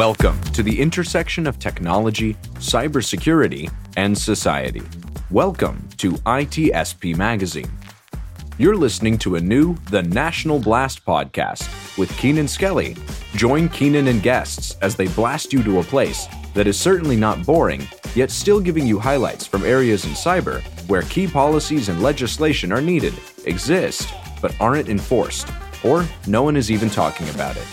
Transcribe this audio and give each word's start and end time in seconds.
Welcome 0.00 0.40
to 0.54 0.62
the 0.62 0.80
intersection 0.80 1.46
of 1.46 1.58
technology, 1.58 2.32
cybersecurity, 2.54 3.70
and 3.98 4.16
society. 4.16 4.80
Welcome 5.30 5.86
to 5.98 6.12
ITSP 6.12 7.18
Magazine. 7.18 7.70
You're 8.56 8.78
listening 8.78 9.18
to 9.18 9.36
a 9.36 9.40
new 9.40 9.74
The 9.90 10.02
National 10.02 10.58
Blast 10.58 11.04
podcast 11.04 11.68
with 11.98 12.16
Keenan 12.16 12.48
Skelly. 12.48 12.96
Join 13.34 13.68
Keenan 13.68 14.08
and 14.08 14.22
guests 14.22 14.78
as 14.80 14.96
they 14.96 15.06
blast 15.08 15.52
you 15.52 15.62
to 15.64 15.80
a 15.80 15.84
place 15.84 16.26
that 16.54 16.66
is 16.66 16.80
certainly 16.80 17.16
not 17.16 17.44
boring, 17.44 17.86
yet 18.14 18.30
still 18.30 18.58
giving 18.58 18.86
you 18.86 18.98
highlights 18.98 19.46
from 19.46 19.66
areas 19.66 20.06
in 20.06 20.12
cyber 20.12 20.62
where 20.88 21.02
key 21.02 21.26
policies 21.26 21.90
and 21.90 22.02
legislation 22.02 22.72
are 22.72 22.80
needed, 22.80 23.12
exist, 23.44 24.14
but 24.40 24.58
aren't 24.62 24.88
enforced, 24.88 25.52
or 25.84 26.06
no 26.26 26.42
one 26.42 26.56
is 26.56 26.70
even 26.70 26.88
talking 26.88 27.28
about 27.28 27.58
it. 27.58 27.66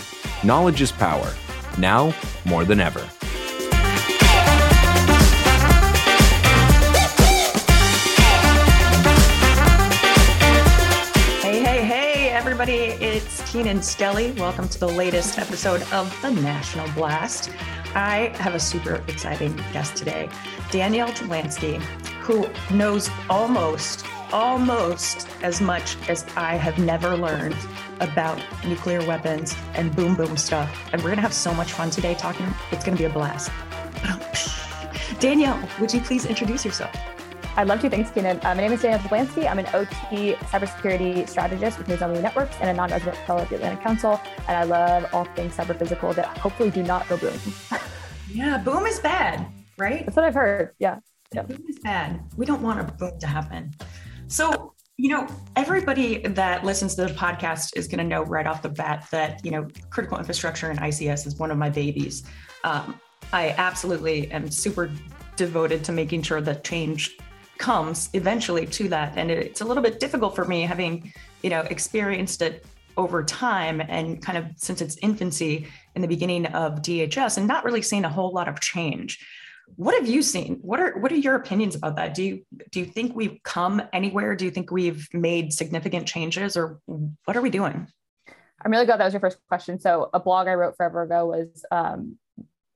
Knowledge 0.44 0.82
is 0.82 0.92
power, 0.92 1.32
now 1.78 2.14
more 2.44 2.64
than 2.64 2.80
ever. 2.80 3.00
Hey, 11.40 11.62
hey, 11.62 11.84
hey, 11.84 12.28
everybody. 12.30 12.72
It's 12.74 13.50
Keenan 13.50 13.82
Skelly. 13.82 14.32
Welcome 14.32 14.68
to 14.68 14.78
the 14.78 14.88
latest 14.88 15.38
episode 15.38 15.82
of 15.92 16.14
the 16.20 16.30
National 16.30 16.88
Blast. 16.92 17.50
I 17.94 18.32
have 18.36 18.54
a 18.54 18.60
super 18.60 19.02
exciting 19.08 19.56
guest 19.72 19.96
today, 19.96 20.28
Danielle 20.70 21.08
Jablanski, 21.08 21.80
who 22.20 22.46
knows 22.74 23.08
almost, 23.30 24.04
almost 24.32 25.28
as 25.42 25.60
much 25.60 25.96
as 26.08 26.24
I 26.36 26.56
have 26.56 26.78
never 26.78 27.16
learned 27.16 27.56
about 28.00 28.42
nuclear 28.64 29.04
weapons 29.06 29.54
and 29.74 29.94
boom 29.94 30.14
boom 30.14 30.36
stuff. 30.36 30.88
And 30.92 31.02
we're 31.02 31.08
going 31.08 31.16
to 31.16 31.22
have 31.22 31.34
so 31.34 31.52
much 31.54 31.72
fun 31.72 31.90
today 31.90 32.14
talking. 32.14 32.46
It's 32.70 32.84
going 32.84 32.96
to 32.96 33.02
be 33.02 33.06
a 33.06 33.12
blast. 33.12 33.50
Danielle, 35.20 35.60
would 35.80 35.92
you 35.92 36.00
please 36.00 36.26
introduce 36.26 36.64
yourself? 36.64 36.94
I'd 37.56 37.66
love 37.66 37.80
to. 37.80 37.90
Thanks, 37.90 38.12
Keenan. 38.12 38.38
Uh, 38.44 38.54
my 38.54 38.60
name 38.60 38.72
is 38.72 38.82
Danielle 38.82 39.00
Jablanski. 39.00 39.50
I'm 39.50 39.58
an 39.58 39.66
OT 39.74 40.34
cybersecurity 40.34 41.28
strategist 41.28 41.76
with 41.76 41.88
Nozomi 41.88 42.22
Networks 42.22 42.56
and 42.60 42.70
a 42.70 42.72
non-resident 42.72 43.16
fellow 43.26 43.40
at 43.40 43.48
the 43.48 43.56
Atlantic 43.56 43.82
Council. 43.82 44.20
And 44.46 44.56
I 44.56 44.62
love 44.62 45.12
all 45.12 45.24
things 45.24 45.56
cyber 45.56 45.76
physical 45.76 46.12
that 46.12 46.38
hopefully 46.38 46.70
do 46.70 46.84
not 46.84 47.08
go 47.08 47.16
boom. 47.16 47.36
yeah, 48.30 48.58
boom 48.58 48.86
is 48.86 49.00
bad, 49.00 49.44
right? 49.76 50.06
That's 50.06 50.14
what 50.14 50.24
I've 50.24 50.34
heard. 50.34 50.70
Yeah. 50.78 51.00
yeah. 51.34 51.42
Boom 51.42 51.64
is 51.68 51.80
bad. 51.80 52.20
We 52.36 52.46
don't 52.46 52.62
want 52.62 52.78
a 52.78 52.84
boom 52.84 53.18
to 53.18 53.26
happen. 53.26 53.74
So, 54.28 54.74
you 54.98 55.08
know, 55.08 55.26
everybody 55.56 56.18
that 56.18 56.62
listens 56.62 56.94
to 56.96 57.06
the 57.06 57.14
podcast 57.14 57.76
is 57.76 57.88
going 57.88 57.98
to 57.98 58.04
know 58.04 58.22
right 58.22 58.46
off 58.46 58.60
the 58.60 58.68
bat 58.68 59.06
that, 59.10 59.42
you 59.42 59.50
know, 59.50 59.66
critical 59.88 60.18
infrastructure 60.18 60.70
and 60.70 60.78
ICS 60.78 61.26
is 61.26 61.36
one 61.36 61.50
of 61.50 61.56
my 61.56 61.70
babies. 61.70 62.24
Um, 62.62 63.00
I 63.32 63.54
absolutely 63.56 64.30
am 64.30 64.50
super 64.50 64.90
devoted 65.36 65.82
to 65.84 65.92
making 65.92 66.22
sure 66.22 66.42
that 66.42 66.62
change 66.62 67.16
comes 67.56 68.10
eventually 68.12 68.66
to 68.66 68.88
that. 68.90 69.16
And 69.16 69.30
it's 69.30 69.62
a 69.62 69.64
little 69.64 69.82
bit 69.82 69.98
difficult 69.98 70.36
for 70.36 70.44
me 70.44 70.62
having, 70.62 71.10
you 71.42 71.48
know, 71.48 71.60
experienced 71.62 72.42
it 72.42 72.66
over 72.98 73.24
time 73.24 73.80
and 73.80 74.20
kind 74.20 74.36
of 74.36 74.46
since 74.56 74.82
its 74.82 74.98
infancy 75.00 75.68
in 75.94 76.02
the 76.02 76.08
beginning 76.08 76.46
of 76.46 76.82
DHS 76.82 77.38
and 77.38 77.48
not 77.48 77.64
really 77.64 77.82
seeing 77.82 78.04
a 78.04 78.08
whole 78.10 78.32
lot 78.32 78.46
of 78.46 78.60
change. 78.60 79.24
What 79.76 79.94
have 79.94 80.08
you 80.08 80.22
seen? 80.22 80.58
What 80.62 80.80
are 80.80 80.98
what 80.98 81.12
are 81.12 81.16
your 81.16 81.34
opinions 81.34 81.76
about 81.76 81.96
that? 81.96 82.14
Do 82.14 82.22
you 82.22 82.46
do 82.70 82.80
you 82.80 82.86
think 82.86 83.14
we've 83.14 83.38
come 83.42 83.82
anywhere? 83.92 84.34
Do 84.34 84.44
you 84.44 84.50
think 84.50 84.70
we've 84.70 85.08
made 85.12 85.52
significant 85.52 86.06
changes 86.06 86.56
or 86.56 86.80
what 86.86 87.36
are 87.36 87.42
we 87.42 87.50
doing? 87.50 87.86
I'm 88.64 88.72
really 88.72 88.86
glad 88.86 88.98
that 88.98 89.04
was 89.04 89.14
your 89.14 89.20
first 89.20 89.38
question. 89.48 89.78
So 89.78 90.10
a 90.12 90.20
blog 90.20 90.48
I 90.48 90.54
wrote 90.54 90.76
forever 90.76 91.02
ago 91.02 91.26
was 91.26 91.64
um, 91.70 92.18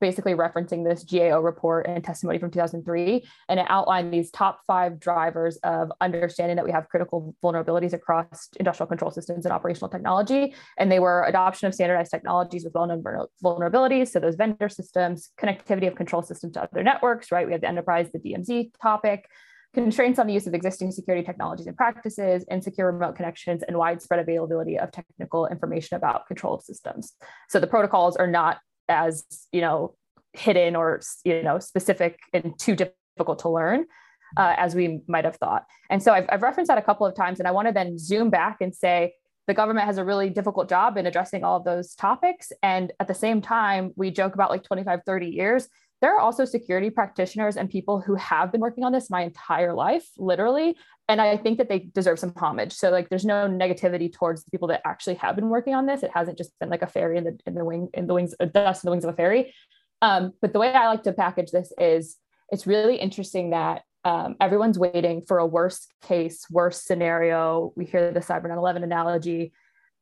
basically 0.03 0.33
referencing 0.33 0.83
this 0.83 1.05
GAO 1.05 1.39
report 1.39 1.87
and 1.87 2.03
testimony 2.03 2.37
from 2.37 2.51
2003. 2.51 3.25
And 3.47 3.57
it 3.57 3.65
outlined 3.69 4.13
these 4.13 4.29
top 4.31 4.59
five 4.67 4.99
drivers 4.99 5.55
of 5.63 5.93
understanding 6.01 6.57
that 6.57 6.65
we 6.65 6.73
have 6.73 6.89
critical 6.89 7.33
vulnerabilities 7.41 7.93
across 7.93 8.49
industrial 8.59 8.87
control 8.87 9.11
systems 9.11 9.45
and 9.45 9.53
operational 9.53 9.89
technology. 9.89 10.55
And 10.77 10.91
they 10.91 10.99
were 10.99 11.23
adoption 11.23 11.69
of 11.69 11.73
standardized 11.73 12.11
technologies 12.11 12.65
with 12.65 12.73
well 12.73 12.85
known 12.85 13.01
vulnerabilities. 13.41 14.09
So, 14.09 14.19
those 14.19 14.35
vendor 14.35 14.67
systems, 14.67 15.29
connectivity 15.39 15.87
of 15.87 15.95
control 15.95 16.21
systems 16.21 16.55
to 16.55 16.63
other 16.63 16.83
networks, 16.83 17.31
right? 17.31 17.45
We 17.45 17.53
have 17.53 17.61
the 17.61 17.69
enterprise, 17.69 18.09
the 18.11 18.19
DMZ 18.19 18.71
topic. 18.81 19.29
Constraints 19.73 20.19
on 20.19 20.27
the 20.27 20.33
use 20.33 20.45
of 20.47 20.53
existing 20.53 20.91
security 20.91 21.25
technologies 21.25 21.65
and 21.65 21.77
practices, 21.77 22.45
insecure 22.51 22.91
remote 22.91 23.15
connections, 23.15 23.63
and 23.63 23.77
widespread 23.77 24.19
availability 24.19 24.77
of 24.77 24.91
technical 24.91 25.47
information 25.47 25.95
about 25.95 26.27
control 26.27 26.59
systems. 26.59 27.13
So 27.49 27.59
the 27.59 27.67
protocols 27.67 28.15
are 28.17 28.27
not 28.27 28.57
as 28.89 29.25
you 29.51 29.61
know 29.61 29.95
hidden 30.33 30.75
or 30.75 31.01
you 31.23 31.43
know 31.43 31.59
specific 31.59 32.19
and 32.33 32.57
too 32.57 32.75
difficult 32.75 33.39
to 33.39 33.49
learn 33.49 33.85
uh, 34.37 34.55
as 34.57 34.75
we 34.75 35.01
might 35.07 35.25
have 35.25 35.35
thought. 35.35 35.65
And 35.89 36.01
so 36.01 36.13
I've, 36.13 36.25
I've 36.29 36.41
referenced 36.41 36.69
that 36.69 36.77
a 36.77 36.81
couple 36.81 37.05
of 37.05 37.15
times 37.15 37.39
and 37.39 37.47
i 37.47 37.51
want 37.51 37.67
to 37.67 37.73
then 37.73 37.97
zoom 37.97 38.29
back 38.29 38.57
and 38.61 38.75
say 38.75 39.13
the 39.47 39.53
government 39.53 39.85
has 39.85 39.97
a 39.97 40.05
really 40.05 40.29
difficult 40.29 40.69
job 40.69 40.97
in 40.97 41.05
addressing 41.05 41.43
all 41.43 41.57
of 41.57 41.65
those 41.65 41.95
topics. 41.95 42.51
And 42.61 42.91
at 42.99 43.07
the 43.07 43.13
same 43.13 43.41
time 43.41 43.91
we 43.95 44.09
joke 44.09 44.33
about 44.33 44.49
like 44.49 44.63
25 44.63 45.01
30 45.05 45.27
years. 45.27 45.67
There 46.01 46.15
are 46.15 46.19
also 46.19 46.43
security 46.45 46.89
practitioners 46.89 47.55
and 47.55 47.69
people 47.69 48.01
who 48.01 48.15
have 48.15 48.51
been 48.51 48.61
working 48.61 48.83
on 48.83 48.91
this 48.91 49.09
my 49.09 49.21
entire 49.21 49.73
life 49.73 50.05
literally 50.17 50.75
and 51.09 51.21
i 51.21 51.35
think 51.37 51.57
that 51.57 51.69
they 51.69 51.79
deserve 51.79 52.19
some 52.19 52.33
homage. 52.37 52.73
So 52.73 52.89
like 52.89 53.09
there's 53.09 53.25
no 53.25 53.47
negativity 53.47 54.11
towards 54.11 54.43
the 54.43 54.51
people 54.51 54.67
that 54.69 54.81
actually 54.85 55.15
have 55.15 55.35
been 55.35 55.49
working 55.49 55.75
on 55.75 55.85
this. 55.85 56.03
It 56.03 56.11
hasn't 56.13 56.37
just 56.37 56.57
been 56.59 56.69
like 56.69 56.81
a 56.81 56.87
fairy 56.87 57.17
in 57.17 57.23
the 57.23 57.39
in 57.45 57.55
the 57.55 57.65
wing 57.65 57.89
in 57.93 58.07
the 58.07 58.13
wings 58.13 58.35
a 58.39 58.45
dust 58.45 58.83
in 58.83 58.87
the 58.87 58.91
wings 58.91 59.03
of 59.03 59.13
a 59.13 59.17
fairy. 59.17 59.53
Um, 60.01 60.33
but 60.41 60.53
the 60.53 60.59
way 60.59 60.73
i 60.73 60.87
like 60.87 61.03
to 61.03 61.13
package 61.13 61.51
this 61.51 61.71
is 61.77 62.17
it's 62.51 62.67
really 62.67 62.97
interesting 62.97 63.51
that 63.51 63.83
um, 64.05 64.35
everyone's 64.41 64.77
waiting 64.77 65.21
for 65.21 65.37
a 65.37 65.45
worst 65.45 65.91
case 66.01 66.45
worst 66.49 66.85
scenario. 66.85 67.73
We 67.75 67.85
hear 67.85 68.11
the 68.11 68.19
cyber 68.19 68.45
9-11 68.45 68.83
analogy 68.83 69.53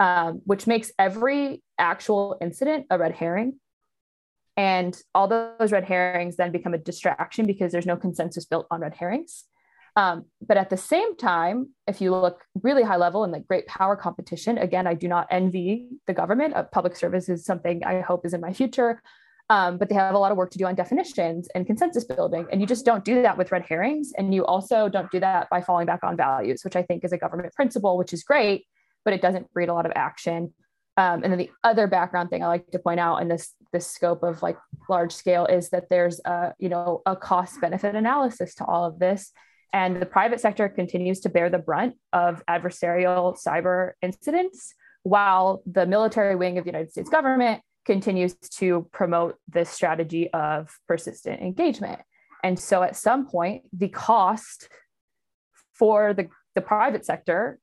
um, 0.01 0.41
which 0.45 0.65
makes 0.65 0.91
every 0.97 1.61
actual 1.77 2.35
incident 2.41 2.87
a 2.89 2.97
red 2.97 3.13
herring. 3.13 3.59
And 4.57 4.99
all 5.13 5.27
those 5.27 5.71
red 5.71 5.85
herrings 5.85 6.37
then 6.37 6.51
become 6.51 6.73
a 6.73 6.79
distraction 6.79 7.45
because 7.45 7.71
there's 7.71 7.85
no 7.85 7.97
consensus 7.97 8.45
built 8.45 8.65
on 8.71 8.81
red 8.81 8.95
herrings. 8.95 9.43
Um, 9.95 10.25
but 10.41 10.57
at 10.57 10.69
the 10.69 10.77
same 10.77 11.17
time, 11.17 11.69
if 11.85 11.99
you 11.99 12.11
look 12.11 12.43
really 12.61 12.83
high 12.83 12.95
level 12.95 13.23
in 13.23 13.31
like 13.31 13.47
great 13.47 13.67
power 13.67 13.95
competition, 13.95 14.57
again, 14.57 14.87
I 14.87 14.93
do 14.93 15.07
not 15.07 15.27
envy 15.29 15.89
the 16.07 16.13
government. 16.13 16.55
Uh, 16.55 16.63
public 16.63 16.95
service 16.95 17.27
is 17.27 17.45
something 17.45 17.83
I 17.83 18.01
hope 18.01 18.25
is 18.25 18.33
in 18.33 18.41
my 18.41 18.53
future. 18.53 19.01
Um, 19.49 19.77
but 19.77 19.89
they 19.89 19.95
have 19.95 20.15
a 20.15 20.17
lot 20.17 20.31
of 20.31 20.37
work 20.37 20.49
to 20.51 20.57
do 20.57 20.65
on 20.65 20.75
definitions 20.75 21.49
and 21.53 21.67
consensus 21.67 22.05
building. 22.05 22.47
And 22.53 22.61
you 22.61 22.67
just 22.67 22.85
don't 22.85 23.03
do 23.03 23.21
that 23.21 23.37
with 23.37 23.51
red 23.51 23.65
herrings. 23.67 24.13
And 24.17 24.33
you 24.33 24.45
also 24.45 24.87
don't 24.87 25.11
do 25.11 25.19
that 25.19 25.49
by 25.49 25.59
falling 25.59 25.85
back 25.85 26.05
on 26.05 26.15
values, 26.15 26.63
which 26.63 26.77
I 26.77 26.83
think 26.83 27.03
is 27.03 27.11
a 27.11 27.17
government 27.17 27.53
principle, 27.53 27.97
which 27.97 28.13
is 28.13 28.23
great, 28.23 28.65
but 29.03 29.13
it 29.13 29.21
doesn't 29.21 29.51
breed 29.51 29.67
a 29.67 29.73
lot 29.73 29.85
of 29.85 29.91
action. 29.93 30.53
Um, 30.95 31.23
and 31.23 31.33
then 31.33 31.37
the 31.37 31.51
other 31.65 31.87
background 31.87 32.29
thing 32.29 32.43
I 32.43 32.47
like 32.47 32.71
to 32.71 32.79
point 32.79 33.01
out 33.01 33.17
in 33.17 33.27
this 33.27 33.53
this 33.73 33.87
scope 33.87 34.23
of 34.23 34.41
like 34.41 34.57
large 34.89 35.13
scale 35.13 35.45
is 35.45 35.69
that 35.69 35.89
there's 35.89 36.19
a 36.25 36.53
you 36.59 36.69
know 36.69 37.01
a 37.05 37.15
cost 37.15 37.59
benefit 37.59 37.95
analysis 37.95 38.55
to 38.55 38.65
all 38.65 38.85
of 38.85 38.99
this, 38.99 39.31
and 39.73 40.01
the 40.01 40.05
private 40.05 40.39
sector 40.39 40.67
continues 40.69 41.21
to 41.21 41.29
bear 41.29 41.49
the 41.49 41.57
brunt 41.57 41.95
of 42.11 42.43
adversarial 42.49 43.37
cyber 43.41 43.91
incidents, 44.01 44.73
while 45.03 45.63
the 45.65 45.85
military 45.85 46.35
wing 46.35 46.57
of 46.57 46.65
the 46.65 46.69
United 46.69 46.91
States 46.91 47.09
government 47.09 47.61
continues 47.85 48.35
to 48.35 48.87
promote 48.91 49.35
this 49.47 49.69
strategy 49.69 50.31
of 50.33 50.77
persistent 50.87 51.41
engagement. 51.41 51.99
And 52.43 52.59
so 52.59 52.83
at 52.83 52.95
some 52.95 53.27
point, 53.27 53.63
the 53.73 53.89
cost 53.89 54.69
for 55.73 56.13
the, 56.13 56.27
the 56.53 56.61
private 56.61 57.05
sector 57.05 57.59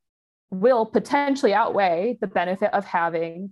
will 0.50 0.86
potentially 0.86 1.52
outweigh 1.52 2.16
the 2.20 2.26
benefit 2.26 2.72
of 2.72 2.84
having, 2.84 3.50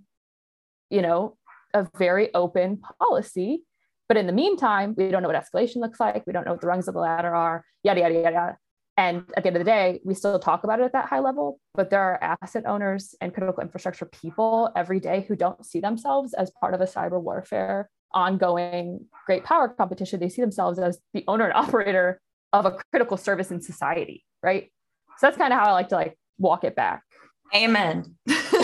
you 0.89 1.01
know, 1.01 1.37
a 1.73 1.87
very 1.97 2.33
open 2.33 2.81
policy. 2.99 3.61
But 4.07 4.17
in 4.17 4.27
the 4.27 4.33
meantime, 4.33 4.95
we 4.97 5.09
don't 5.09 5.21
know 5.21 5.29
what 5.29 5.41
escalation 5.41 5.77
looks 5.77 5.99
like. 5.99 6.23
We 6.25 6.33
don't 6.33 6.45
know 6.45 6.51
what 6.51 6.61
the 6.61 6.67
rungs 6.67 6.87
of 6.87 6.93
the 6.93 6.99
ladder 6.99 7.35
are, 7.35 7.65
yada, 7.83 8.01
yada, 8.01 8.21
yada. 8.21 8.57
And 8.95 9.25
at 9.35 9.43
the 9.43 9.47
end 9.47 9.57
of 9.57 9.59
the 9.59 9.69
day, 9.69 9.99
we 10.03 10.15
still 10.15 10.39
talk 10.39 10.63
about 10.63 10.79
it 10.79 10.83
at 10.83 10.93
that 10.93 11.05
high 11.05 11.19
level, 11.19 11.59
but 11.75 11.91
there 11.91 12.01
are 12.01 12.37
asset 12.41 12.65
owners 12.65 13.13
and 13.21 13.31
critical 13.31 13.61
infrastructure 13.61 14.05
people 14.05 14.71
every 14.75 14.99
day 14.99 15.25
who 15.27 15.35
don't 15.35 15.63
see 15.63 15.79
themselves 15.79 16.33
as 16.33 16.51
part 16.59 16.73
of 16.73 16.81
a 16.81 16.85
cyber 16.85 17.21
warfare 17.21 17.89
ongoing 18.11 19.05
great 19.27 19.43
power 19.43 19.67
competition. 19.69 20.19
They 20.19 20.29
see 20.29 20.41
themselves 20.41 20.79
as 20.79 20.99
the 21.13 21.23
owner 21.27 21.45
and 21.45 21.53
operator 21.53 22.19
of 22.53 22.65
a 22.65 22.77
critical 22.91 23.17
service 23.17 23.51
in 23.51 23.61
society, 23.61 24.25
right? 24.41 24.71
So 25.17 25.27
that's 25.27 25.37
kind 25.37 25.53
of 25.53 25.59
how 25.59 25.67
I 25.67 25.71
like 25.73 25.89
to 25.89 25.95
like 25.95 26.17
walk 26.39 26.63
it 26.63 26.75
back. 26.75 27.03
Amen. 27.55 28.15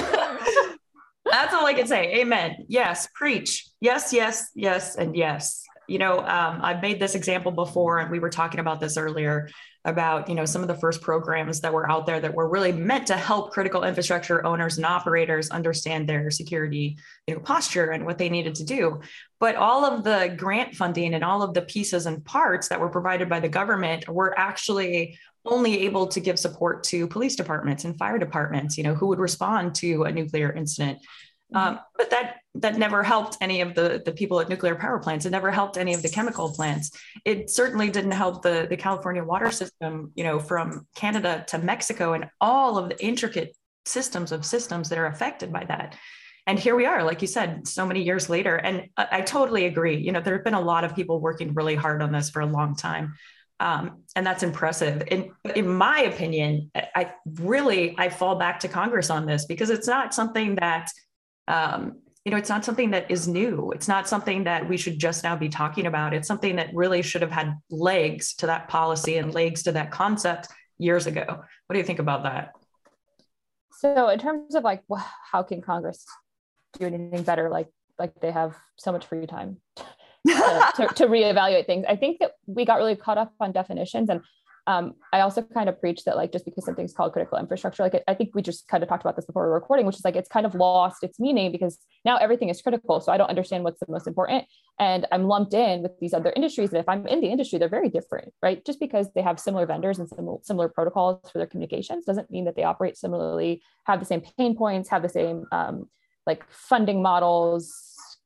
That's 1.33 1.51
all 1.51 1.65
I 1.65 1.73
can 1.73 1.87
say. 1.87 2.13
Amen. 2.19 2.65
Yes, 2.67 3.07
preach. 3.15 3.67
Yes, 3.81 4.13
yes, 4.13 4.51
yes, 4.53 4.95
and 4.97 5.15
yes. 5.15 5.63
You 5.87 5.97
know, 5.97 6.19
um, 6.19 6.59
I've 6.61 6.79
made 6.79 6.99
this 6.99 7.15
example 7.15 7.51
before, 7.51 7.97
and 7.97 8.11
we 8.11 8.19
were 8.19 8.29
talking 8.29 8.59
about 8.59 8.79
this 8.79 8.97
earlier. 8.97 9.49
About 9.85 10.29
you 10.29 10.35
know 10.35 10.45
some 10.45 10.61
of 10.61 10.67
the 10.67 10.75
first 10.75 11.01
programs 11.01 11.59
that 11.59 11.73
were 11.73 11.89
out 11.89 12.05
there 12.05 12.19
that 12.19 12.33
were 12.33 12.47
really 12.47 12.71
meant 12.71 13.07
to 13.07 13.15
help 13.15 13.51
critical 13.51 13.83
infrastructure 13.83 14.45
owners 14.45 14.77
and 14.77 14.85
operators 14.85 15.49
understand 15.49 16.07
their 16.07 16.31
security 16.31 16.97
you 17.27 17.33
know, 17.33 17.41
posture 17.41 17.91
and 17.91 18.05
what 18.05 18.17
they 18.17 18.29
needed 18.29 18.55
to 18.55 18.63
do. 18.63 19.01
But 19.39 19.55
all 19.55 19.83
of 19.83 20.03
the 20.03 20.33
grant 20.37 20.75
funding 20.75 21.13
and 21.13 21.23
all 21.23 21.41
of 21.41 21.53
the 21.53 21.63
pieces 21.63 22.05
and 22.05 22.23
parts 22.23 22.69
that 22.69 22.79
were 22.79 22.89
provided 22.89 23.27
by 23.27 23.41
the 23.41 23.49
government 23.49 24.07
were 24.07 24.37
actually 24.39 25.17
only 25.45 25.81
able 25.81 26.07
to 26.07 26.21
give 26.21 26.39
support 26.39 26.83
to 26.83 27.07
police 27.07 27.35
departments 27.35 27.83
and 27.83 27.97
fire 27.97 28.17
departments 28.17 28.77
you 28.77 28.83
know 28.83 28.95
who 28.95 29.07
would 29.07 29.19
respond 29.19 29.75
to 29.75 30.03
a 30.03 30.11
nuclear 30.11 30.53
incident 30.53 30.99
um, 31.53 31.79
but 31.97 32.09
that 32.09 32.37
that 32.55 32.77
never 32.77 33.01
helped 33.01 33.37
any 33.41 33.61
of 33.61 33.73
the, 33.73 34.01
the 34.05 34.11
people 34.11 34.39
at 34.39 34.47
nuclear 34.47 34.75
power 34.75 34.99
plants. 34.99 35.25
It 35.25 35.31
never 35.31 35.49
helped 35.49 35.77
any 35.77 35.93
of 35.93 36.03
the 36.03 36.09
chemical 36.09 36.53
plants. 36.53 36.91
It 37.25 37.49
certainly 37.49 37.89
didn't 37.89 38.11
help 38.11 38.43
the, 38.43 38.67
the 38.69 38.77
California 38.77 39.23
water 39.23 39.49
system, 39.49 40.11
you 40.15 40.23
know, 40.23 40.39
from 40.39 40.85
Canada 40.95 41.43
to 41.47 41.57
Mexico 41.57 42.13
and 42.13 42.29
all 42.39 42.77
of 42.77 42.89
the 42.89 43.03
intricate 43.03 43.55
systems 43.85 44.31
of 44.31 44.45
systems 44.45 44.89
that 44.89 44.99
are 44.99 45.07
affected 45.07 45.51
by 45.51 45.65
that. 45.65 45.97
And 46.45 46.59
here 46.59 46.75
we 46.75 46.85
are, 46.85 47.03
like 47.03 47.21
you 47.21 47.27
said, 47.27 47.67
so 47.67 47.85
many 47.85 48.03
years 48.03 48.29
later. 48.29 48.55
And 48.55 48.89
I, 48.97 49.07
I 49.11 49.21
totally 49.21 49.65
agree. 49.65 49.97
You 49.97 50.11
know, 50.11 50.21
there 50.21 50.35
have 50.35 50.43
been 50.43 50.53
a 50.53 50.61
lot 50.61 50.83
of 50.83 50.95
people 50.95 51.19
working 51.19 51.53
really 51.53 51.75
hard 51.75 52.01
on 52.01 52.11
this 52.11 52.29
for 52.29 52.41
a 52.41 52.45
long 52.45 52.75
time. 52.75 53.13
Um, 53.59 54.03
and 54.15 54.27
that's 54.27 54.43
impressive. 54.43 55.03
In, 55.09 55.31
in 55.55 55.67
my 55.67 56.01
opinion, 56.01 56.69
I 56.75 57.13
really 57.39 57.95
I 57.97 58.09
fall 58.09 58.35
back 58.35 58.59
to 58.61 58.67
Congress 58.67 59.09
on 59.09 59.25
this 59.25 59.45
because 59.45 59.69
it's 59.69 59.87
not 59.87 60.13
something 60.13 60.55
that 60.55 60.89
um, 61.47 61.99
you 62.25 62.31
know, 62.31 62.37
it's 62.37 62.49
not 62.49 62.63
something 62.63 62.91
that 62.91 63.11
is 63.11 63.27
new. 63.27 63.71
It's 63.71 63.87
not 63.87 64.07
something 64.07 64.45
that 64.45 64.67
we 64.67 64.77
should 64.77 64.97
just 64.97 65.23
now 65.23 65.35
be 65.35 65.49
talking 65.49 65.85
about. 65.85 66.13
It's 66.13 66.27
something 66.27 66.55
that 66.55 66.73
really 66.73 67.01
should 67.01 67.21
have 67.21 67.31
had 67.31 67.55
legs 67.69 68.33
to 68.35 68.47
that 68.47 68.69
policy 68.69 69.17
and 69.17 69.33
legs 69.33 69.63
to 69.63 69.73
that 69.73 69.91
concept 69.91 70.47
years 70.77 71.05
ago. 71.05 71.25
What 71.27 71.73
do 71.73 71.77
you 71.77 71.83
think 71.83 71.99
about 71.99 72.23
that? 72.23 72.51
So, 73.79 74.07
in 74.07 74.19
terms 74.19 74.55
of 74.55 74.63
like, 74.63 74.83
how 75.31 75.43
can 75.43 75.61
Congress 75.61 76.05
do 76.79 76.85
anything 76.85 77.23
better? 77.23 77.49
Like, 77.49 77.67
like 77.99 78.13
they 78.21 78.31
have 78.31 78.55
so 78.77 78.93
much 78.93 79.05
free 79.05 79.27
time 79.27 79.57
to, 80.27 80.71
to, 80.77 80.87
to 80.95 81.07
reevaluate 81.07 81.65
things. 81.65 81.85
I 81.89 81.97
think 81.97 82.19
that 82.19 82.31
we 82.47 82.63
got 82.63 82.77
really 82.77 82.95
caught 82.95 83.17
up 83.17 83.33
on 83.41 83.51
definitions, 83.51 84.09
and 84.09 84.21
um, 84.65 84.93
I 85.11 85.19
also 85.19 85.41
kind 85.41 85.67
of 85.67 85.79
preach 85.79 86.05
that 86.05 86.15
like 86.15 86.31
just 86.31 86.45
because 86.45 86.65
something's 86.65 86.93
called 86.93 87.11
critical 87.11 87.37
infrastructure, 87.37 87.83
like 87.83 88.01
I 88.07 88.13
think 88.13 88.33
we 88.33 88.41
just 88.41 88.67
kind 88.67 88.81
of 88.81 88.87
talked 88.87 89.03
about 89.03 89.15
this 89.15 89.25
before 89.25 89.43
we 89.43 89.49
were 89.49 89.55
recording, 89.55 89.85
which 89.85 89.97
is 89.97 90.05
like 90.05 90.15
it's 90.15 90.29
kind 90.29 90.45
of 90.45 90.55
lost 90.55 91.03
its 91.03 91.19
meaning 91.19 91.51
because 91.51 91.77
now 92.05 92.17
everything 92.17 92.49
is 92.49 92.61
critical. 92.61 93.01
So 93.01 93.11
I 93.11 93.17
don't 93.17 93.29
understand 93.29 93.63
what's 93.65 93.79
the 93.79 93.87
most 93.89 94.07
important, 94.07 94.45
and 94.79 95.05
I'm 95.11 95.25
lumped 95.25 95.53
in 95.53 95.81
with 95.81 95.99
these 95.99 96.13
other 96.13 96.31
industries. 96.35 96.69
And 96.69 96.79
if 96.79 96.87
I'm 96.87 97.05
in 97.07 97.19
the 97.19 97.27
industry, 97.27 97.59
they're 97.59 97.67
very 97.67 97.89
different, 97.89 98.33
right? 98.41 98.65
Just 98.65 98.79
because 98.79 99.11
they 99.13 99.21
have 99.21 99.39
similar 99.39 99.65
vendors 99.65 99.99
and 99.99 100.07
similar 100.07 100.37
similar 100.43 100.69
protocols 100.69 101.29
for 101.29 101.39
their 101.39 101.47
communications 101.47 102.05
doesn't 102.05 102.31
mean 102.31 102.45
that 102.45 102.55
they 102.55 102.63
operate 102.63 102.97
similarly, 102.97 103.61
have 103.85 103.99
the 103.99 104.05
same 104.05 104.21
pain 104.37 104.55
points, 104.55 104.89
have 104.89 105.01
the 105.01 105.09
same 105.09 105.45
um, 105.51 105.89
like 106.25 106.45
funding 106.49 107.01
models, 107.01 107.73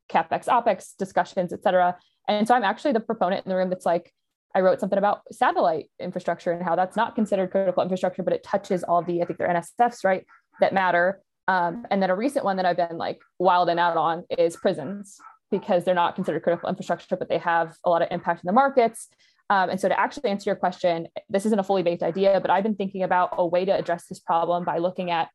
capex, 0.08 0.46
opex 0.46 0.96
discussions, 0.98 1.52
et 1.52 1.64
cetera. 1.64 1.98
And 2.28 2.48
so 2.48 2.54
I'm 2.54 2.64
actually 2.64 2.92
the 2.92 3.00
proponent 3.00 3.46
in 3.46 3.50
the 3.50 3.56
room 3.56 3.70
that's 3.70 3.86
like 3.86 4.14
I 4.56 4.62
wrote 4.62 4.80
something 4.80 4.98
about 4.98 5.22
satellite 5.32 5.90
infrastructure 6.00 6.52
and 6.52 6.64
how 6.64 6.76
that's 6.76 6.96
not 6.96 7.16
considered 7.16 7.52
critical 7.52 7.84
infrastructure, 7.84 8.24
but 8.24 8.34
it 8.34 8.44
touches 8.44 8.84
all 8.84 9.02
the, 9.02 9.22
I 9.22 9.26
think 9.26 9.40
they're 9.40 9.48
NCFs, 9.48 10.04
right, 10.04 10.26
that 10.60 10.74
matter. 10.74 11.22
Um, 11.48 11.86
and 11.92 12.02
then 12.02 12.10
a 12.10 12.16
recent 12.16 12.44
one 12.44 12.58
that 12.58 12.66
I've 12.66 12.78
been 12.78 12.98
like 12.98 13.22
wild 13.40 13.70
and 13.70 13.80
out 13.80 13.98
on 13.98 14.26
is 14.38 14.58
prisons 14.58 15.18
because 15.52 15.84
they're 15.84 15.96
not 15.96 16.16
considered 16.16 16.44
critical 16.44 16.70
infrastructure, 16.70 17.16
but 17.16 17.30
they 17.30 17.38
have 17.38 17.76
a 17.86 17.90
lot 17.90 18.02
of 18.02 18.10
impact 18.12 18.44
in 18.44 18.48
the 18.48 18.54
markets. 18.54 19.08
Um, 19.50 19.70
and 19.70 19.80
so 19.80 19.88
to 19.88 19.98
actually 19.98 20.30
answer 20.30 20.50
your 20.50 20.58
question, 20.58 21.08
this 21.30 21.46
isn't 21.46 21.60
a 21.60 21.64
fully 21.64 21.84
baked 21.84 22.04
idea, 22.04 22.40
but 22.42 22.52
I've 22.52 22.64
been 22.64 22.76
thinking 22.76 23.04
about 23.04 23.30
a 23.38 23.48
way 23.48 23.64
to 23.64 23.72
address 23.72 24.08
this 24.08 24.20
problem 24.20 24.66
by 24.66 24.80
looking 24.80 25.10
at 25.10 25.30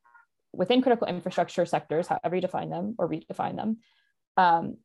within 0.53 0.83
critical 0.83 1.07
infrastructure 1.07 1.65
sectors, 1.65 2.07
however 2.07 2.35
you 2.35 2.41
define 2.41 2.69
them 2.69 2.93
or 2.99 3.09
redefine 3.09 3.55
them, 3.55 3.77
um, 4.37 4.77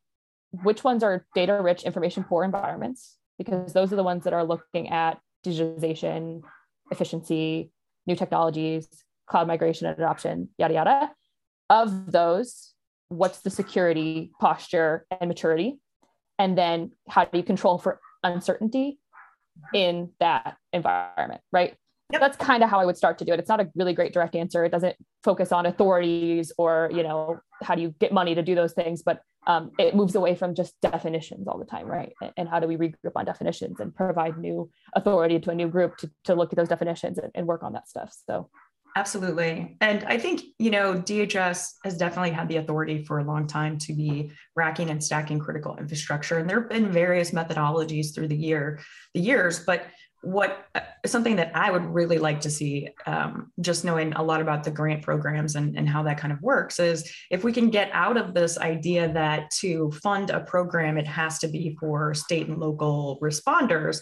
which 0.50 0.82
ones 0.82 1.02
are 1.02 1.26
data 1.34 1.60
rich, 1.60 1.82
information 1.82 2.24
poor 2.24 2.42
environments, 2.42 3.18
because 3.38 3.73
those 3.73 3.93
are 3.93 3.96
the 3.96 4.02
ones 4.02 4.25
that 4.25 4.32
are 4.32 4.44
looking 4.44 4.90
at 4.90 5.19
digitization, 5.46 6.43
efficiency, 6.90 7.70
new 8.06 8.17
technologies, 8.17 8.88
cloud 9.26 9.46
migration 9.46 9.87
and 9.87 9.96
adoption, 9.96 10.49
yada, 10.58 10.75
yada. 10.75 11.12
Of 11.70 12.11
those, 12.11 12.75
what's 13.08 13.40
the 13.40 13.50
security 13.50 14.32
posture 14.40 15.06
and 15.20 15.29
maturity? 15.29 15.79
And 16.38 16.56
then 16.56 16.93
how 17.08 17.25
do 17.25 17.37
you 17.38 17.44
control 17.44 17.79
for 17.79 18.00
uncertainty 18.23 18.99
in 19.75 20.11
that 20.20 20.56
environment, 20.73 21.41
right? 21.52 21.75
Yep. 22.11 22.20
That's 22.23 22.37
kind 22.38 22.62
of 22.62 22.70
how 22.70 22.81
I 22.81 22.87
would 22.87 22.96
start 22.96 23.19
to 23.19 23.25
do 23.26 23.34
it. 23.34 23.38
It's 23.38 23.50
not 23.50 23.61
a 23.61 23.69
really 23.75 23.93
great 23.93 24.14
direct 24.14 24.34
answer. 24.34 24.64
It 24.64 24.73
doesn't 24.73 24.96
focus 25.23 25.52
on 25.52 25.67
authorities 25.67 26.52
or, 26.56 26.91
you 26.93 27.02
know, 27.02 27.41
how 27.62 27.75
do 27.75 27.82
you 27.82 27.94
get 28.00 28.12
money 28.12 28.34
to 28.34 28.43
do 28.43 28.55
those 28.55 28.73
things, 28.73 29.02
but 29.02 29.20
um, 29.48 29.72
it 29.78 29.96
moves 29.96 30.14
away 30.14 30.34
from 30.34 30.54
just 30.54 30.74
definitions 30.82 31.48
all 31.48 31.58
the 31.58 31.64
time, 31.64 31.86
right? 31.86 32.12
And 32.36 32.48
how 32.48 32.60
do 32.60 32.68
we 32.68 32.76
regroup 32.76 33.12
on 33.16 33.24
definitions 33.24 33.80
and 33.80 33.94
provide 33.94 34.36
new 34.36 34.70
authority 34.94 35.40
to 35.40 35.50
a 35.50 35.54
new 35.54 35.68
group 35.68 35.96
to, 35.98 36.10
to 36.24 36.34
look 36.34 36.52
at 36.52 36.56
those 36.56 36.68
definitions 36.68 37.16
and, 37.18 37.32
and 37.34 37.46
work 37.46 37.62
on 37.62 37.72
that 37.72 37.88
stuff? 37.88 38.14
So 38.28 38.50
Absolutely. 38.96 39.76
And 39.80 40.04
I 40.08 40.18
think, 40.18 40.42
you 40.58 40.70
know, 40.70 40.94
DHS 40.94 41.74
has 41.84 41.96
definitely 41.96 42.30
had 42.30 42.48
the 42.48 42.56
authority 42.56 43.04
for 43.04 43.20
a 43.20 43.24
long 43.24 43.46
time 43.46 43.78
to 43.78 43.92
be 43.92 44.32
racking 44.56 44.90
and 44.90 45.02
stacking 45.02 45.38
critical 45.38 45.76
infrastructure. 45.76 46.38
And 46.38 46.50
there 46.50 46.60
have 46.60 46.68
been 46.68 46.90
various 46.90 47.30
methodologies 47.30 48.14
through 48.14 48.28
the 48.28 48.36
year, 48.36 48.80
the 49.14 49.20
years, 49.20 49.60
but 49.60 49.86
what 50.23 50.67
uh, 50.75 50.81
something 51.06 51.37
that 51.37 51.55
I 51.55 51.70
would 51.70 51.85
really 51.85 52.19
like 52.19 52.41
to 52.41 52.50
see, 52.50 52.88
um, 53.06 53.53
just 53.61 53.85
knowing 53.85 54.12
a 54.15 54.23
lot 54.23 54.41
about 54.41 54.65
the 54.65 54.70
grant 54.70 55.03
programs 55.03 55.55
and, 55.55 55.79
and 55.79 55.88
how 55.88 56.03
that 56.03 56.19
kind 56.19 56.32
of 56.32 56.43
works, 56.43 56.81
is 56.81 57.12
if 57.31 57.44
we 57.44 57.53
can 57.53 57.70
get 57.70 57.91
out 57.93 58.17
of 58.17 58.35
this 58.35 58.59
idea 58.59 59.12
that 59.12 59.50
to 59.61 59.93
fund 60.03 60.31
a 60.31 60.41
program, 60.41 60.99
it 60.99 61.06
has 61.06 61.38
to 61.38 61.49
be 61.49 61.76
for 61.79 62.15
state 62.15 62.49
and 62.49 62.59
local 62.59 63.19
responders. 63.23 64.00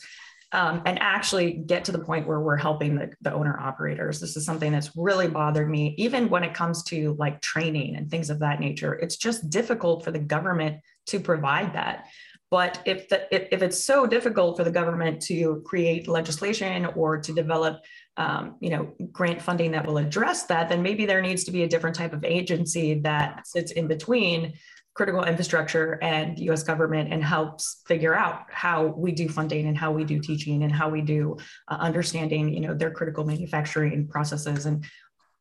Um, 0.52 0.80
and 0.86 0.96
actually 1.02 1.54
get 1.66 1.84
to 1.86 1.92
the 1.92 1.98
point 1.98 2.26
where 2.26 2.40
we're 2.40 2.56
helping 2.56 2.94
the, 2.94 3.10
the 3.20 3.34
owner 3.34 3.58
operators. 3.58 4.20
This 4.20 4.36
is 4.36 4.46
something 4.46 4.70
that's 4.70 4.92
really 4.96 5.26
bothered 5.26 5.68
me, 5.68 5.96
even 5.98 6.28
when 6.28 6.44
it 6.44 6.54
comes 6.54 6.84
to 6.84 7.16
like 7.18 7.42
training 7.42 7.96
and 7.96 8.08
things 8.08 8.30
of 8.30 8.38
that 8.38 8.60
nature. 8.60 8.94
It's 8.94 9.16
just 9.16 9.50
difficult 9.50 10.04
for 10.04 10.12
the 10.12 10.20
government 10.20 10.82
to 11.06 11.18
provide 11.18 11.74
that. 11.74 12.06
But 12.50 12.80
if, 12.84 13.08
the, 13.08 13.34
if, 13.34 13.48
if 13.50 13.62
it's 13.62 13.84
so 13.84 14.06
difficult 14.06 14.56
for 14.56 14.64
the 14.64 14.70
government 14.70 15.20
to 15.22 15.62
create 15.64 16.06
legislation 16.06 16.86
or 16.94 17.18
to 17.18 17.32
develop, 17.32 17.82
um, 18.16 18.56
you 18.60 18.70
know, 18.70 18.94
grant 19.10 19.42
funding 19.42 19.72
that 19.72 19.84
will 19.84 19.98
address 19.98 20.44
that, 20.44 20.68
then 20.68 20.82
maybe 20.82 21.06
there 21.06 21.20
needs 21.20 21.42
to 21.44 21.50
be 21.50 21.64
a 21.64 21.68
different 21.68 21.96
type 21.96 22.12
of 22.12 22.24
agency 22.24 23.00
that 23.00 23.46
sits 23.46 23.72
in 23.72 23.88
between 23.88 24.54
critical 24.94 25.24
infrastructure 25.24 25.98
and 26.02 26.36
the 26.36 26.44
U.S. 26.44 26.62
government 26.62 27.12
and 27.12 27.22
helps 27.22 27.82
figure 27.86 28.14
out 28.14 28.44
how 28.48 28.86
we 28.86 29.12
do 29.12 29.28
funding 29.28 29.66
and 29.66 29.76
how 29.76 29.92
we 29.92 30.04
do 30.04 30.18
teaching 30.18 30.62
and 30.62 30.72
how 30.72 30.88
we 30.88 31.02
do 31.02 31.36
uh, 31.68 31.76
understanding, 31.78 32.52
you 32.52 32.60
know, 32.60 32.74
their 32.74 32.90
critical 32.90 33.24
manufacturing 33.24 34.08
processes 34.08 34.64
and 34.64 34.84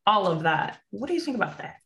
all 0.06 0.26
of 0.26 0.42
that. 0.42 0.78
What 0.90 1.06
do 1.06 1.14
you 1.14 1.20
think 1.20 1.36
about 1.36 1.58
that? 1.58 1.76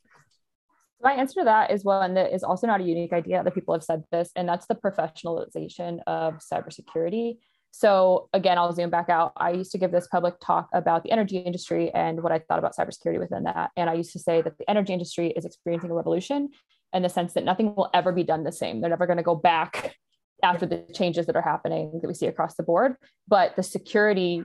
My 1.03 1.13
answer 1.13 1.41
to 1.41 1.45
that 1.45 1.71
is 1.71 1.85
one 1.85 2.15
that 2.15 2.33
is 2.33 2.43
also 2.43 2.67
not 2.67 2.81
a 2.81 2.85
unique 2.85 3.13
idea. 3.13 3.41
Other 3.41 3.51
people 3.51 3.75
have 3.75 3.83
said 3.83 4.05
this, 4.13 4.31
and 4.37 4.49
that's 4.49 4.67
the 4.67 4.75
professionalization 4.75 6.01
of 6.07 6.41
cybersecurity. 6.41 7.39
So 7.71 8.29
again, 8.33 8.59
I'll 8.59 8.73
zoom 8.73 8.91
back 8.91 9.09
out. 9.09 9.33
I 9.37 9.53
used 9.53 9.73
to 9.73 9.79
give 9.79 9.93
this 9.93 10.09
public 10.09 10.35
talk 10.41 10.69
about 10.75 11.03
the 11.03 11.13
energy 11.13 11.39
industry 11.39 11.91
and 11.95 12.23
what 12.23 12.33
I 12.33 12.41
thought 12.41 12.59
about 12.59 12.77
cybersecurity 12.77 13.19
within 13.19 13.45
that. 13.45 13.71
And 13.77 13.89
I 13.89 13.95
used 13.95 14.13
to 14.13 14.19
say 14.19 14.43
that 14.43 14.59
the 14.59 14.69
energy 14.69 14.93
industry 14.93 15.31
is 15.31 15.45
experiencing 15.45 15.91
a 15.91 15.95
revolution 15.95 16.51
in 16.93 17.03
the 17.03 17.09
sense 17.09 17.33
that 17.35 17.45
nothing 17.45 17.75
will 17.75 17.89
ever 17.95 18.13
be 18.13 18.25
done 18.25 18.45
the 18.45 18.53
same. 18.53 18.81
They're 18.81 18.91
never 18.91 19.07
going 19.07 19.19
to 19.19 19.23
go 19.23 19.37
back 19.37 19.97
after 20.43 20.67
the 20.67 20.85
changes 20.95 21.27
that 21.27 21.37
are 21.37 21.43
happening 21.43 22.01
that 22.03 22.09
we 22.09 22.15
see 22.15 22.27
across 22.27 22.57
the 22.57 22.63
board. 22.63 22.97
But 23.29 23.57
the 23.57 23.63
security 23.63 24.43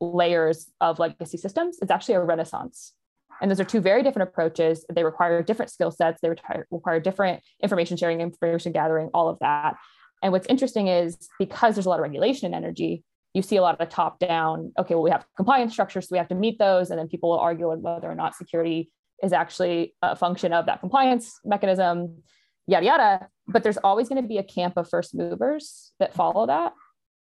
layers 0.00 0.70
of 0.80 0.98
legacy 0.98 1.38
systems, 1.38 1.78
it's 1.80 1.90
actually 1.90 2.16
a 2.16 2.20
renaissance 2.20 2.92
and 3.40 3.50
those 3.50 3.60
are 3.60 3.64
two 3.64 3.80
very 3.80 4.02
different 4.02 4.28
approaches. 4.28 4.84
They 4.92 5.04
require 5.04 5.42
different 5.42 5.70
skill 5.70 5.90
sets, 5.90 6.20
they 6.20 6.28
require 6.28 7.00
different 7.00 7.42
information 7.62 7.96
sharing, 7.96 8.20
information 8.20 8.72
gathering, 8.72 9.10
all 9.12 9.28
of 9.28 9.38
that. 9.40 9.76
And 10.22 10.32
what's 10.32 10.46
interesting 10.46 10.88
is 10.88 11.16
because 11.38 11.74
there's 11.74 11.86
a 11.86 11.88
lot 11.88 11.98
of 11.98 12.02
regulation 12.02 12.46
in 12.46 12.54
energy, 12.54 13.04
you 13.34 13.42
see 13.42 13.56
a 13.56 13.62
lot 13.62 13.78
of 13.78 13.88
top 13.90 14.18
down, 14.18 14.72
okay, 14.78 14.94
well, 14.94 15.02
we 15.02 15.10
have 15.10 15.26
compliance 15.36 15.72
structures, 15.72 16.08
so 16.08 16.14
we 16.14 16.18
have 16.18 16.28
to 16.28 16.34
meet 16.34 16.58
those. 16.58 16.90
And 16.90 16.98
then 16.98 17.06
people 17.06 17.30
will 17.30 17.38
argue 17.38 17.70
on 17.70 17.82
whether 17.82 18.10
or 18.10 18.14
not 18.14 18.34
security 18.34 18.90
is 19.22 19.32
actually 19.32 19.94
a 20.00 20.16
function 20.16 20.54
of 20.54 20.66
that 20.66 20.80
compliance 20.80 21.38
mechanism, 21.44 22.22
yada, 22.66 22.86
yada. 22.86 23.28
But 23.46 23.62
there's 23.62 23.76
always 23.76 24.08
going 24.08 24.22
to 24.22 24.28
be 24.28 24.38
a 24.38 24.42
camp 24.42 24.78
of 24.78 24.88
first 24.88 25.14
movers 25.14 25.92
that 26.00 26.14
follow 26.14 26.46
that 26.46 26.72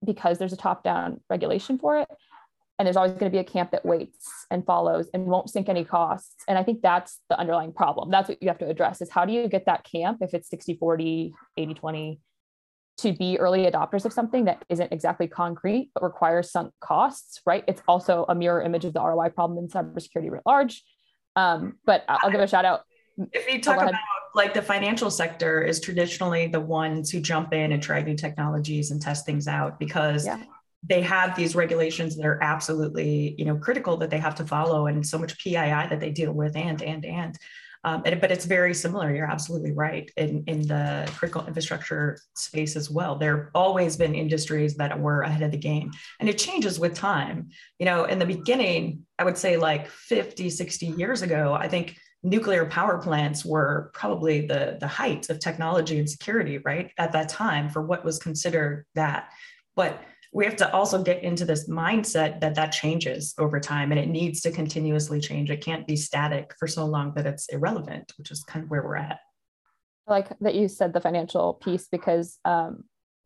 because 0.06 0.38
there's 0.38 0.54
a 0.54 0.58
top 0.58 0.84
down 0.84 1.20
regulation 1.30 1.80
for 1.80 1.98
it 1.98 2.08
and 2.80 2.86
there's 2.86 2.98
always 2.98 3.12
going 3.14 3.32
to 3.32 3.36
be 3.36 3.40
a 3.40 3.44
camp 3.44 3.72
that 3.72 3.86
waits 3.86 4.46
and 4.52 4.66
follows 4.66 5.10
and 5.14 5.26
won't 5.26 5.50
sink 5.50 5.70
any 5.70 5.84
costs 5.84 6.44
and 6.48 6.58
i 6.58 6.64
think 6.64 6.82
that's 6.82 7.20
the 7.30 7.40
underlying 7.40 7.74
problem 7.74 8.10
that's 8.10 8.30
what 8.30 8.42
you 8.42 8.48
have 8.48 8.60
to 8.60 8.68
address 8.68 9.02
is 9.02 9.10
how 9.10 9.26
do 9.26 9.34
you 9.34 9.48
get 9.48 9.66
that 9.66 9.84
camp 9.84 10.20
if 10.22 10.34
it's 10.34 10.50
60 10.50 10.76
40 10.76 11.34
80 11.58 11.74
20 11.74 12.20
to 12.98 13.14
be 13.14 13.38
early 13.40 13.66
adopters 13.66 14.06
of 14.06 14.14
something 14.14 14.46
that 14.46 14.66
isn't 14.70 14.92
exactly 14.92 15.28
concrete 15.28 15.92
but 15.94 16.04
requires 16.04 16.52
sunk 16.52 16.74
costs, 16.80 17.42
right? 17.46 17.64
It's 17.68 17.82
also 17.88 18.26
a 18.28 18.36
mirror 18.36 18.62
image 18.62 18.86
of 18.86 18.94
the 18.94 19.02
ROI 19.02 19.30
problem 19.30 19.60
in 19.60 19.68
cybersecurity 19.70 20.32
writ 20.32 20.42
large. 20.46 20.84
Um, 21.36 21.78
but 21.86 22.04
I'll 22.08 22.32
give 22.32 22.42
a 22.42 22.48
shout 22.48 22.66
out. 22.66 22.82
If 23.32 23.52
you 23.52 23.62
talk 23.62 23.78
about 23.82 23.94
like 24.34 24.54
the 24.54 24.62
financial 24.62 25.10
sector 25.10 25.62
is 25.62 25.80
traditionally 25.80 26.48
the 26.48 26.60
ones 26.60 27.10
who 27.10 27.20
jump 27.20 27.54
in 27.54 27.72
and 27.72 27.82
try 27.82 28.02
new 28.02 28.16
technologies 28.16 28.92
and 28.92 29.02
test 29.02 29.26
things 29.26 29.48
out 29.48 29.80
because 29.80 30.26
yeah. 30.26 30.44
They 30.84 31.02
have 31.02 31.36
these 31.36 31.56
regulations 31.56 32.16
that 32.16 32.26
are 32.26 32.42
absolutely 32.42 33.36
you 33.38 33.46
know 33.46 33.58
critical 33.58 33.98
that 33.98 34.10
they 34.10 34.20
have 34.20 34.36
to 34.36 34.46
follow 34.46 34.88
and 34.88 35.06
so 35.06 35.18
much 35.18 35.42
PII 35.44 35.54
that 35.56 36.00
they 36.00 36.12
deal 36.12 36.32
with 36.32 36.56
and 36.56 36.82
and 36.82 37.06
and 37.06 37.38
um, 37.84 38.02
and, 38.06 38.20
but 38.20 38.32
it's 38.32 38.44
very 38.44 38.74
similar. 38.74 39.16
You're 39.16 39.32
absolutely 39.32 39.72
right 39.72 40.12
in, 40.18 40.44
in 40.48 40.68
the 40.68 41.10
critical 41.16 41.46
infrastructure 41.46 42.20
space 42.36 42.76
as 42.76 42.90
well. 42.90 43.16
There 43.16 43.38
have 43.38 43.48
always 43.56 43.96
been 43.96 44.14
industries 44.16 44.76
that 44.76 45.00
were 45.00 45.22
ahead 45.22 45.44
of 45.44 45.52
the 45.52 45.58
game 45.58 45.92
and 46.20 46.28
it 46.28 46.38
changes 46.38 46.80
with 46.80 46.96
time. 46.96 47.50
You 47.80 47.86
know, 47.86 48.04
in 48.04 48.20
the 48.20 48.26
beginning, 48.26 49.06
I 49.18 49.24
would 49.24 49.38
say 49.38 49.56
like 49.56 49.88
50, 49.88 50.50
60 50.50 50.86
years 50.88 51.22
ago, 51.22 51.54
I 51.54 51.70
think 51.70 51.96
nuclear 52.24 52.66
power 52.66 52.98
plants 52.98 53.46
were 53.46 53.92
probably 53.94 54.46
the, 54.46 54.78
the 54.80 54.88
height 54.88 55.30
of 55.30 55.40
technology 55.40 56.00
and 56.00 56.10
security, 56.10 56.58
right? 56.58 56.92
At 56.98 57.14
that 57.14 57.30
time 57.30 57.70
for 57.70 57.82
what 57.82 58.04
was 58.04 58.20
considered 58.20 58.86
that. 58.96 59.30
But 59.76 60.02
we 60.34 60.46
have 60.46 60.56
to 60.58 60.72
also 60.74 61.02
get 61.02 61.24
into 61.24 61.46
this 61.46 61.70
mindset 61.70 62.42
that 62.42 62.56
that 62.56 62.72
changes 62.72 63.34
over 63.38 63.60
time 63.60 63.92
and 63.92 64.00
it 64.00 64.10
needs 64.10 64.42
to 64.42 64.52
continuously 64.52 65.20
change. 65.20 65.50
It 65.50 65.64
can't 65.64 65.88
be 65.88 65.96
static 65.96 66.54
for 66.60 66.68
so 66.68 66.86
long 66.86 67.14
that 67.16 67.26
it's 67.26 67.48
irrelevant, 67.50 68.14
which 68.18 68.32
is 68.32 68.44
kind 68.44 68.64
of 68.64 68.70
where 68.70 68.84
we're 68.84 68.98
at. 68.98 69.20
I 70.08 70.12
like 70.12 70.28
that 70.42 70.56
you 70.56 70.68
said 70.68 70.94
the 70.94 71.02
financial 71.02 71.54
piece 71.56 71.88
because 71.92 72.40
um, 72.46 72.84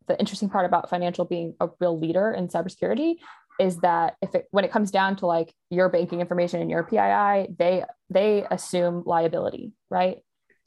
the 0.08 0.18
interesting 0.18 0.48
part 0.48 0.66
about 0.66 0.90
financial 0.90 1.24
being 1.24 1.54
a 1.60 1.68
real 1.80 1.98
leader 1.98 2.32
in 2.32 2.48
cybersecurity 2.48 3.16
is 3.60 3.76
that 3.78 4.16
if 4.22 4.34
it 4.34 4.46
when 4.50 4.64
it 4.64 4.72
comes 4.72 4.90
down 4.90 5.16
to 5.16 5.26
like 5.26 5.52
your 5.70 5.88
banking 5.88 6.20
information 6.20 6.60
and 6.60 6.70
your 6.70 6.82
PII, 6.82 7.54
they 7.56 7.84
they 8.10 8.46
assume 8.50 9.02
liability, 9.06 9.72
right? 9.90 10.18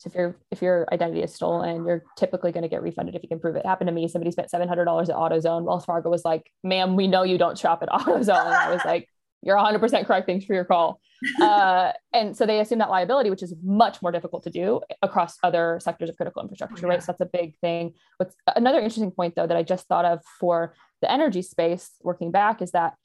So 0.05 0.09
if 0.09 0.15
your 0.15 0.35
if 0.51 0.61
your 0.61 0.87
identity 0.91 1.23
is 1.23 1.33
stolen, 1.33 1.85
you're 1.85 2.03
typically 2.15 2.51
going 2.51 2.61
to 2.61 2.69
get 2.69 2.83
refunded 2.83 3.15
if 3.15 3.23
you 3.23 3.29
can 3.29 3.39
prove 3.39 3.55
it. 3.55 3.65
happened 3.65 3.87
to 3.87 3.91
me. 3.93 4.07
Somebody 4.07 4.31
spent 4.31 4.51
seven 4.51 4.67
hundred 4.67 4.85
dollars 4.85 5.09
at 5.09 5.15
AutoZone. 5.15 5.63
Wells 5.63 5.85
Fargo 5.85 6.09
was 6.09 6.23
like, 6.23 6.51
"Ma'am, 6.63 6.95
we 6.95 7.07
know 7.07 7.23
you 7.23 7.37
don't 7.39 7.57
shop 7.57 7.81
at 7.81 7.89
AutoZone." 7.97 8.45
And 8.45 8.53
I 8.53 8.71
was 8.71 8.85
like, 8.85 9.09
"You're 9.41 9.55
100 9.55 9.79
percent 9.79 10.05
correct. 10.05 10.27
Thanks 10.27 10.45
for 10.45 10.53
your 10.53 10.65
call." 10.65 10.99
Uh, 11.41 11.91
and 12.13 12.35
so 12.35 12.45
they 12.45 12.59
assume 12.59 12.77
that 12.77 12.89
liability, 12.89 13.29
which 13.29 13.41
is 13.41 13.53
much 13.63 14.01
more 14.01 14.11
difficult 14.11 14.43
to 14.43 14.49
do 14.49 14.81
across 15.01 15.37
other 15.43 15.79
sectors 15.81 16.09
of 16.09 16.17
critical 16.17 16.41
infrastructure, 16.41 16.85
right? 16.85 17.01
So 17.01 17.13
that's 17.13 17.21
a 17.21 17.25
big 17.25 17.57
thing. 17.59 17.93
What's 18.17 18.35
another 18.55 18.79
interesting 18.79 19.11
point, 19.11 19.33
though, 19.33 19.47
that 19.47 19.55
I 19.55 19.63
just 19.63 19.87
thought 19.87 20.05
of 20.05 20.19
for 20.39 20.75
the 21.01 21.09
energy 21.09 21.41
space, 21.41 21.89
working 22.03 22.31
back, 22.31 22.61
is 22.61 22.71
that 22.71 22.95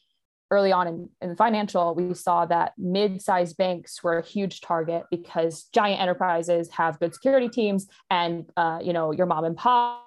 early 0.50 0.72
on 0.72 0.88
in, 0.88 1.08
in 1.20 1.36
financial, 1.36 1.94
we 1.94 2.14
saw 2.14 2.44
that 2.46 2.72
mid-sized 2.76 3.56
banks 3.56 4.02
were 4.02 4.18
a 4.18 4.24
huge 4.24 4.60
target 4.60 5.04
because 5.10 5.64
giant 5.72 6.00
enterprises 6.00 6.70
have 6.70 6.98
good 6.98 7.14
security 7.14 7.48
teams, 7.48 7.86
and 8.10 8.50
uh, 8.56 8.78
you 8.82 8.92
know 8.92 9.12
your 9.12 9.26
mom 9.26 9.44
and 9.44 9.56
pop 9.56 10.06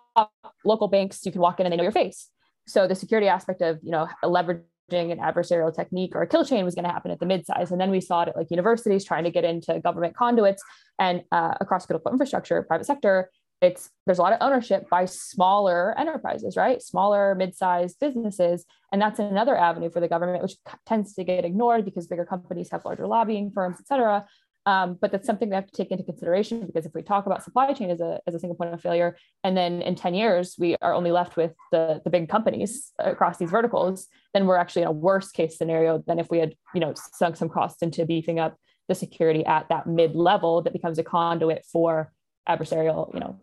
local 0.63 0.87
banks, 0.87 1.25
you 1.25 1.31
can 1.31 1.41
walk 1.41 1.59
in 1.59 1.65
and 1.65 1.73
they 1.73 1.77
know 1.77 1.83
your 1.83 1.91
face. 1.91 2.29
So 2.67 2.87
the 2.87 2.95
security 2.95 3.27
aspect 3.27 3.61
of 3.61 3.79
you 3.83 3.91
know 3.91 4.07
leveraging 4.23 4.63
an 4.91 5.17
adversarial 5.19 5.73
technique 5.73 6.15
or 6.15 6.21
a 6.21 6.27
kill 6.27 6.45
chain 6.45 6.65
was 6.65 6.75
going 6.75 6.85
to 6.85 6.91
happen 6.91 7.11
at 7.11 7.19
the 7.19 7.25
mid-size, 7.25 7.71
and 7.71 7.79
then 7.79 7.89
we 7.89 8.01
saw 8.01 8.23
it 8.23 8.29
at 8.29 8.35
like 8.35 8.51
universities 8.51 9.05
trying 9.05 9.23
to 9.23 9.31
get 9.31 9.43
into 9.43 9.79
government 9.79 10.15
conduits 10.15 10.61
and 10.99 11.23
uh, 11.31 11.53
across 11.61 11.85
critical 11.85 12.11
infrastructure, 12.11 12.61
private 12.63 12.85
sector 12.85 13.29
it's 13.63 13.89
there's 14.05 14.19
a 14.19 14.21
lot 14.21 14.33
of 14.33 14.39
ownership 14.41 14.89
by 14.89 15.05
smaller 15.05 15.97
enterprises 15.97 16.57
right? 16.57 16.81
Smaller 16.81 17.35
mid-sized 17.35 17.99
businesses. 17.99 18.65
And 18.91 19.01
that's 19.01 19.19
another 19.19 19.55
avenue 19.57 19.89
for 19.89 19.99
the 19.99 20.07
government 20.07 20.43
which 20.43 20.55
tends 20.85 21.13
to 21.15 21.23
get 21.23 21.45
ignored 21.45 21.85
because 21.85 22.07
bigger 22.07 22.25
companies 22.25 22.69
have 22.71 22.85
larger 22.85 23.07
lobbying 23.07 23.51
firms 23.51 23.77
et 23.79 23.87
cetera. 23.87 24.25
Um, 24.65 24.97
but 24.99 25.11
that's 25.11 25.27
something 25.27 25.49
we 25.49 25.55
have 25.55 25.67
to 25.67 25.75
take 25.75 25.91
into 25.91 26.05
consideration 26.05 26.65
because 26.65 26.85
if 26.85 26.93
we 26.93 27.01
talk 27.01 27.25
about 27.25 27.43
supply 27.43 27.73
chain 27.73 27.89
as 27.89 27.99
a, 27.99 28.21
as 28.25 28.33
a 28.33 28.39
single 28.39 28.55
point 28.55 28.73
of 28.73 28.79
failure 28.79 29.17
and 29.43 29.57
then 29.57 29.81
in 29.81 29.93
10 29.95 30.13
years 30.13 30.55
we 30.57 30.77
are 30.81 30.93
only 30.93 31.11
left 31.11 31.35
with 31.35 31.51
the, 31.73 32.01
the 32.05 32.09
big 32.09 32.29
companies 32.29 32.93
across 32.97 33.37
these 33.37 33.49
verticals 33.51 34.07
then 34.33 34.45
we're 34.45 34.55
actually 34.55 34.83
in 34.83 34.87
a 34.87 34.91
worse 34.91 35.31
case 35.31 35.57
scenario 35.57 36.01
than 36.07 36.17
if 36.17 36.29
we 36.29 36.39
had 36.39 36.55
you 36.73 36.79
know 36.79 36.93
sunk 36.95 37.35
some 37.35 37.49
costs 37.49 37.81
into 37.81 38.05
beefing 38.05 38.39
up 38.39 38.55
the 38.87 38.95
security 38.95 39.45
at 39.45 39.67
that 39.67 39.85
mid 39.85 40.15
level 40.15 40.61
that 40.61 40.71
becomes 40.71 40.97
a 40.97 41.03
conduit 41.03 41.65
for 41.69 42.13
adversarial, 42.47 43.13
you 43.13 43.19
know, 43.19 43.39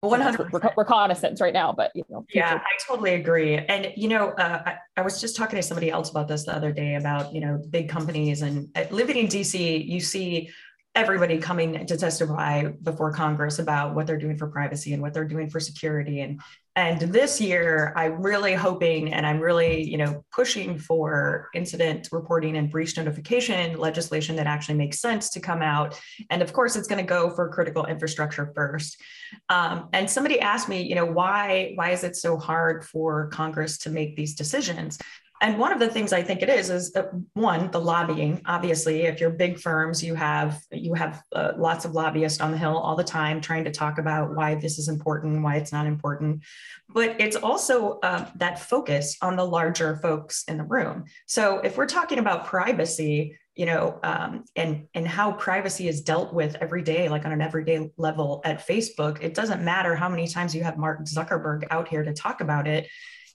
100 0.00 0.52
reconnaissance 0.76 1.40
right 1.40 1.52
now 1.52 1.72
but 1.76 1.90
you 1.92 2.04
know 2.08 2.24
future. 2.30 2.46
yeah 2.46 2.54
i 2.54 2.78
totally 2.86 3.14
agree 3.14 3.56
and 3.56 3.92
you 3.96 4.06
know 4.06 4.28
uh, 4.30 4.62
I, 4.64 4.76
I, 4.96 5.02
was 5.02 5.20
just 5.20 5.34
talking 5.34 5.56
to 5.56 5.62
somebody 5.62 5.90
else 5.90 6.08
about 6.10 6.28
this 6.28 6.44
the 6.44 6.54
other 6.54 6.70
day 6.70 6.94
about 6.94 7.34
you 7.34 7.40
know 7.40 7.60
big 7.70 7.88
companies 7.88 8.42
and 8.42 8.68
uh, 8.76 8.84
living 8.92 9.16
in 9.16 9.26
dc 9.26 9.88
you 9.88 9.98
see 9.98 10.50
everybody 10.98 11.38
coming 11.38 11.86
to 11.86 11.96
testify 11.96 12.64
before 12.82 13.12
congress 13.12 13.58
about 13.58 13.94
what 13.94 14.06
they're 14.06 14.18
doing 14.18 14.36
for 14.36 14.48
privacy 14.48 14.92
and 14.92 15.00
what 15.00 15.14
they're 15.14 15.24
doing 15.24 15.48
for 15.48 15.60
security 15.60 16.20
and 16.20 16.40
and 16.78 17.00
this 17.00 17.40
year, 17.40 17.92
I'm 17.96 18.22
really 18.22 18.54
hoping 18.54 19.12
and 19.12 19.26
I'm 19.26 19.40
really, 19.40 19.82
you 19.82 19.98
know, 19.98 20.24
pushing 20.30 20.78
for 20.78 21.48
incident 21.52 22.08
reporting 22.12 22.56
and 22.56 22.70
breach 22.70 22.96
notification 22.96 23.76
legislation 23.76 24.36
that 24.36 24.46
actually 24.46 24.76
makes 24.76 25.00
sense 25.00 25.30
to 25.30 25.40
come 25.40 25.60
out. 25.60 26.00
And 26.30 26.40
of 26.40 26.52
course, 26.52 26.76
it's 26.76 26.86
going 26.86 27.04
to 27.04 27.08
go 27.08 27.30
for 27.30 27.48
critical 27.48 27.86
infrastructure 27.86 28.52
first. 28.54 29.02
Um, 29.48 29.88
and 29.92 30.08
somebody 30.08 30.38
asked 30.38 30.68
me, 30.68 30.82
you 30.82 30.94
know, 30.94 31.04
why 31.04 31.72
why 31.74 31.90
is 31.90 32.04
it 32.04 32.14
so 32.14 32.36
hard 32.36 32.84
for 32.84 33.26
Congress 33.30 33.78
to 33.78 33.90
make 33.90 34.14
these 34.14 34.36
decisions? 34.36 35.00
And 35.40 35.58
one 35.58 35.72
of 35.72 35.78
the 35.78 35.88
things 35.88 36.12
i 36.12 36.22
think 36.22 36.42
it 36.42 36.48
is 36.48 36.70
is 36.70 36.92
that 36.92 37.10
one 37.34 37.70
the 37.70 37.80
lobbying. 37.80 38.40
Obviously 38.46 39.02
if 39.02 39.20
you're 39.20 39.30
big 39.30 39.58
firms 39.58 40.02
you 40.02 40.14
have 40.14 40.60
you 40.72 40.94
have 40.94 41.22
uh, 41.34 41.52
lots 41.56 41.84
of 41.84 41.92
lobbyists 41.92 42.40
on 42.40 42.50
the 42.50 42.58
hill 42.58 42.76
all 42.76 42.96
the 42.96 43.04
time 43.04 43.40
trying 43.40 43.64
to 43.64 43.70
talk 43.70 43.98
about 43.98 44.34
why 44.34 44.54
this 44.54 44.78
is 44.78 44.88
important 44.88 45.42
why 45.42 45.56
it's 45.56 45.72
not 45.72 45.86
important. 45.86 46.42
But 46.88 47.20
it's 47.20 47.36
also 47.36 47.98
uh, 48.02 48.26
that 48.36 48.58
focus 48.58 49.16
on 49.22 49.36
the 49.36 49.44
larger 49.44 49.96
folks 49.96 50.44
in 50.48 50.56
the 50.56 50.64
room. 50.64 51.04
So 51.26 51.58
if 51.60 51.76
we're 51.76 51.86
talking 51.86 52.18
about 52.18 52.46
privacy 52.46 53.36
you 53.54 53.66
know 53.66 53.98
um, 54.04 54.44
and 54.54 54.86
and 54.94 55.06
how 55.06 55.32
privacy 55.32 55.88
is 55.88 56.00
dealt 56.00 56.32
with 56.32 56.54
every 56.60 56.80
day 56.80 57.08
like 57.08 57.26
on 57.26 57.32
an 57.32 57.42
everyday 57.42 57.90
level 57.96 58.40
at 58.44 58.64
facebook 58.64 59.20
it 59.20 59.34
doesn't 59.34 59.64
matter 59.64 59.96
how 59.96 60.08
many 60.08 60.28
times 60.28 60.54
you 60.54 60.62
have 60.62 60.78
mark 60.78 61.04
zuckerberg 61.04 61.66
out 61.72 61.88
here 61.88 62.04
to 62.04 62.14
talk 62.14 62.40
about 62.40 62.68
it 62.68 62.86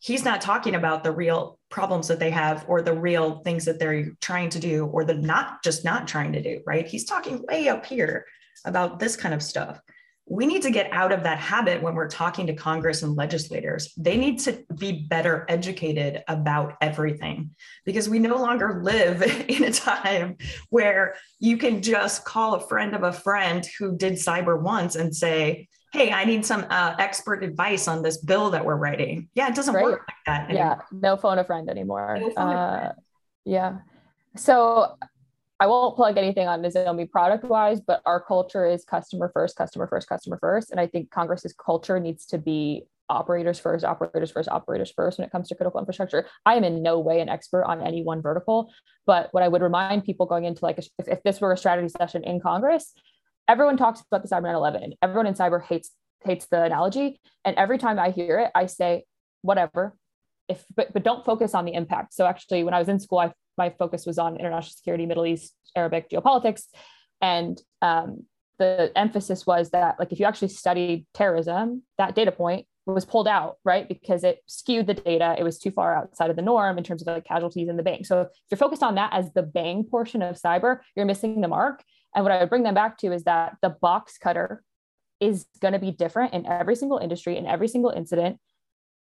he's 0.03 0.25
not 0.25 0.41
talking 0.41 0.75
about 0.75 1.01
the 1.01 1.11
real 1.11 1.57
problems 1.69 2.09
that 2.09 2.19
they 2.19 2.29
have 2.29 2.65
or 2.67 2.81
the 2.81 2.93
real 2.93 3.39
things 3.39 3.63
that 3.63 3.79
they're 3.79 4.11
trying 4.19 4.49
to 4.49 4.59
do 4.59 4.85
or 4.87 5.05
the 5.05 5.13
not 5.13 5.63
just 5.63 5.85
not 5.85 6.09
trying 6.09 6.33
to 6.33 6.43
do, 6.43 6.59
right? 6.65 6.85
He's 6.85 7.05
talking 7.05 7.41
way 7.47 7.69
up 7.69 7.85
here 7.85 8.25
about 8.65 8.99
this 8.99 9.15
kind 9.15 9.33
of 9.33 9.41
stuff. 9.41 9.79
We 10.25 10.45
need 10.45 10.61
to 10.63 10.71
get 10.71 10.91
out 10.91 11.13
of 11.13 11.23
that 11.23 11.37
habit 11.37 11.81
when 11.81 11.95
we're 11.95 12.09
talking 12.09 12.47
to 12.47 12.53
Congress 12.53 13.01
and 13.01 13.15
legislators. 13.15 13.93
They 13.95 14.17
need 14.17 14.39
to 14.39 14.65
be 14.77 15.05
better 15.09 15.45
educated 15.47 16.21
about 16.27 16.73
everything 16.81 17.51
because 17.85 18.09
we 18.09 18.19
no 18.19 18.35
longer 18.35 18.81
live 18.83 19.21
in 19.47 19.63
a 19.63 19.71
time 19.71 20.35
where 20.69 21.15
you 21.39 21.55
can 21.55 21.81
just 21.81 22.25
call 22.25 22.55
a 22.55 22.67
friend 22.67 22.93
of 22.93 23.03
a 23.03 23.13
friend 23.13 23.65
who 23.79 23.97
did 23.97 24.13
cyber 24.13 24.61
once 24.61 24.97
and 24.97 25.15
say, 25.15 25.69
hey, 25.93 26.11
I 26.11 26.25
need 26.25 26.43
some 26.43 26.65
uh, 26.69 26.95
expert 26.97 27.43
advice 27.43 27.87
on 27.87 28.01
this 28.01 28.17
bill 28.17 28.49
that 28.49 28.65
we're 28.65 28.75
writing. 28.75 29.29
Yeah, 29.35 29.47
it 29.47 29.55
doesn't 29.55 29.75
right. 29.75 29.83
work 29.83 30.01
like 30.07 30.17
that. 30.25 30.49
Anymore. 30.49 30.79
Yeah, 30.91 30.99
no 30.99 31.15
phone 31.17 31.37
a 31.37 31.45
friend 31.45 31.69
anymore. 31.69 32.17
No 32.19 32.29
uh, 32.31 32.79
friend. 32.79 32.93
Yeah. 33.45 33.77
So 34.35 34.97
I 35.59 35.67
won't 35.67 35.95
plug 35.95 36.17
anything 36.17 36.47
on 36.47 36.63
Nozomi 36.63 37.09
product 37.09 37.43
wise, 37.45 37.79
but 37.79 38.01
our 38.07 38.19
culture 38.19 38.65
is 38.65 38.83
customer 38.83 39.29
first, 39.33 39.55
customer 39.55 39.87
first, 39.87 40.09
customer 40.09 40.39
first. 40.41 40.71
And 40.71 40.79
I 40.79 40.87
think 40.87 41.11
Congress's 41.11 41.53
culture 41.53 41.99
needs 41.99 42.25
to 42.27 42.39
be 42.39 42.85
operators 43.07 43.59
first, 43.59 43.85
operators 43.85 44.31
first, 44.31 44.49
operators 44.49 44.91
first 44.91 45.19
when 45.19 45.27
it 45.27 45.31
comes 45.31 45.47
to 45.49 45.55
critical 45.55 45.79
infrastructure. 45.79 46.25
I 46.45 46.55
am 46.55 46.63
in 46.63 46.81
no 46.81 46.99
way 46.99 47.19
an 47.19 47.29
expert 47.29 47.65
on 47.65 47.85
any 47.85 48.01
one 48.01 48.21
vertical, 48.21 48.73
but 49.05 49.29
what 49.31 49.43
I 49.43 49.47
would 49.47 49.61
remind 49.61 50.05
people 50.05 50.25
going 50.25 50.45
into 50.45 50.65
like, 50.65 50.79
if, 50.79 50.87
if 51.07 51.21
this 51.21 51.39
were 51.39 51.51
a 51.51 51.57
strategy 51.57 51.89
session 51.89 52.23
in 52.23 52.39
Congress, 52.39 52.93
everyone 53.47 53.77
talks 53.77 54.01
about 54.01 54.23
the 54.23 54.29
cyber 54.29 54.43
9-11 54.43 54.93
everyone 55.01 55.27
in 55.27 55.33
cyber 55.33 55.63
hates 55.63 55.91
hates 56.23 56.47
the 56.47 56.63
analogy. 56.63 57.19
And 57.45 57.55
every 57.57 57.77
time 57.77 57.99
i 57.99 58.09
hear 58.11 58.39
it 58.39 58.51
i 58.55 58.65
say 58.65 59.03
whatever. 59.41 59.95
If 60.47 60.63
but, 60.75 60.93
but 60.93 61.03
don't 61.03 61.25
focus 61.25 61.53
on 61.53 61.65
the 61.65 61.73
impact. 61.73 62.13
So 62.13 62.25
actually 62.25 62.63
when 62.63 62.73
i 62.73 62.79
was 62.79 62.89
in 62.89 62.99
school 62.99 63.19
I, 63.19 63.33
my 63.57 63.69
focus 63.69 64.05
was 64.05 64.17
on 64.17 64.35
international 64.35 64.73
security 64.73 65.05
middle 65.05 65.25
east 65.25 65.53
arabic 65.75 66.09
geopolitics. 66.09 66.63
And 67.21 67.61
um, 67.81 68.25
the 68.59 68.91
emphasis 68.95 69.45
was 69.45 69.71
that 69.71 69.97
like 69.99 70.11
if 70.11 70.19
you 70.19 70.25
actually 70.25 70.49
studied 70.49 71.05
terrorism 71.13 71.83
that 71.97 72.15
data 72.15 72.31
point 72.31 72.65
was 72.85 73.05
pulled 73.05 73.29
out 73.29 73.57
right? 73.63 73.87
Because 73.87 74.25
it 74.25 74.39
skewed 74.45 74.87
the 74.87 74.93
data. 74.93 75.35
It 75.39 75.43
was 75.43 75.57
too 75.57 75.71
far 75.71 75.95
outside 75.95 76.29
of 76.29 76.35
the 76.35 76.41
norm 76.41 76.77
in 76.77 76.83
terms 76.83 77.01
of 77.01 77.07
like 77.07 77.25
casualties 77.25 77.69
in 77.69 77.77
the 77.77 77.83
bank. 77.83 78.05
So 78.05 78.21
if 78.21 78.29
you're 78.51 78.57
focused 78.57 78.83
on 78.83 78.95
that 78.95 79.13
as 79.13 79.31
the 79.31 79.41
bang 79.41 79.85
portion 79.85 80.21
of 80.21 80.35
cyber 80.35 80.79
you're 80.95 81.05
missing 81.05 81.41
the 81.41 81.47
mark 81.47 81.83
and 82.15 82.23
what 82.23 82.31
I 82.31 82.39
would 82.39 82.49
bring 82.49 82.63
them 82.63 82.73
back 82.73 82.97
to 82.99 83.11
is 83.11 83.23
that 83.23 83.57
the 83.61 83.69
box 83.69 84.17
cutter 84.17 84.63
is 85.19 85.45
going 85.61 85.73
to 85.73 85.79
be 85.79 85.91
different 85.91 86.33
in 86.33 86.45
every 86.45 86.75
single 86.75 86.97
industry 86.97 87.37
in 87.37 87.45
every 87.45 87.67
single 87.67 87.91
incident. 87.91 88.39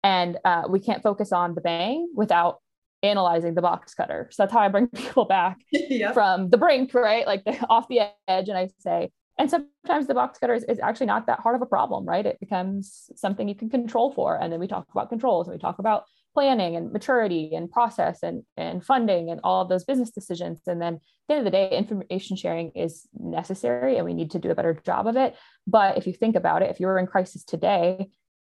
And 0.04 0.38
uh, 0.44 0.64
we 0.68 0.80
can't 0.80 1.02
focus 1.02 1.32
on 1.32 1.54
the 1.54 1.60
bang 1.60 2.08
without 2.14 2.60
analyzing 3.02 3.54
the 3.54 3.62
box 3.62 3.94
cutter. 3.94 4.28
So 4.30 4.42
that's 4.42 4.52
how 4.52 4.60
i 4.60 4.68
bring 4.68 4.86
people 4.94 5.24
back 5.24 5.58
yep. 5.72 6.14
from 6.14 6.50
the 6.50 6.56
brink 6.56 6.94
right? 6.94 7.26
Like 7.26 7.44
the, 7.44 7.58
off 7.68 7.88
the 7.88 8.00
edge 8.28 8.48
and 8.48 8.56
i 8.56 8.68
say 8.78 9.10
and 9.38 9.50
sometimes 9.50 10.06
the 10.06 10.14
box 10.14 10.38
cutter 10.38 10.54
is, 10.54 10.62
is, 10.64 10.78
actually 10.78 11.06
not 11.06 11.26
that 11.26 11.40
hard 11.40 11.56
of 11.56 11.62
a 11.62 11.66
problem 11.66 12.04
right? 12.04 12.24
It 12.24 12.38
becomes 12.38 13.10
something 13.16 13.48
you 13.48 13.54
can 13.54 13.70
control 13.70 14.12
for. 14.12 14.40
And 14.40 14.52
then 14.52 14.60
we 14.60 14.68
talk 14.68 14.86
about 14.92 15.08
controls 15.08 15.48
and 15.48 15.54
we 15.54 15.60
talk 15.60 15.78
about 15.78 16.04
planning 16.34 16.76
and 16.76 16.92
maturity 16.92 17.54
and 17.54 17.70
process 17.70 18.22
and, 18.22 18.42
and 18.56 18.84
funding 18.84 19.30
and 19.30 19.40
all 19.44 19.62
of 19.62 19.68
those 19.68 19.84
business 19.84 20.10
decisions. 20.10 20.60
And 20.66 20.80
then 20.80 20.94
at 20.94 21.00
the 21.28 21.34
end 21.34 21.38
of 21.40 21.44
the 21.44 21.50
day, 21.50 21.70
information 21.76 22.36
sharing 22.36 22.70
is 22.70 23.06
necessary 23.18 23.96
and 23.96 24.04
we 24.04 24.14
need 24.14 24.30
to 24.32 24.38
do 24.38 24.50
a 24.50 24.54
better 24.54 24.80
job 24.84 25.06
of 25.06 25.16
it. 25.16 25.36
But 25.66 25.98
if 25.98 26.06
you 26.06 26.12
think 26.12 26.36
about 26.36 26.62
it, 26.62 26.70
if 26.70 26.80
you 26.80 26.86
were 26.86 26.98
in 26.98 27.06
crisis 27.06 27.44
today, 27.44 28.08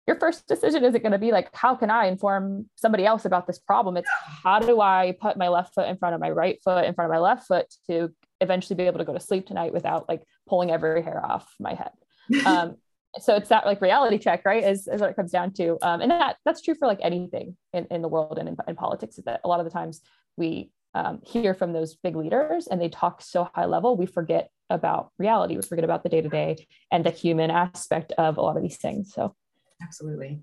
your 0.08 0.20
first 0.20 0.48
decision 0.48 0.84
isn't 0.86 1.01
going 1.01 1.12
to 1.13 1.17
be 1.17 1.32
like, 1.32 1.50
how 1.53 1.75
can 1.75 1.89
I 1.89 2.05
inform 2.05 2.70
somebody 2.75 3.05
else 3.05 3.25
about 3.25 3.48
this 3.48 3.58
problem? 3.58 3.98
It's 3.98 4.10
how 4.44 4.60
do 4.60 4.79
I 4.79 5.15
put 5.20 5.36
my 5.36 5.48
left 5.48 5.74
foot 5.74 5.89
in 5.89 5.98
front 5.98 6.13
of 6.13 6.22
my 6.22 6.29
right 6.29 6.60
foot 6.63 6.86
in 6.86 6.94
front 6.94 7.12
of 7.12 7.15
my 7.15 7.20
left 7.20 7.48
foot 7.48 7.65
to 7.89 8.13
eventually 8.39 8.75
be 8.75 8.84
able 8.84 9.00
to 9.00 9.05
go 9.05 9.13
to 9.13 9.20
sleep 9.20 9.48
tonight 9.48 9.74
without 9.74 10.08
like 10.08 10.22
pulling 10.48 10.70
every 10.70 11.01
hair 11.01 11.25
off 11.25 11.48
my 11.60 11.74
head. 11.74 11.91
Um, 12.46 12.77
so 13.19 13.36
it's 13.36 13.50
that 13.50 13.65
like 13.65 13.81
reality 13.81 14.17
check 14.17 14.43
right 14.45 14.63
is, 14.63 14.88
is 14.88 15.01
what 15.01 15.10
it 15.10 15.15
comes 15.15 15.31
down 15.31 15.53
to. 15.53 15.77
Um, 15.81 16.01
and 16.01 16.12
that 16.12 16.38
that's 16.45 16.62
true 16.62 16.75
for 16.75 16.88
like 16.88 17.00
anything 17.01 17.55
in, 17.74 17.88
in 17.91 18.01
the 18.01 18.07
world 18.07 18.38
and 18.38 18.50
in, 18.50 18.57
in 18.67 18.75
politics 18.75 19.17
is 19.17 19.25
that 19.25 19.41
a 19.43 19.48
lot 19.48 19.60
of 19.60 19.65
the 19.65 19.72
times 19.72 20.01
we 20.38 20.72
um, 20.93 21.19
hear 21.25 21.53
from 21.53 21.74
those 21.74 21.95
big 21.95 22.15
leaders 22.15 22.67
and 22.67 22.81
they 22.81 22.89
talk 22.89 23.22
so 23.22 23.50
high 23.53 23.65
level 23.65 23.98
we 23.98 24.05
forget 24.05 24.50
about 24.69 25.12
reality 25.17 25.55
we 25.55 25.62
forget 25.62 25.84
about 25.84 26.03
the 26.03 26.10
day-to-day 26.10 26.65
and 26.91 27.05
the 27.05 27.10
human 27.12 27.51
aspect 27.51 28.12
of 28.17 28.38
a 28.38 28.41
lot 28.41 28.57
of 28.57 28.63
these 28.63 28.77
things 28.77 29.13
so. 29.13 29.36
Absolutely. 29.81 30.41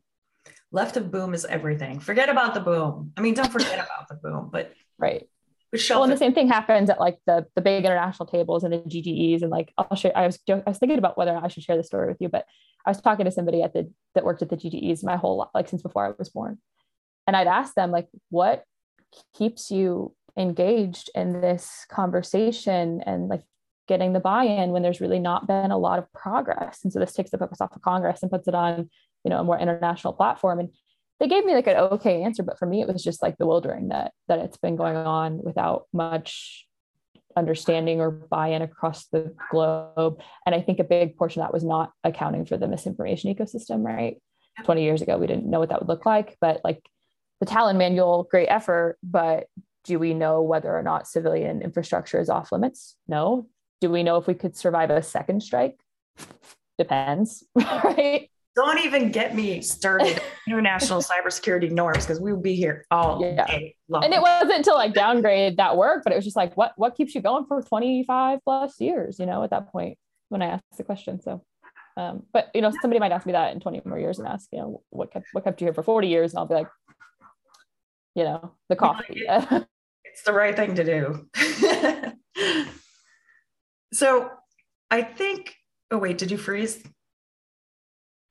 Left 0.71 0.97
of 0.97 1.11
boom 1.11 1.35
is 1.35 1.45
everything. 1.45 2.01
Forget 2.01 2.29
about 2.29 2.55
the 2.55 2.61
boom. 2.61 3.13
I 3.17 3.21
mean 3.21 3.35
don't 3.35 3.53
forget 3.53 3.75
about 3.75 4.09
the 4.09 4.15
boom 4.15 4.51
but 4.53 4.73
right 4.99 5.29
well, 5.91 6.03
and 6.03 6.13
the 6.13 6.17
same 6.17 6.35
thing 6.35 6.49
happens 6.49 6.91
at 6.91 7.01
like 7.01 7.19
the 7.27 7.47
the 7.55 7.63
big 7.63 7.85
international 7.85 8.27
tables 8.27 8.63
and 8.63 8.73
the 8.73 8.79
GGEs 8.79 9.43
and 9.43 9.51
like 9.51 9.73
I'll 9.79 9.97
share. 9.97 10.17
I 10.17 10.27
was 10.27 10.39
I 10.49 10.63
was 10.67 10.79
thinking 10.79 10.99
about 10.99 11.17
whether 11.17 11.35
I 11.35 11.49
should 11.49 11.63
share 11.63 11.77
the 11.77 11.85
story 11.85 12.09
with 12.09 12.19
you, 12.21 12.29
but 12.29 12.45
I 12.87 12.91
was 12.91 13.01
talking 13.01 13.25
to 13.25 13.31
somebody 13.31 13.63
at 13.63 13.73
the 13.73 13.91
that 14.15 14.25
worked 14.25 14.43
at 14.43 14.51
the 14.51 14.57
GGEs 14.57 15.03
my 15.03 15.17
whole 15.17 15.49
like 15.55 15.69
since 15.69 15.83
before 15.83 16.07
I 16.07 16.13
was 16.19 16.29
born, 16.29 16.59
and 17.27 17.37
I'd 17.37 17.47
ask 17.47 17.75
them 17.75 17.91
like, 17.91 18.09
what 18.29 18.65
keeps 19.35 19.71
you 19.71 20.15
engaged 20.37 21.11
in 21.15 21.41
this 21.41 21.87
conversation 21.91 23.03
and 23.05 23.29
like 23.29 23.43
getting 23.89 24.13
the 24.13 24.21
buy-in 24.21 24.71
when 24.71 24.83
there's 24.83 25.01
really 25.01 25.19
not 25.19 25.47
been 25.47 25.71
a 25.71 25.79
lot 25.79 25.99
of 25.99 26.13
progress, 26.13 26.81
and 26.85 26.93
so 26.93 26.99
this 26.99 27.15
takes 27.15 27.31
the 27.31 27.39
focus 27.39 27.63
off 27.63 27.75
of 27.75 27.83
Congress 27.83 28.23
and 28.23 28.31
puts 28.31 28.47
it 28.47 28.55
on 28.55 28.91
you 29.25 29.31
know 29.31 29.41
a 29.41 29.45
more 29.45 29.59
international 29.59 30.13
platform. 30.13 30.59
And 30.59 30.69
they 31.23 31.29
gave 31.29 31.45
me 31.45 31.55
like 31.55 31.69
an 31.69 31.77
okay 31.77 32.25
answer, 32.25 32.43
but 32.43 32.59
for 32.59 32.67
me, 32.67 32.81
it 32.81 32.89
was 32.89 33.01
just 33.01 33.23
like 33.23 33.39
bewildering 33.39 33.89
that 33.89 34.13
that 34.27 34.41
it's 34.41 34.57
been 34.57 34.75
going 34.75 34.97
on 34.97 35.41
without 35.41 35.87
much 35.93 36.67
understanding 37.37 38.01
or 38.01 38.11
buy-in 38.11 38.61
across 38.61 39.07
the 39.07 39.33
globe. 39.49 40.21
And 40.45 40.53
I 40.53 40.61
think 40.61 40.81
a 40.81 40.85
big 40.85 41.17
portion 41.17 41.41
of 41.41 41.47
that 41.47 41.55
was 41.55 41.63
not 41.63 41.93
accounting 42.03 42.45
for 42.45 42.57
the 42.57 42.67
misinformation 42.67 43.33
ecosystem, 43.33 43.85
right? 43.85 44.21
20 44.65 44.83
years 44.83 45.01
ago, 45.01 45.17
we 45.17 45.29
didn't 45.29 45.49
know 45.49 45.61
what 45.61 45.69
that 45.69 45.81
would 45.81 45.89
look 45.89 46.05
like, 46.05 46.37
but 46.41 46.61
like 46.65 46.85
the 47.39 47.47
Tallinn 47.47 47.77
Manual, 47.77 48.25
great 48.29 48.49
effort, 48.49 48.99
but 49.01 49.47
do 49.85 50.01
we 50.01 50.15
know 50.15 50.43
whether 50.43 50.77
or 50.77 50.83
not 50.83 51.07
civilian 51.07 51.63
infrastructure 51.63 52.19
is 52.19 52.31
off 52.31 52.51
limits? 52.51 52.97
No. 53.07 53.47
Do 53.81 53.91
we 53.91 54.03
know 54.03 54.17
if 54.17 54.27
we 54.27 54.35
could 54.35 54.57
survive 54.57 54.91
a 54.91 55.05
second 55.05 55.43
strike? 55.45 55.79
Depends, 56.79 57.45
right? 57.55 58.29
Don't 58.55 58.79
even 58.81 59.11
get 59.11 59.35
me 59.35 59.63
started 59.63 60.21
international 60.47 61.01
cybersecurity 61.01 61.71
norms 61.71 62.05
because 62.05 62.21
we 62.21 62.33
will 62.33 62.41
be 62.41 62.55
here 62.55 62.85
all 62.91 63.23
yeah. 63.23 63.47
day 63.47 63.77
long. 63.89 64.05
And 64.05 64.13
it 64.13 64.21
wasn't 64.21 64.65
to 64.67 64.75
like 64.75 64.93
downgrade 64.93 65.57
that 65.57 65.77
work, 65.77 66.03
but 66.05 66.13
it 66.13 66.17
was 66.17 66.25
just 66.25 66.37
like, 66.37 66.55
what 66.57 66.73
what 66.77 66.95
keeps 66.95 67.15
you 67.15 67.23
going 67.23 67.47
for 67.47 67.63
25 67.63 68.41
plus 68.45 68.81
years, 68.81 69.19
you 69.19 69.27
know, 69.27 69.43
at 69.43 69.51
that 69.51 69.73
point 69.73 69.97
when 70.29 70.43
I 70.43 70.47
asked 70.47 70.77
the 70.77 70.85
question. 70.85 71.21
So 71.21 71.43
um, 71.97 72.23
but 72.33 72.51
you 72.55 72.63
know, 72.63 72.73
somebody 72.81 73.01
might 73.01 73.13
ask 73.13 73.27
me 73.27 73.33
that 73.33 73.53
in 73.53 73.61
20 73.61 73.83
more 73.85 73.99
years 73.99 74.19
and 74.19 74.27
ask, 74.27 74.49
you 74.53 74.59
know, 74.59 74.83
what 74.91 75.13
kept 75.13 75.27
what 75.33 75.45
kept 75.45 75.61
you 75.61 75.67
here 75.67 75.75
for 75.75 75.83
40 75.83 76.09
years? 76.09 76.33
And 76.33 76.39
I'll 76.39 76.47
be 76.47 76.55
like, 76.55 76.69
you 78.15 78.25
know, 78.25 78.55
the 78.69 78.77
coffee. 78.77 79.23
it's 79.27 80.23
the 80.25 80.33
right 80.33 80.57
thing 80.57 80.75
to 80.75 80.85
do. 80.85 81.29
so 83.93 84.31
I 84.91 85.03
think, 85.03 85.55
oh 85.91 85.99
wait, 85.99 86.19
did 86.19 86.31
you 86.31 86.39
freeze? 86.39 86.83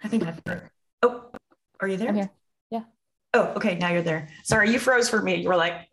I 0.03 0.07
think 0.07 0.27
I've 0.27 0.41
heard. 0.45 0.69
Oh, 1.01 1.31
are 1.79 1.87
you 1.87 1.97
there? 1.97 2.13
Yeah. 2.13 2.27
Oh, 3.33 3.53
okay. 3.55 3.75
Now 3.75 3.91
you're 3.91 4.01
there. 4.01 4.27
Sorry, 4.43 4.71
you 4.71 4.79
froze 4.79 5.09
for 5.09 5.21
me. 5.21 5.35
You 5.35 5.49
were 5.49 5.55
like, 5.55 5.87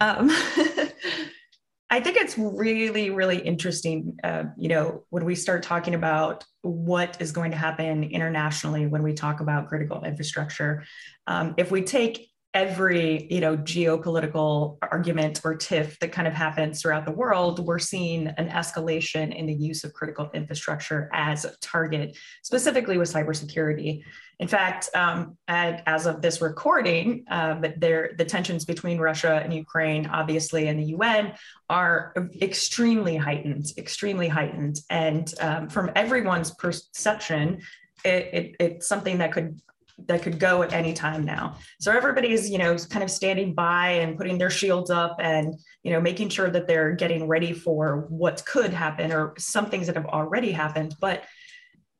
um, 0.00 0.30
I 1.90 2.00
think 2.00 2.16
it's 2.16 2.38
really, 2.38 3.10
really 3.10 3.38
interesting. 3.38 4.18
Uh, 4.24 4.44
you 4.56 4.68
know, 4.68 5.04
when 5.10 5.24
we 5.24 5.34
start 5.34 5.62
talking 5.62 5.94
about 5.94 6.44
what 6.62 7.20
is 7.20 7.32
going 7.32 7.50
to 7.50 7.56
happen 7.56 8.04
internationally 8.04 8.86
when 8.86 9.02
we 9.02 9.12
talk 9.12 9.40
about 9.40 9.68
critical 9.68 10.04
infrastructure, 10.04 10.84
um, 11.26 11.54
if 11.58 11.70
we 11.70 11.82
take 11.82 12.30
every 12.58 13.28
you 13.30 13.40
know 13.40 13.56
geopolitical 13.56 14.78
argument 14.82 15.40
or 15.44 15.54
tiff 15.54 15.96
that 16.00 16.10
kind 16.10 16.26
of 16.26 16.34
happens 16.34 16.82
throughout 16.82 17.04
the 17.04 17.12
world 17.12 17.64
we're 17.64 17.78
seeing 17.78 18.26
an 18.26 18.48
escalation 18.48 19.32
in 19.32 19.46
the 19.46 19.54
use 19.54 19.84
of 19.84 19.92
critical 19.92 20.28
infrastructure 20.34 21.08
as 21.12 21.44
a 21.44 21.52
target 21.60 22.16
specifically 22.42 22.98
with 22.98 23.12
cybersecurity. 23.12 24.02
In 24.40 24.48
fact 24.48 24.90
um, 24.94 25.36
at, 25.46 25.84
as 25.86 26.06
of 26.06 26.20
this 26.20 26.40
recording 26.40 27.24
but 27.28 27.78
there 27.78 28.10
the 28.18 28.24
tensions 28.24 28.64
between 28.64 28.98
russia 28.98 29.40
and 29.44 29.54
ukraine 29.54 30.06
obviously 30.06 30.66
and 30.66 30.80
the 30.80 30.88
un 30.94 31.32
are 31.70 32.12
extremely 32.42 33.16
heightened 33.16 33.66
extremely 33.76 34.26
heightened. 34.26 34.80
And 34.90 35.32
um, 35.40 35.68
from 35.68 35.92
everyone's 35.94 36.50
perception 36.54 37.60
it, 38.04 38.24
it, 38.38 38.56
it's 38.58 38.86
something 38.88 39.18
that 39.18 39.32
could 39.32 39.60
that 40.06 40.22
could 40.22 40.38
go 40.38 40.62
at 40.62 40.72
any 40.72 40.92
time 40.92 41.24
now. 41.24 41.56
So 41.80 41.92
everybody's, 41.92 42.48
you 42.48 42.58
know, 42.58 42.76
kind 42.76 43.02
of 43.02 43.10
standing 43.10 43.54
by 43.54 43.90
and 43.90 44.16
putting 44.16 44.38
their 44.38 44.50
shields 44.50 44.90
up 44.90 45.16
and, 45.20 45.54
you 45.82 45.92
know, 45.92 46.00
making 46.00 46.28
sure 46.28 46.50
that 46.50 46.66
they're 46.66 46.92
getting 46.92 47.26
ready 47.26 47.52
for 47.52 48.06
what 48.08 48.44
could 48.46 48.72
happen 48.72 49.12
or 49.12 49.34
some 49.38 49.66
things 49.66 49.86
that 49.86 49.96
have 49.96 50.06
already 50.06 50.52
happened. 50.52 50.94
But 51.00 51.24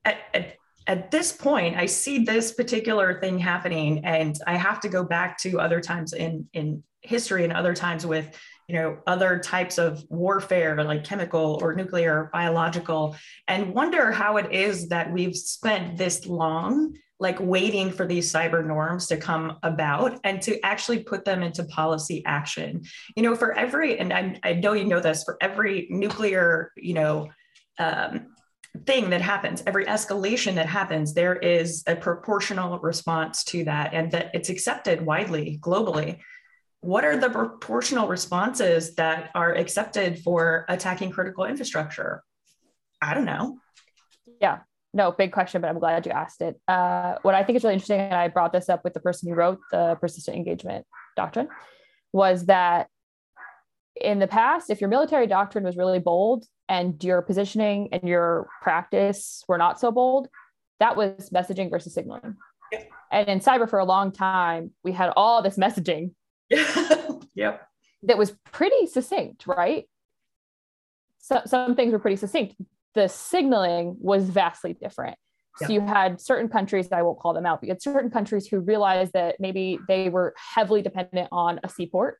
at, 0.04 0.18
at, 0.32 0.54
at 0.86 1.10
this 1.10 1.32
point, 1.32 1.76
I 1.76 1.86
see 1.86 2.24
this 2.24 2.52
particular 2.52 3.20
thing 3.20 3.38
happening, 3.38 4.04
and 4.06 4.38
I 4.46 4.56
have 4.56 4.80
to 4.80 4.88
go 4.88 5.04
back 5.04 5.38
to 5.40 5.60
other 5.60 5.80
times 5.80 6.14
in 6.14 6.48
in 6.54 6.82
history 7.02 7.44
and 7.44 7.52
other 7.52 7.74
times 7.74 8.06
with 8.06 8.34
you 8.68 8.74
know 8.74 8.98
other 9.06 9.38
types 9.38 9.78
of 9.78 10.02
warfare 10.08 10.82
like 10.82 11.04
chemical 11.04 11.58
or 11.62 11.74
nuclear 11.74 12.28
biological 12.32 13.16
and 13.46 13.72
wonder 13.72 14.10
how 14.10 14.36
it 14.36 14.52
is 14.52 14.88
that 14.88 15.12
we've 15.12 15.36
spent 15.36 15.96
this 15.96 16.26
long 16.26 16.94
like 17.20 17.38
waiting 17.40 17.90
for 17.90 18.06
these 18.06 18.32
cyber 18.32 18.64
norms 18.64 19.06
to 19.08 19.16
come 19.16 19.58
about 19.62 20.20
and 20.24 20.40
to 20.42 20.60
actually 20.64 21.00
put 21.00 21.24
them 21.24 21.42
into 21.42 21.64
policy 21.64 22.22
action. 22.24 22.82
You 23.16 23.24
know, 23.24 23.34
for 23.34 23.52
every, 23.58 23.98
and 23.98 24.12
I, 24.12 24.38
I 24.44 24.52
know 24.54 24.72
you 24.72 24.84
know 24.84 25.00
this, 25.00 25.24
for 25.24 25.36
every 25.40 25.88
nuclear, 25.90 26.72
you 26.76 26.94
know, 26.94 27.28
um, 27.78 28.28
thing 28.86 29.10
that 29.10 29.20
happens, 29.20 29.62
every 29.66 29.86
escalation 29.86 30.54
that 30.54 30.66
happens, 30.66 31.12
there 31.12 31.36
is 31.36 31.82
a 31.86 31.96
proportional 31.96 32.78
response 32.78 33.42
to 33.44 33.64
that 33.64 33.92
and 33.92 34.12
that 34.12 34.30
it's 34.34 34.48
accepted 34.48 35.04
widely 35.04 35.58
globally. 35.60 36.18
What 36.80 37.04
are 37.04 37.16
the 37.16 37.30
proportional 37.30 38.06
responses 38.06 38.94
that 38.94 39.30
are 39.34 39.54
accepted 39.54 40.20
for 40.20 40.64
attacking 40.68 41.10
critical 41.10 41.44
infrastructure? 41.44 42.22
I 43.02 43.14
don't 43.14 43.24
know. 43.24 43.58
Yeah, 44.40 44.60
no, 44.94 45.12
big 45.12 45.32
question, 45.32 45.60
but 45.60 45.68
I'm 45.68 45.78
glad 45.78 46.06
you 46.06 46.12
asked 46.12 46.40
it. 46.40 46.58
Uh, 46.66 47.16
what 47.22 47.34
I 47.34 47.44
think 47.44 47.56
is 47.56 47.64
really 47.64 47.74
interesting, 47.74 48.00
and 48.00 48.14
I 48.14 48.28
brought 48.28 48.52
this 48.52 48.68
up 48.68 48.84
with 48.84 48.94
the 48.94 49.00
person 49.00 49.28
who 49.28 49.34
wrote 49.34 49.60
the 49.70 49.96
persistent 50.00 50.36
engagement 50.36 50.86
doctrine, 51.16 51.48
was 52.12 52.46
that 52.46 52.88
in 54.00 54.18
the 54.18 54.26
past, 54.26 54.70
if 54.70 54.80
your 54.80 54.88
military 54.88 55.26
doctrine 55.26 55.64
was 55.64 55.76
really 55.76 55.98
bold 55.98 56.46
and 56.68 57.02
your 57.04 57.20
positioning 57.20 57.88
and 57.92 58.02
your 58.04 58.48
practice 58.62 59.44
were 59.46 59.58
not 59.58 59.78
so 59.78 59.90
bold, 59.90 60.28
that 60.80 60.96
was 60.96 61.30
messaging 61.30 61.70
versus 61.70 61.92
signaling. 61.92 62.36
Yep. 62.72 62.88
And 63.10 63.28
in 63.28 63.40
cyber 63.40 63.68
for 63.68 63.78
a 63.78 63.84
long 63.84 64.12
time, 64.12 64.70
we 64.84 64.92
had 64.92 65.12
all 65.16 65.42
this 65.42 65.58
messaging. 65.58 66.12
yep. 67.34 67.66
That 68.04 68.16
was 68.16 68.32
pretty 68.52 68.86
succinct, 68.86 69.46
right? 69.46 69.88
So, 71.18 71.42
some 71.44 71.74
things 71.74 71.92
were 71.92 71.98
pretty 71.98 72.16
succinct 72.16 72.54
the 72.94 73.08
signaling 73.08 73.96
was 73.98 74.24
vastly 74.24 74.74
different. 74.74 75.16
So 75.56 75.72
you 75.72 75.80
had 75.80 76.20
certain 76.20 76.48
countries, 76.48 76.88
I 76.92 77.02
won't 77.02 77.18
call 77.18 77.34
them 77.34 77.44
out, 77.44 77.60
but 77.60 77.66
you 77.66 77.72
had 77.72 77.82
certain 77.82 78.10
countries 78.10 78.46
who 78.46 78.60
realized 78.60 79.12
that 79.14 79.36
maybe 79.40 79.80
they 79.88 80.08
were 80.08 80.34
heavily 80.36 80.82
dependent 80.82 81.28
on 81.32 81.58
a 81.64 81.68
seaport 81.68 82.18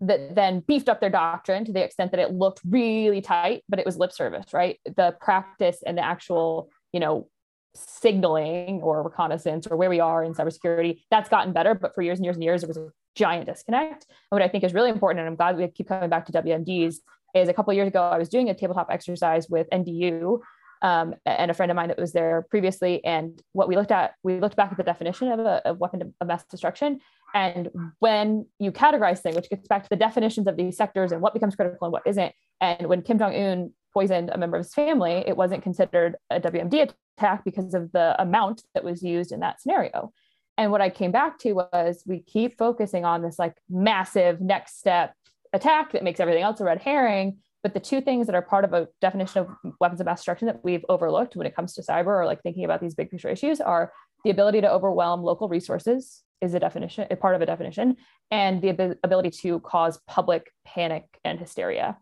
that 0.00 0.34
then 0.34 0.60
beefed 0.66 0.88
up 0.88 1.00
their 1.00 1.10
doctrine 1.10 1.64
to 1.64 1.72
the 1.72 1.82
extent 1.82 2.10
that 2.10 2.20
it 2.20 2.32
looked 2.32 2.60
really 2.68 3.20
tight, 3.20 3.62
but 3.68 3.78
it 3.78 3.86
was 3.86 3.96
lip 3.96 4.12
service, 4.12 4.52
right? 4.52 4.80
The 4.84 5.16
practice 5.20 5.82
and 5.86 5.96
the 5.96 6.04
actual, 6.04 6.68
you 6.92 6.98
know, 7.00 7.28
signaling 7.74 8.80
or 8.82 9.02
reconnaissance 9.02 9.66
or 9.66 9.76
where 9.76 9.90
we 9.90 10.00
are 10.00 10.24
in 10.24 10.34
cybersecurity, 10.34 11.02
that's 11.10 11.28
gotten 11.28 11.52
better. 11.52 11.74
But 11.74 11.94
for 11.94 12.02
years 12.02 12.18
and 12.18 12.24
years 12.24 12.36
and 12.36 12.42
years, 12.42 12.62
there 12.62 12.68
was 12.68 12.78
a 12.78 12.90
giant 13.14 13.46
disconnect. 13.46 14.06
And 14.08 14.40
what 14.40 14.42
I 14.42 14.48
think 14.48 14.64
is 14.64 14.74
really 14.74 14.90
important, 14.90 15.20
and 15.20 15.28
I'm 15.28 15.36
glad 15.36 15.56
we 15.56 15.66
keep 15.68 15.88
coming 15.88 16.10
back 16.10 16.26
to 16.26 16.32
WMDs, 16.32 16.96
is 17.36 17.48
a 17.48 17.54
couple 17.54 17.72
years 17.72 17.88
ago, 17.88 18.02
I 18.02 18.18
was 18.18 18.28
doing 18.28 18.50
a 18.50 18.54
tabletop 18.54 18.88
exercise 18.90 19.48
with 19.48 19.68
NDU 19.70 20.40
um, 20.82 21.14
and 21.24 21.50
a 21.50 21.54
friend 21.54 21.70
of 21.70 21.76
mine 21.76 21.88
that 21.88 21.98
was 21.98 22.12
there 22.12 22.46
previously. 22.50 23.04
And 23.04 23.40
what 23.52 23.68
we 23.68 23.76
looked 23.76 23.92
at, 23.92 24.14
we 24.22 24.40
looked 24.40 24.56
back 24.56 24.70
at 24.70 24.76
the 24.76 24.82
definition 24.82 25.28
of 25.28 25.40
a, 25.40 25.62
a 25.66 25.74
weapon 25.74 26.14
of 26.20 26.26
mass 26.26 26.44
destruction. 26.44 27.00
And 27.34 27.70
when 27.98 28.46
you 28.58 28.72
categorize 28.72 29.20
things, 29.20 29.36
which 29.36 29.50
gets 29.50 29.68
back 29.68 29.82
to 29.82 29.88
the 29.88 29.96
definitions 29.96 30.46
of 30.46 30.56
these 30.56 30.76
sectors 30.76 31.12
and 31.12 31.20
what 31.20 31.34
becomes 31.34 31.56
critical 31.56 31.86
and 31.86 31.92
what 31.92 32.06
isn't. 32.06 32.32
And 32.60 32.86
when 32.86 33.02
Kim 33.02 33.18
Jong 33.18 33.34
Un 33.34 33.72
poisoned 33.92 34.30
a 34.30 34.38
member 34.38 34.56
of 34.56 34.64
his 34.64 34.74
family, 34.74 35.24
it 35.26 35.36
wasn't 35.36 35.62
considered 35.62 36.16
a 36.30 36.40
WMD 36.40 36.92
attack 37.18 37.44
because 37.44 37.74
of 37.74 37.92
the 37.92 38.20
amount 38.20 38.62
that 38.74 38.84
was 38.84 39.02
used 39.02 39.32
in 39.32 39.40
that 39.40 39.60
scenario. 39.60 40.12
And 40.58 40.70
what 40.70 40.80
I 40.80 40.90
came 40.90 41.12
back 41.12 41.38
to 41.40 41.52
was 41.52 42.02
we 42.06 42.20
keep 42.20 42.56
focusing 42.56 43.04
on 43.04 43.22
this 43.22 43.38
like 43.38 43.56
massive 43.68 44.40
next 44.40 44.78
step 44.78 45.14
attack 45.56 45.92
that 45.92 46.04
makes 46.04 46.20
everything 46.20 46.42
else 46.42 46.60
a 46.60 46.64
red 46.64 46.80
herring. 46.80 47.38
But 47.62 47.74
the 47.74 47.80
two 47.80 48.00
things 48.00 48.26
that 48.26 48.36
are 48.36 48.42
part 48.42 48.64
of 48.64 48.72
a 48.72 48.86
definition 49.00 49.40
of 49.40 49.72
weapons 49.80 50.00
of 50.00 50.06
mass 50.06 50.20
destruction 50.20 50.46
that 50.46 50.62
we've 50.62 50.84
overlooked 50.88 51.34
when 51.34 51.48
it 51.48 51.56
comes 51.56 51.74
to 51.74 51.82
cyber 51.82 52.08
or 52.08 52.24
like 52.24 52.42
thinking 52.42 52.64
about 52.64 52.80
these 52.80 52.94
big 52.94 53.10
picture 53.10 53.28
issues 53.28 53.60
are 53.60 53.92
the 54.22 54.30
ability 54.30 54.60
to 54.60 54.70
overwhelm 54.70 55.22
local 55.22 55.48
resources 55.48 56.22
is 56.40 56.54
a 56.54 56.60
definition, 56.60 57.06
a 57.10 57.16
part 57.16 57.34
of 57.34 57.40
a 57.40 57.46
definition, 57.46 57.96
and 58.30 58.62
the 58.62 58.68
ab- 58.68 58.98
ability 59.02 59.30
to 59.30 59.58
cause 59.60 59.98
public 60.06 60.50
panic 60.64 61.04
and 61.24 61.40
hysteria. 61.40 61.96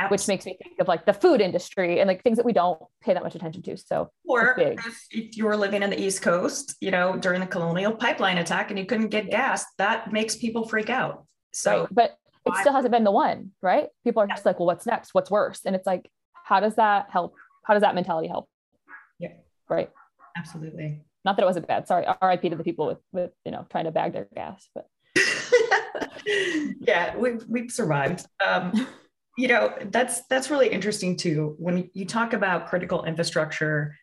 Absolutely. 0.00 0.14
which 0.14 0.28
makes 0.28 0.46
me 0.46 0.56
think 0.62 0.78
of 0.78 0.86
like 0.86 1.04
the 1.06 1.12
food 1.12 1.40
industry 1.40 1.98
and 1.98 2.06
like 2.06 2.22
things 2.22 2.36
that 2.36 2.46
we 2.46 2.52
don't 2.52 2.80
pay 3.02 3.14
that 3.14 3.22
much 3.24 3.34
attention 3.34 3.62
to. 3.62 3.76
So, 3.76 4.08
or 4.24 4.54
if 5.10 5.36
you 5.36 5.44
were 5.44 5.56
living 5.56 5.82
in 5.82 5.90
the 5.90 6.00
East 6.00 6.22
Coast, 6.22 6.76
you 6.80 6.92
know, 6.92 7.16
during 7.16 7.40
the 7.40 7.48
colonial 7.48 7.90
pipeline 7.90 8.38
attack 8.38 8.70
and 8.70 8.78
you 8.78 8.86
couldn't 8.86 9.08
get 9.08 9.28
gas, 9.28 9.64
that 9.78 10.12
makes 10.12 10.36
people 10.36 10.68
freak 10.68 10.88
out. 10.88 11.26
So, 11.52 11.80
right. 11.80 11.88
but 11.90 12.16
it 12.48 12.60
still 12.60 12.72
hasn't 12.72 12.92
been 12.92 13.04
the 13.04 13.10
one, 13.10 13.52
right? 13.62 13.88
People 14.04 14.22
are 14.22 14.26
yeah. 14.28 14.34
just 14.34 14.46
like, 14.46 14.58
well, 14.58 14.66
what's 14.66 14.86
next? 14.86 15.14
What's 15.14 15.30
worse? 15.30 15.60
And 15.64 15.76
it's 15.76 15.86
like, 15.86 16.08
how 16.44 16.60
does 16.60 16.76
that 16.76 17.10
help? 17.10 17.34
How 17.64 17.74
does 17.74 17.82
that 17.82 17.94
mentality 17.94 18.28
help? 18.28 18.48
Yeah. 19.18 19.32
Right. 19.68 19.90
Absolutely. 20.36 21.02
Not 21.24 21.36
that 21.36 21.42
it 21.42 21.46
wasn't 21.46 21.66
bad. 21.66 21.86
Sorry. 21.86 22.06
RIP 22.22 22.42
to 22.42 22.56
the 22.56 22.64
people 22.64 22.86
with, 22.86 22.98
with, 23.12 23.32
you 23.44 23.52
know, 23.52 23.66
trying 23.70 23.84
to 23.84 23.90
bag 23.90 24.12
their 24.12 24.28
gas, 24.34 24.68
but. 24.74 24.86
yeah, 26.80 27.16
we've, 27.16 27.44
we've 27.48 27.70
survived. 27.70 28.26
Um, 28.44 28.86
you 29.38 29.46
know 29.46 29.72
that's 29.92 30.22
that's 30.22 30.50
really 30.50 30.68
interesting 30.68 31.16
too 31.16 31.54
when 31.58 31.88
you 31.94 32.04
talk 32.04 32.32
about 32.32 32.66
critical 32.66 33.04
infrastructure 33.04 33.96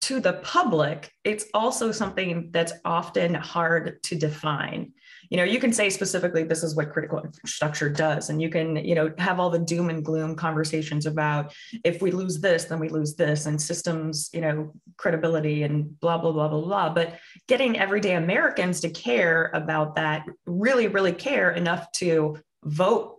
to 0.00 0.18
the 0.18 0.32
public 0.42 1.12
it's 1.22 1.46
also 1.54 1.92
something 1.92 2.50
that's 2.50 2.72
often 2.84 3.34
hard 3.34 4.02
to 4.02 4.16
define 4.16 4.92
you 5.32 5.38
know 5.38 5.44
you 5.44 5.58
can 5.58 5.72
say 5.72 5.88
specifically 5.88 6.44
this 6.44 6.62
is 6.62 6.76
what 6.76 6.92
critical 6.92 7.18
infrastructure 7.20 7.88
does 7.88 8.28
and 8.30 8.42
you 8.42 8.50
can 8.50 8.76
you 8.76 8.94
know 8.94 9.12
have 9.18 9.40
all 9.40 9.50
the 9.50 9.58
doom 9.58 9.88
and 9.88 10.04
gloom 10.04 10.36
conversations 10.36 11.06
about 11.06 11.52
if 11.84 12.02
we 12.02 12.10
lose 12.10 12.38
this 12.40 12.64
then 12.64 12.78
we 12.78 12.88
lose 12.88 13.14
this 13.14 13.46
and 13.46 13.60
systems 13.60 14.28
you 14.32 14.42
know 14.42 14.72
credibility 14.98 15.62
and 15.62 15.98
blah 16.00 16.18
blah 16.18 16.32
blah 16.32 16.48
blah 16.48 16.60
blah 16.60 16.88
but 16.88 17.18
getting 17.48 17.78
everyday 17.78 18.14
americans 18.14 18.80
to 18.80 18.90
care 18.90 19.50
about 19.54 19.96
that 19.96 20.24
really 20.46 20.86
really 20.86 21.12
care 21.12 21.50
enough 21.52 21.90
to 21.92 22.36
vote 22.64 23.16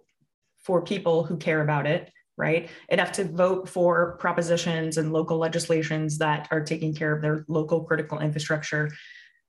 for 0.64 0.82
people 0.82 1.24
who 1.24 1.38
care 1.38 1.62
about 1.62 1.86
it, 1.86 2.12
right? 2.38 2.70
Enough 2.90 3.12
to 3.14 3.26
vote 3.26 3.70
for 3.70 4.18
propositions 4.18 4.98
and 4.98 5.14
local 5.14 5.38
legislations 5.38 6.18
that 6.18 6.48
are 6.52 6.62
taking 6.62 6.96
care 6.96 7.14
of 7.14 7.22
their 7.22 7.46
local 7.48 7.84
critical 7.84 8.20
infrastructure. 8.20 8.90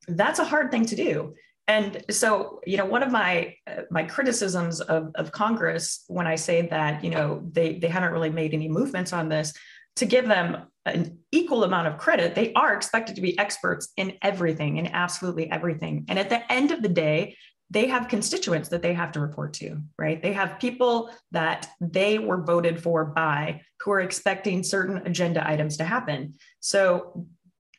That's 0.08 0.40
a 0.40 0.44
hard 0.44 0.70
thing 0.70 0.86
to 0.86 0.96
do. 0.96 1.34
And 1.66 2.04
so, 2.10 2.60
you 2.66 2.76
know, 2.76 2.84
one 2.84 3.02
of 3.02 3.10
my 3.10 3.54
uh, 3.66 3.82
my 3.90 4.04
criticisms 4.04 4.80
of, 4.80 5.10
of 5.14 5.32
Congress 5.32 6.04
when 6.08 6.26
I 6.26 6.34
say 6.34 6.62
that, 6.68 7.02
you 7.02 7.10
know, 7.10 7.42
they 7.52 7.78
they 7.78 7.88
haven't 7.88 8.12
really 8.12 8.30
made 8.30 8.52
any 8.52 8.68
movements 8.68 9.12
on 9.12 9.28
this, 9.28 9.54
to 9.96 10.06
give 10.06 10.26
them 10.26 10.66
an 10.86 11.18
equal 11.32 11.64
amount 11.64 11.88
of 11.88 11.96
credit, 11.96 12.34
they 12.34 12.52
are 12.52 12.74
expected 12.74 13.16
to 13.16 13.22
be 13.22 13.38
experts 13.38 13.92
in 13.96 14.18
everything, 14.22 14.76
in 14.76 14.88
absolutely 14.88 15.50
everything. 15.50 16.04
And 16.08 16.18
at 16.18 16.28
the 16.28 16.52
end 16.52 16.70
of 16.72 16.82
the 16.82 16.88
day, 16.88 17.36
they 17.70 17.86
have 17.86 18.08
constituents 18.08 18.68
that 18.68 18.82
they 18.82 18.92
have 18.92 19.12
to 19.12 19.20
report 19.20 19.54
to, 19.54 19.80
right? 19.98 20.22
They 20.22 20.34
have 20.34 20.60
people 20.60 21.10
that 21.32 21.70
they 21.80 22.18
were 22.18 22.42
voted 22.42 22.82
for 22.82 23.06
by 23.06 23.62
who 23.80 23.92
are 23.92 24.00
expecting 24.00 24.62
certain 24.62 24.98
agenda 25.06 25.48
items 25.48 25.78
to 25.78 25.84
happen. 25.84 26.34
So 26.60 27.26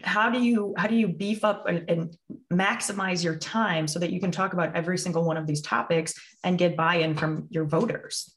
how 0.03 0.29
do 0.29 0.41
you 0.41 0.73
how 0.77 0.87
do 0.87 0.95
you 0.95 1.07
beef 1.07 1.43
up 1.43 1.67
and, 1.67 1.89
and, 1.89 2.17
maximize 2.53 3.23
your 3.23 3.35
time 3.35 3.87
so 3.87 3.99
that 3.99 4.11
you 4.11 4.19
can 4.19 4.31
talk 4.31 4.53
about 4.53 4.73
every 4.75 4.97
single 4.97 5.25
one 5.25 5.35
of 5.35 5.47
these 5.47 5.61
topics 5.61 6.13
and 6.43 6.57
get 6.57 6.77
buy-in 6.77 7.15
from 7.15 7.47
your 7.49 7.65
voters? 7.65 8.33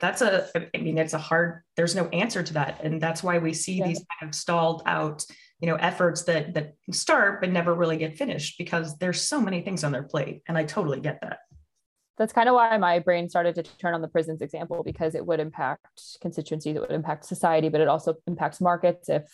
That's 0.00 0.22
a 0.22 0.48
i 0.74 0.78
mean 0.78 0.98
it's 0.98 1.14
a 1.14 1.18
hard 1.18 1.62
there's 1.76 1.94
no 1.94 2.06
answer 2.08 2.42
to 2.42 2.52
that. 2.54 2.80
And 2.82 3.00
that's 3.00 3.22
why 3.22 3.38
we 3.38 3.52
see 3.52 3.74
yeah. 3.74 3.88
these 3.88 4.04
kind 4.20 4.28
of 4.28 4.34
stalled 4.34 4.82
out 4.86 5.24
you 5.60 5.68
know 5.68 5.76
efforts 5.76 6.24
that 6.24 6.54
that 6.54 6.74
start 6.92 7.40
but 7.40 7.50
never 7.50 7.74
really 7.74 7.96
get 7.96 8.16
finished 8.16 8.58
because 8.58 8.96
there's 8.98 9.20
so 9.20 9.40
many 9.40 9.62
things 9.62 9.84
on 9.84 9.92
their 9.92 10.04
plate. 10.04 10.42
And 10.46 10.58
i 10.58 10.64
totally 10.64 11.00
get 11.00 11.20
that. 11.22 11.38
That's 12.16 12.32
kind 12.32 12.48
of 12.48 12.56
why 12.56 12.76
my 12.78 12.98
brain 12.98 13.28
started 13.28 13.54
to 13.54 13.62
turn 13.62 13.94
on 13.94 14.02
the 14.02 14.08
prisons 14.08 14.42
example 14.42 14.82
because 14.82 15.14
it 15.14 15.24
would 15.24 15.40
impact 15.40 16.18
constituencies 16.20 16.76
it 16.76 16.80
would 16.80 16.90
impact 16.90 17.24
society 17.24 17.68
but 17.68 17.80
it 17.80 17.88
also 17.88 18.14
impacts 18.26 18.60
markets 18.60 19.08
if 19.08 19.24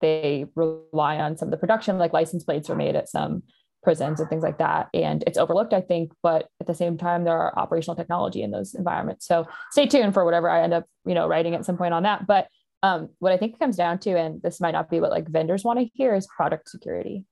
they 0.00 0.46
rely 0.54 1.16
on 1.16 1.36
some 1.36 1.48
of 1.48 1.50
the 1.50 1.56
production 1.56 1.98
like 1.98 2.12
license 2.12 2.44
plates 2.44 2.70
are 2.70 2.76
made 2.76 2.96
at 2.96 3.08
some 3.08 3.42
prisons 3.82 4.18
and 4.18 4.28
things 4.28 4.42
like 4.42 4.58
that 4.58 4.88
and 4.94 5.22
it's 5.26 5.38
overlooked 5.38 5.72
i 5.72 5.80
think 5.80 6.10
but 6.22 6.48
at 6.60 6.66
the 6.66 6.74
same 6.74 6.98
time 6.98 7.22
there 7.22 7.38
are 7.38 7.56
operational 7.56 7.94
technology 7.94 8.42
in 8.42 8.50
those 8.50 8.74
environments 8.74 9.26
so 9.26 9.46
stay 9.70 9.86
tuned 9.86 10.12
for 10.12 10.24
whatever 10.24 10.50
i 10.50 10.62
end 10.62 10.74
up 10.74 10.84
you 11.04 11.14
know 11.14 11.28
writing 11.28 11.54
at 11.54 11.64
some 11.64 11.76
point 11.76 11.94
on 11.94 12.02
that 12.02 12.26
but 12.26 12.48
um, 12.82 13.08
what 13.18 13.32
I 13.32 13.36
think 13.36 13.54
it 13.54 13.58
comes 13.58 13.76
down 13.76 13.98
to, 14.00 14.16
and 14.16 14.40
this 14.42 14.60
might 14.60 14.72
not 14.72 14.90
be 14.90 15.00
what 15.00 15.10
like 15.10 15.28
vendors 15.28 15.64
want 15.64 15.78
to 15.78 15.88
hear, 15.94 16.14
is 16.14 16.26
product 16.26 16.68
security. 16.68 17.24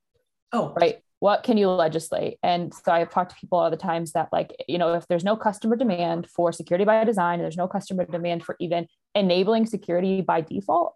Oh, 0.51 0.73
right. 0.79 0.99
What 1.19 1.43
can 1.43 1.57
you 1.57 1.69
legislate? 1.69 2.37
And 2.43 2.73
so 2.73 2.91
I've 2.91 3.09
talked 3.09 3.31
to 3.31 3.37
people 3.37 3.57
all 3.57 3.71
the 3.71 3.77
times 3.77 4.11
that 4.11 4.29
like, 4.31 4.53
you 4.67 4.77
know, 4.77 4.93
if 4.93 5.07
there's 5.07 5.23
no 5.23 5.35
customer 5.35 5.75
demand 5.75 6.27
for 6.29 6.51
security 6.51 6.83
by 6.83 7.03
design, 7.03 7.35
and 7.35 7.43
there's 7.43 7.57
no 7.57 7.67
customer 7.67 8.05
demand 8.05 8.43
for 8.43 8.55
even 8.59 8.87
enabling 9.15 9.65
security 9.65 10.21
by 10.21 10.41
default, 10.41 10.95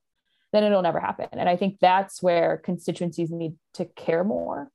then 0.52 0.64
it'll 0.64 0.82
never 0.82 1.00
happen. 1.00 1.28
And 1.32 1.48
I 1.48 1.56
think 1.56 1.80
that's 1.80 2.22
where 2.22 2.58
constituencies 2.58 3.32
need 3.32 3.54
to 3.76 3.86
care 3.86 4.24
more 4.24 4.72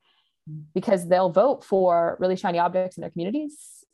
because 0.75 1.09
they'll 1.09 1.31
vote 1.31 1.65
for 1.65 2.17
really 2.21 2.37
shiny 2.37 2.59
objects 2.59 2.97
in 2.97 3.01
their 3.01 3.11
communities. 3.11 3.85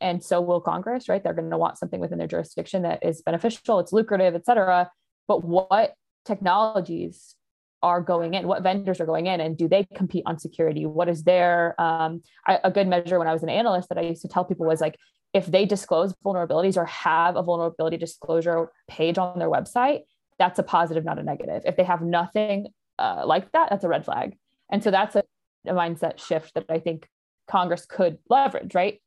And 0.00 0.22
so 0.22 0.40
will 0.40 0.60
congress 0.60 1.08
right? 1.08 1.22
They're 1.22 1.34
going 1.34 1.50
to 1.50 1.58
want 1.58 1.78
something 1.78 2.00
within 2.00 2.18
their 2.18 2.28
jurisdiction 2.28 2.82
that 2.82 3.04
is 3.04 3.22
beneficial 3.22 3.80
it's 3.80 3.92
lucrative 3.92 4.34
et 4.34 4.44
cetera. 4.44 4.90
But 5.26 5.42
what 5.42 5.94
technologies 6.24 7.34
are 7.82 8.00
going 8.00 8.34
in 8.34 8.46
what 8.46 8.62
vendors 8.62 9.00
are 9.00 9.06
going 9.06 9.26
in 9.26 9.40
and 9.40 9.56
do 9.56 9.68
they 9.68 9.86
compete 9.96 10.22
on 10.26 10.38
security? 10.38 10.86
What 10.86 11.08
is 11.08 11.24
their 11.24 11.80
um, 11.80 12.22
I, 12.46 12.60
a 12.62 12.70
good 12.70 12.86
measure 12.86 13.18
when 13.18 13.28
i 13.28 13.32
was 13.32 13.42
an 13.42 13.48
analyst 13.48 13.88
that 13.88 13.98
i 13.98 14.02
used 14.02 14.22
to 14.22 14.28
tell 14.28 14.44
people 14.44 14.66
was 14.66 14.80
like 14.80 14.96
if 15.32 15.46
they 15.46 15.66
disclose 15.66 16.14
vulnerabilities 16.24 16.76
or 16.76 16.86
have 16.86 17.36
a 17.36 17.42
vulnerability 17.42 17.96
disclosure 17.96 18.70
page 18.88 19.18
on 19.18 19.38
their 19.38 19.50
website 19.50 20.00
that's 20.38 20.58
a 20.58 20.62
positive 20.62 21.04
not 21.04 21.18
a 21.18 21.22
negative 21.22 21.62
if 21.64 21.76
they 21.76 21.84
have 21.84 22.02
nothing 22.02 22.68
uh, 22.98 23.22
like 23.26 23.50
that 23.52 23.68
that's 23.70 23.84
a 23.84 23.88
red 23.88 24.04
flag 24.04 24.36
and 24.70 24.82
so 24.82 24.90
that's 24.90 25.16
a, 25.16 25.22
a 25.66 25.72
mindset 25.72 26.18
shift 26.18 26.54
that 26.54 26.64
i 26.68 26.78
think 26.78 27.08
congress 27.48 27.86
could 27.86 28.18
leverage 28.28 28.74
right 28.74 29.00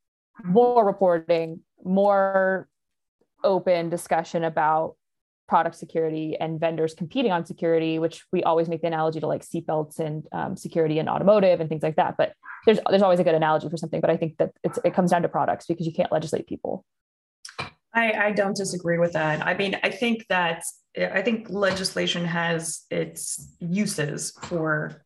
more 0.43 0.85
reporting 0.85 1.59
more 1.83 2.67
open 3.43 3.89
discussion 3.89 4.43
about 4.43 4.95
product 5.49 5.75
security 5.75 6.37
and 6.39 6.59
vendors 6.59 6.93
competing 6.93 7.31
on 7.31 7.45
security, 7.45 7.97
which 7.97 8.23
we 8.31 8.43
always 8.43 8.69
make 8.69 8.81
the 8.81 8.87
analogy 8.87 9.19
to 9.19 9.27
like 9.27 9.43
seatbelts 9.43 9.99
and 9.99 10.23
um, 10.31 10.55
security 10.55 10.99
and 10.99 11.09
automotive 11.09 11.59
and 11.59 11.67
things 11.67 11.81
like 11.81 11.95
that. 11.95 12.15
But 12.17 12.33
there's 12.65 12.79
there's 12.89 13.01
always 13.01 13.19
a 13.19 13.23
good 13.23 13.35
analogy 13.35 13.67
for 13.67 13.75
something. 13.75 13.99
But 13.99 14.11
I 14.11 14.15
think 14.15 14.37
that 14.37 14.51
it 14.63 14.93
comes 14.93 15.11
down 15.11 15.23
to 15.23 15.27
products 15.27 15.65
because 15.65 15.85
you 15.87 15.91
can't 15.91 16.11
legislate 16.11 16.47
people. 16.47 16.85
I, 17.93 18.11
I 18.11 18.31
don't 18.31 18.55
disagree 18.55 18.99
with 18.99 19.13
that. 19.13 19.45
I 19.45 19.55
mean, 19.55 19.77
I 19.83 19.89
think 19.89 20.25
that 20.29 20.63
I 20.97 21.21
think 21.21 21.49
legislation 21.49 22.25
has 22.25 22.85
its 22.89 23.55
uses 23.59 24.31
for 24.43 25.03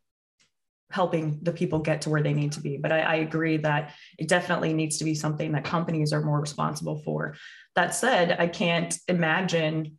helping 0.92 1.40
the 1.42 1.52
people 1.52 1.80
get 1.80 2.02
to 2.02 2.10
where 2.10 2.22
they 2.22 2.34
need 2.34 2.52
to 2.54 2.62
be. 2.62 2.78
But 2.78 2.92
I, 2.92 3.00
I, 3.00 3.16
agree 3.16 3.58
that 3.58 3.94
it 4.20 4.28
definitely 4.28 4.74
needs 4.74 5.00
to 5.00 5.04
be 5.04 5.16
something 5.16 5.52
that 5.54 5.64
companies 5.64 6.14
are 6.14 6.22
more 6.22 6.40
responsible 6.40 7.02
for. 7.04 7.36
That 7.76 7.96
said, 7.96 8.36
I 8.40 8.48
can't 8.48 8.96
imagine 9.08 9.98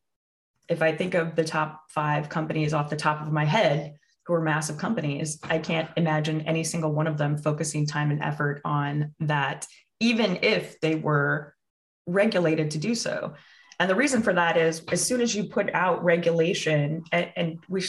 if 0.69 0.83
I 0.83 0.95
think 0.95 1.15
of 1.15 1.35
the 1.35 1.43
top 1.43 1.83
five 1.91 2.29
companies 2.29 2.73
off 2.73 2.91
the 2.91 2.97
top 2.97 3.21
of 3.21 3.33
my 3.33 3.45
head, 3.45 3.95
who 4.27 4.35
are 4.35 4.41
massive 4.41 4.79
companies, 4.79 5.39
I 5.43 5.59
can't 5.59 5.91
imagine 5.97 6.43
any 6.43 6.65
single 6.65 6.93
one 6.93 7.07
of 7.07 7.19
them 7.19 7.37
focusing 7.37 7.87
time 7.87 8.11
and 8.11 8.23
effort 8.23 8.63
on 8.65 9.15
that, 9.21 9.67
even 10.01 10.39
if 10.43 10.81
they 10.81 10.95
were 10.95 11.55
regulated 12.07 12.71
to 12.73 12.79
do 12.79 12.95
so. 12.95 13.35
And 13.81 13.91
the 13.91 13.95
reason 13.95 14.23
for 14.23 14.33
that 14.33 14.57
is 14.57 14.83
as 14.93 15.05
soon 15.05 15.21
as 15.21 15.35
you 15.35 15.45
put 15.45 15.73
out 15.75 16.05
regulation, 16.05 17.03
and, 17.11 17.31
and 17.37 17.59
we, 17.69 17.85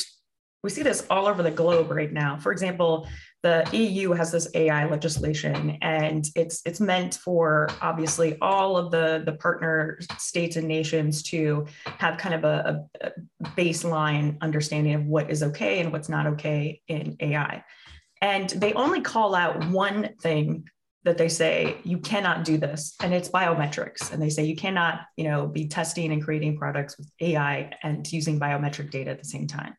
we 0.64 0.70
see 0.70 0.82
this 0.82 1.06
all 1.10 1.28
over 1.28 1.44
the 1.44 1.52
globe 1.52 1.92
right 1.92 2.12
now. 2.12 2.38
For 2.38 2.52
example, 2.52 3.08
the 3.44 3.70
EU 3.74 4.12
has 4.14 4.32
this 4.32 4.48
AI 4.56 4.90
legislation, 4.90 5.78
and 5.84 6.26
it's 6.36 6.64
it's 6.66 6.80
meant 6.80 7.14
for 7.24 7.70
obviously 7.80 8.40
all 8.42 8.76
of 8.76 8.90
the 8.90 9.22
the 9.24 9.34
partner 9.34 10.00
states 10.18 10.56
and 10.56 10.68
nations 10.68 11.22
to 11.24 11.68
have 11.86 12.18
kind 12.18 12.34
of 12.34 12.44
a, 12.44 12.84
a 13.02 13.12
baseline 13.56 14.42
understanding 14.42 14.96
of 14.96 15.06
what 15.06 15.30
is 15.30 15.44
okay 15.44 15.80
and 15.82 15.92
what's 15.92 16.10
not 16.10 16.26
okay 16.26 16.82
in 16.88 17.16
AI. 17.20 17.64
And 18.20 18.50
they 18.50 18.74
only 18.74 19.02
call 19.02 19.36
out 19.36 19.70
one 19.70 20.16
thing 20.20 20.68
that 21.06 21.18
they 21.18 21.30
say 21.30 21.78
you 21.84 22.00
cannot 22.00 22.44
do 22.44 22.58
this 22.58 22.96
and 23.02 23.14
it's 23.14 23.30
biometrics 23.30 24.12
and 24.12 24.22
they 24.22 24.30
say 24.30 24.44
you 24.44 24.56
cannot 24.56 25.02
you 25.16 25.24
know 25.24 25.48
be 25.48 25.68
testing 25.68 26.12
and 26.12 26.24
creating 26.24 26.58
products 26.58 26.98
with 26.98 27.10
ai 27.22 27.72
and 27.84 28.12
using 28.12 28.40
biometric 28.40 28.92
data 28.92 29.12
at 29.12 29.20
the 29.20 29.26
same 29.26 29.48
time. 29.48 29.76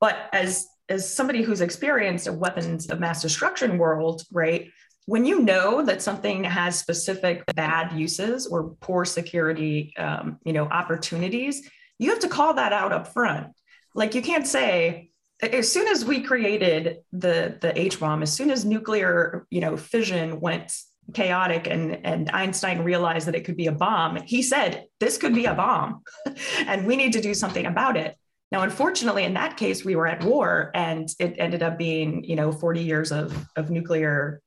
But 0.00 0.16
as 0.32 0.66
as 0.88 1.12
somebody 1.12 1.42
who's 1.42 1.60
experienced 1.60 2.26
a 2.26 2.32
weapons 2.32 2.88
of 2.88 2.98
mass 2.98 3.22
destruction 3.22 3.78
world 3.78 4.22
right 4.32 4.70
when 5.06 5.24
you 5.24 5.40
know 5.40 5.84
that 5.84 6.02
something 6.02 6.44
has 6.44 6.78
specific 6.78 7.42
bad 7.54 7.98
uses 7.98 8.46
or 8.46 8.74
poor 8.80 9.04
security 9.04 9.92
um, 9.98 10.38
you 10.44 10.52
know 10.52 10.64
opportunities 10.64 11.68
you 11.98 12.10
have 12.10 12.20
to 12.20 12.28
call 12.28 12.54
that 12.54 12.72
out 12.72 12.92
up 12.92 13.08
front 13.08 13.48
like 13.94 14.14
you 14.14 14.22
can't 14.22 14.46
say 14.46 15.10
as 15.40 15.70
soon 15.70 15.86
as 15.88 16.04
we 16.04 16.22
created 16.22 16.98
the 17.12 17.58
the 17.60 17.78
H 17.78 18.00
bomb, 18.00 18.22
as 18.22 18.32
soon 18.32 18.50
as 18.50 18.64
nuclear 18.64 19.46
you 19.50 19.60
know 19.60 19.76
fission 19.76 20.40
went 20.40 20.72
chaotic 21.14 21.66
and 21.66 22.04
and 22.04 22.30
Einstein 22.30 22.82
realized 22.82 23.26
that 23.28 23.34
it 23.34 23.44
could 23.44 23.56
be 23.56 23.66
a 23.66 23.72
bomb, 23.72 24.16
he 24.24 24.42
said 24.42 24.86
this 25.00 25.16
could 25.16 25.34
be 25.34 25.44
a 25.44 25.54
bomb, 25.54 26.02
and 26.66 26.86
we 26.86 26.96
need 26.96 27.12
to 27.12 27.20
do 27.20 27.34
something 27.34 27.66
about 27.66 27.96
it. 27.96 28.16
Now, 28.50 28.62
unfortunately, 28.62 29.24
in 29.24 29.34
that 29.34 29.56
case, 29.56 29.84
we 29.84 29.94
were 29.94 30.06
at 30.06 30.24
war, 30.24 30.70
and 30.74 31.08
it 31.18 31.36
ended 31.38 31.62
up 31.62 31.78
being 31.78 32.24
you 32.24 32.36
know 32.36 32.50
40 32.50 32.82
years 32.82 33.12
of 33.12 33.46
of 33.56 33.70
nuclear 33.70 34.40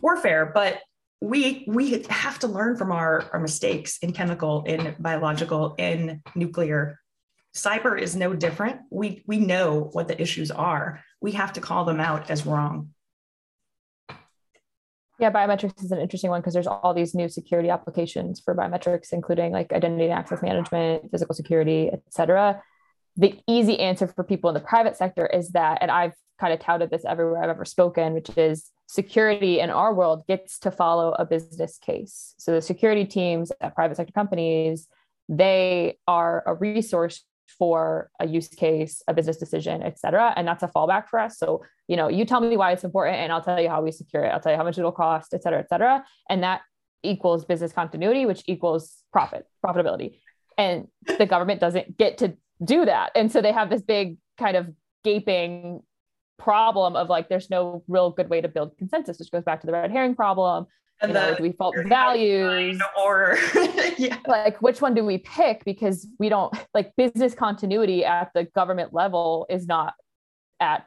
warfare, 0.00 0.50
but. 0.52 0.80
We, 1.22 1.66
we 1.68 2.02
have 2.08 2.38
to 2.38 2.46
learn 2.46 2.78
from 2.78 2.90
our, 2.90 3.28
our 3.34 3.40
mistakes 3.40 3.98
in 3.98 4.14
chemical, 4.14 4.64
in 4.64 4.96
biological, 4.98 5.74
in 5.76 6.22
nuclear 6.34 6.99
cyber 7.54 8.00
is 8.00 8.14
no 8.16 8.34
different. 8.34 8.80
We 8.90 9.22
we 9.26 9.38
know 9.38 9.90
what 9.92 10.08
the 10.08 10.20
issues 10.20 10.50
are. 10.50 11.00
We 11.20 11.32
have 11.32 11.52
to 11.54 11.60
call 11.60 11.84
them 11.84 12.00
out 12.00 12.30
as 12.30 12.46
wrong. 12.46 12.90
Yeah, 15.18 15.30
biometrics 15.30 15.84
is 15.84 15.92
an 15.92 15.98
interesting 15.98 16.30
one 16.30 16.40
because 16.40 16.54
there's 16.54 16.66
all 16.66 16.94
these 16.94 17.14
new 17.14 17.28
security 17.28 17.68
applications 17.68 18.40
for 18.40 18.54
biometrics, 18.54 19.12
including 19.12 19.52
like 19.52 19.70
identity 19.70 20.04
and 20.04 20.14
access 20.14 20.40
management, 20.40 21.10
physical 21.10 21.34
security, 21.34 21.90
et 21.92 22.02
cetera. 22.08 22.62
The 23.18 23.38
easy 23.46 23.78
answer 23.78 24.06
for 24.06 24.24
people 24.24 24.48
in 24.48 24.54
the 24.54 24.60
private 24.60 24.96
sector 24.96 25.26
is 25.26 25.50
that, 25.50 25.78
and 25.82 25.90
I've 25.90 26.14
kind 26.40 26.54
of 26.54 26.60
touted 26.60 26.88
this 26.88 27.04
everywhere 27.04 27.42
I've 27.42 27.50
ever 27.50 27.66
spoken, 27.66 28.14
which 28.14 28.30
is 28.38 28.70
security 28.86 29.60
in 29.60 29.68
our 29.68 29.92
world 29.92 30.26
gets 30.26 30.58
to 30.60 30.70
follow 30.70 31.12
a 31.12 31.26
business 31.26 31.76
case. 31.76 32.34
So 32.38 32.52
the 32.52 32.62
security 32.62 33.04
teams 33.04 33.52
at 33.60 33.74
private 33.74 33.98
sector 33.98 34.12
companies, 34.14 34.88
they 35.28 35.98
are 36.08 36.42
a 36.46 36.54
resource 36.54 37.22
for 37.58 38.10
a 38.20 38.26
use 38.26 38.48
case, 38.48 39.02
a 39.08 39.14
business 39.14 39.36
decision, 39.36 39.82
et 39.82 39.98
cetera. 39.98 40.32
And 40.36 40.46
that's 40.46 40.62
a 40.62 40.68
fallback 40.68 41.08
for 41.08 41.18
us. 41.18 41.38
So, 41.38 41.64
you 41.88 41.96
know, 41.96 42.08
you 42.08 42.24
tell 42.24 42.40
me 42.40 42.56
why 42.56 42.72
it's 42.72 42.84
important 42.84 43.16
and 43.18 43.32
I'll 43.32 43.42
tell 43.42 43.60
you 43.60 43.68
how 43.68 43.82
we 43.82 43.92
secure 43.92 44.24
it. 44.24 44.28
I'll 44.28 44.40
tell 44.40 44.52
you 44.52 44.58
how 44.58 44.64
much 44.64 44.78
it'll 44.78 44.92
cost, 44.92 45.34
et 45.34 45.42
cetera, 45.42 45.58
et 45.58 45.68
cetera. 45.68 46.04
And 46.28 46.42
that 46.42 46.62
equals 47.02 47.44
business 47.44 47.72
continuity, 47.72 48.26
which 48.26 48.42
equals 48.46 48.96
profit, 49.12 49.46
profitability. 49.64 50.20
And 50.58 50.88
the 51.18 51.26
government 51.26 51.60
doesn't 51.60 51.96
get 51.96 52.18
to 52.18 52.36
do 52.62 52.84
that. 52.84 53.10
And 53.14 53.32
so 53.32 53.40
they 53.40 53.52
have 53.52 53.70
this 53.70 53.82
big 53.82 54.18
kind 54.38 54.56
of 54.56 54.68
gaping 55.04 55.80
problem 56.38 56.96
of 56.96 57.08
like 57.08 57.28
there's 57.28 57.50
no 57.50 57.82
real 57.88 58.10
good 58.10 58.28
way 58.28 58.40
to 58.40 58.48
build 58.48 58.76
consensus, 58.78 59.18
which 59.18 59.30
goes 59.30 59.44
back 59.44 59.60
to 59.60 59.66
the 59.66 59.72
red 59.72 59.90
herring 59.90 60.14
problem 60.14 60.66
and 61.02 61.14
the, 61.14 61.30
know, 61.30 61.36
do 61.36 61.42
we 61.42 61.52
fault 61.52 61.76
values? 61.86 62.80
or 63.02 63.38
yeah. 63.98 64.18
like 64.26 64.60
which 64.60 64.80
one 64.80 64.94
do 64.94 65.04
we 65.04 65.18
pick? 65.18 65.64
Because 65.64 66.06
we 66.18 66.28
don't 66.28 66.54
like 66.74 66.92
business 66.96 67.34
continuity 67.34 68.04
at 68.04 68.30
the 68.34 68.44
government 68.44 68.92
level 68.92 69.46
is 69.48 69.66
not 69.66 69.94
at 70.60 70.86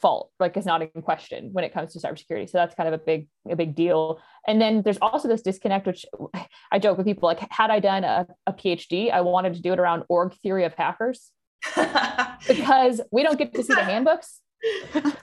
fault 0.00 0.30
like 0.40 0.56
it's 0.56 0.66
not 0.66 0.82
in 0.82 1.02
question 1.02 1.50
when 1.52 1.64
it 1.64 1.72
comes 1.72 1.92
to 1.92 1.98
cybersecurity. 1.98 2.48
So 2.48 2.58
that's 2.58 2.74
kind 2.74 2.88
of 2.88 2.94
a 2.94 2.98
big 2.98 3.28
a 3.48 3.56
big 3.56 3.74
deal. 3.74 4.20
And 4.46 4.60
then 4.60 4.82
there's 4.82 4.98
also 5.00 5.28
this 5.28 5.42
disconnect 5.42 5.86
which 5.86 6.04
i 6.72 6.78
joke 6.78 6.98
with 6.98 7.06
people 7.06 7.26
like 7.26 7.40
had 7.50 7.70
i 7.70 7.80
done 7.80 8.04
a, 8.04 8.26
a 8.46 8.52
phd 8.52 9.10
i 9.10 9.20
wanted 9.20 9.54
to 9.54 9.62
do 9.62 9.72
it 9.72 9.78
around 9.78 10.02
org 10.08 10.34
theory 10.42 10.64
of 10.64 10.74
hackers. 10.74 11.30
Because 12.46 13.00
we 13.10 13.22
don't 13.22 13.38
get 13.38 13.54
to 13.54 13.62
see 13.62 13.72
the 13.72 13.84
handbooks 13.92 14.40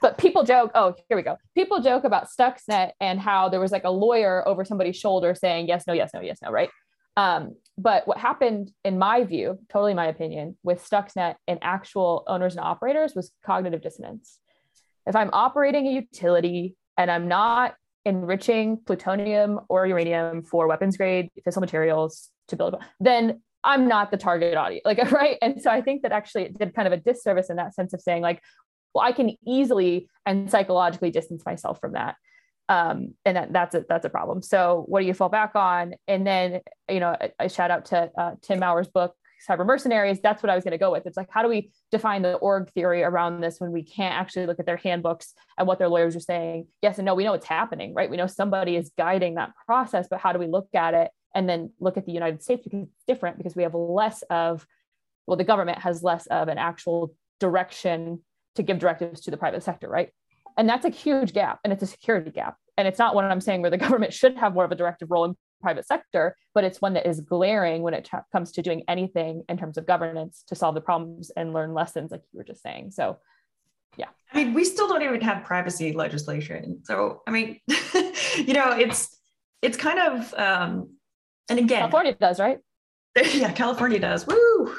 but 0.01 0.17
people 0.17 0.43
joke, 0.43 0.71
oh, 0.75 0.95
here 1.07 1.17
we 1.17 1.23
go. 1.23 1.37
People 1.55 1.81
joke 1.81 2.03
about 2.03 2.27
Stuxnet 2.27 2.91
and 2.99 3.19
how 3.19 3.49
there 3.49 3.59
was 3.59 3.71
like 3.71 3.83
a 3.83 3.91
lawyer 3.91 4.47
over 4.47 4.65
somebody's 4.65 4.97
shoulder 4.97 5.35
saying 5.35 5.67
yes, 5.67 5.85
no, 5.87 5.93
yes, 5.93 6.11
no, 6.13 6.21
yes, 6.21 6.39
no, 6.41 6.51
right? 6.51 6.69
Um, 7.17 7.55
but 7.77 8.07
what 8.07 8.17
happened, 8.17 8.71
in 8.85 8.97
my 8.97 9.23
view, 9.23 9.59
totally 9.69 9.93
my 9.93 10.07
opinion, 10.07 10.57
with 10.63 10.87
Stuxnet 10.87 11.35
and 11.47 11.59
actual 11.61 12.23
owners 12.27 12.55
and 12.55 12.63
operators 12.63 13.13
was 13.15 13.31
cognitive 13.45 13.81
dissonance. 13.81 14.39
If 15.05 15.15
I'm 15.15 15.29
operating 15.33 15.87
a 15.87 15.91
utility 15.91 16.75
and 16.97 17.09
I'm 17.09 17.27
not 17.27 17.75
enriching 18.05 18.77
plutonium 18.85 19.59
or 19.69 19.85
uranium 19.85 20.43
for 20.43 20.67
weapons 20.67 20.97
grade 20.97 21.29
fissile 21.45 21.61
materials 21.61 22.29
to 22.47 22.55
build, 22.55 22.75
then 22.99 23.41
I'm 23.63 23.87
not 23.87 24.11
the 24.11 24.17
target 24.17 24.57
audience, 24.57 24.83
like 24.85 24.99
right. 25.11 25.37
And 25.41 25.61
so 25.61 25.69
I 25.69 25.81
think 25.81 26.03
that 26.03 26.11
actually 26.11 26.43
it 26.43 26.57
did 26.57 26.73
kind 26.73 26.87
of 26.87 26.93
a 26.93 26.97
disservice 26.97 27.49
in 27.49 27.57
that 27.57 27.75
sense 27.75 27.93
of 27.93 28.01
saying 28.01 28.21
like, 28.21 28.41
well 28.93 29.05
i 29.05 29.11
can 29.11 29.35
easily 29.45 30.07
and 30.25 30.49
psychologically 30.49 31.11
distance 31.11 31.43
myself 31.45 31.79
from 31.79 31.93
that. 31.93 32.15
Um, 32.69 33.15
and 33.25 33.35
that, 33.35 33.51
that's 33.53 33.75
a 33.75 33.85
that's 33.89 34.05
a 34.05 34.09
problem. 34.09 34.41
So 34.41 34.85
what 34.87 35.01
do 35.01 35.05
you 35.05 35.13
fall 35.13 35.29
back 35.29 35.55
on? 35.55 35.95
And 36.07 36.25
then 36.25 36.61
you 36.89 36.99
know 36.99 37.17
a, 37.39 37.49
shout 37.49 37.71
out 37.71 37.85
to 37.85 38.09
uh, 38.17 38.35
Tim 38.41 38.59
Maurer's 38.59 38.87
book 38.87 39.13
cyber 39.49 39.65
mercenaries. 39.65 40.19
That's 40.21 40.43
what 40.43 40.51
i 40.51 40.55
was 40.55 40.63
going 40.63 40.73
to 40.73 40.77
go 40.77 40.91
with. 40.91 41.05
It's 41.05 41.17
like 41.17 41.27
how 41.29 41.41
do 41.41 41.49
we 41.49 41.71
define 41.91 42.21
the 42.21 42.35
org 42.35 42.71
theory 42.71 43.03
around 43.03 43.41
this 43.41 43.59
when 43.59 43.71
we 43.71 43.83
can't 43.83 44.13
actually 44.13 44.45
look 44.45 44.59
at 44.59 44.65
their 44.65 44.77
handbooks 44.77 45.33
and 45.57 45.67
what 45.67 45.79
their 45.79 45.89
lawyers 45.89 46.15
are 46.15 46.21
saying? 46.21 46.67
Yes 46.81 46.97
and 46.97 47.05
no 47.05 47.15
we 47.15 47.23
know 47.23 47.33
it's 47.33 47.47
happening 47.47 47.93
right? 47.93 48.09
We 48.09 48.17
know 48.17 48.27
somebody 48.27 48.75
is 48.75 48.91
guiding 48.97 49.35
that 49.35 49.51
process 49.65 50.07
but 50.09 50.19
how 50.19 50.31
do 50.31 50.39
we 50.39 50.47
look 50.47 50.69
at 50.73 50.93
it 50.93 51.11
and 51.33 51.49
then 51.49 51.71
look 51.79 51.97
at 51.97 52.05
the 52.05 52.11
united 52.11 52.43
states 52.43 52.63
because 52.63 52.83
it's 52.83 53.03
different 53.07 53.37
because 53.37 53.55
we 53.55 53.63
have 53.63 53.73
less 53.73 54.21
of 54.29 54.67
well 55.25 55.37
the 55.37 55.45
government 55.45 55.79
has 55.79 56.03
less 56.03 56.27
of 56.27 56.49
an 56.49 56.57
actual 56.57 57.13
direction 57.39 58.21
to 58.55 58.63
give 58.63 58.79
directives 58.79 59.21
to 59.21 59.31
the 59.31 59.37
private 59.37 59.63
sector, 59.63 59.87
right? 59.87 60.09
And 60.57 60.67
that's 60.67 60.85
a 60.85 60.89
huge 60.89 61.33
gap 61.33 61.59
and 61.63 61.71
it's 61.71 61.83
a 61.83 61.87
security 61.87 62.31
gap. 62.31 62.55
And 62.77 62.87
it's 62.87 62.99
not 62.99 63.15
what 63.15 63.25
I'm 63.25 63.41
saying 63.41 63.61
where 63.61 63.71
the 63.71 63.77
government 63.85 64.13
should 64.13 64.37
have 64.37 64.53
more 64.53 64.65
of 64.65 64.71
a 64.71 64.75
directive 64.75 65.09
role 65.11 65.25
in 65.25 65.35
private 65.61 65.85
sector, 65.85 66.35
but 66.53 66.63
it's 66.63 66.81
one 66.81 66.93
that 66.93 67.07
is 67.07 67.21
glaring 67.21 67.81
when 67.81 67.93
it 67.93 68.05
t- 68.05 68.17
comes 68.31 68.51
to 68.53 68.61
doing 68.61 68.83
anything 68.87 69.43
in 69.47 69.57
terms 69.57 69.77
of 69.77 69.85
governance 69.85 70.43
to 70.47 70.55
solve 70.55 70.75
the 70.75 70.81
problems 70.81 71.29
and 71.31 71.53
learn 71.53 71.73
lessons, 71.73 72.11
like 72.11 72.21
you 72.31 72.37
were 72.37 72.43
just 72.43 72.61
saying. 72.61 72.91
So, 72.91 73.17
yeah. 73.97 74.07
I 74.33 74.43
mean, 74.43 74.53
we 74.53 74.63
still 74.63 74.87
don't 74.87 75.03
even 75.03 75.21
have 75.21 75.43
privacy 75.43 75.93
legislation. 75.93 76.81
So, 76.83 77.21
I 77.27 77.31
mean, 77.31 77.59
you 77.67 78.53
know, 78.53 78.71
it's 78.71 79.17
it's 79.61 79.77
kind 79.77 79.99
of, 79.99 80.33
um, 80.33 80.95
and 81.49 81.59
again, 81.59 81.79
California 81.79 82.15
does, 82.19 82.39
right? 82.39 82.59
Yeah, 83.33 83.51
California 83.51 83.99
does. 83.99 84.25
Woo! 84.25 84.75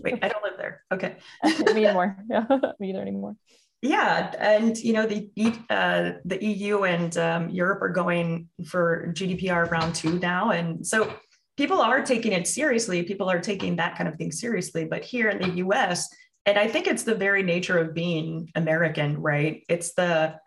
Wait, 0.00 0.18
I 0.22 0.28
don't 0.28 0.42
live 0.42 0.58
there. 0.58 0.82
Okay. 0.92 1.16
Me 1.74 1.86
anymore. 1.86 2.16
Yeah, 2.28 2.44
me 2.80 2.90
either 2.90 3.02
anymore. 3.02 3.36
Yeah, 3.82 4.32
and 4.38 4.76
you 4.78 4.92
know 4.94 5.06
the 5.06 5.30
uh, 5.70 6.12
the 6.24 6.44
EU 6.44 6.84
and 6.84 7.16
um, 7.18 7.50
Europe 7.50 7.82
are 7.82 7.90
going 7.90 8.48
for 8.66 9.12
GDPR 9.14 9.70
round 9.70 9.94
two 9.94 10.18
now, 10.18 10.50
and 10.50 10.86
so 10.86 11.12
people 11.56 11.80
are 11.80 12.02
taking 12.02 12.32
it 12.32 12.48
seriously. 12.48 13.02
People 13.02 13.30
are 13.30 13.40
taking 13.40 13.76
that 13.76 13.96
kind 13.96 14.08
of 14.08 14.16
thing 14.16 14.32
seriously. 14.32 14.84
But 14.86 15.04
here 15.04 15.28
in 15.28 15.40
the 15.40 15.56
US, 15.64 16.08
and 16.46 16.58
I 16.58 16.68
think 16.68 16.86
it's 16.86 17.02
the 17.02 17.14
very 17.14 17.42
nature 17.42 17.78
of 17.78 17.94
being 17.94 18.50
American, 18.54 19.20
right? 19.20 19.62
It's 19.68 19.92
the 19.94 20.38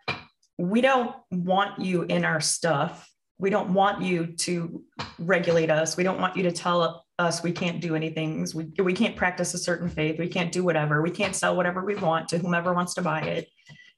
we 0.58 0.80
don't 0.80 1.14
want 1.30 1.80
you 1.80 2.02
in 2.02 2.24
our 2.24 2.40
stuff. 2.40 3.08
We 3.38 3.48
don't 3.48 3.72
want 3.72 4.02
you 4.02 4.26
to 4.26 4.84
regulate 5.18 5.70
us. 5.70 5.96
We 5.96 6.04
don't 6.04 6.20
want 6.20 6.36
you 6.36 6.42
to 6.42 6.52
tell 6.52 7.06
us 7.20 7.42
we 7.42 7.52
can't 7.52 7.80
do 7.80 7.94
anything. 7.94 8.46
We, 8.54 8.64
we 8.82 8.92
can't 8.92 9.14
practice 9.14 9.54
a 9.54 9.58
certain 9.58 9.88
faith. 9.88 10.18
We 10.18 10.28
can't 10.28 10.50
do 10.50 10.64
whatever. 10.64 11.02
We 11.02 11.10
can't 11.10 11.36
sell 11.36 11.54
whatever 11.54 11.84
we 11.84 11.94
want 11.94 12.28
to 12.28 12.38
whomever 12.38 12.72
wants 12.72 12.94
to 12.94 13.02
buy 13.02 13.20
it. 13.20 13.48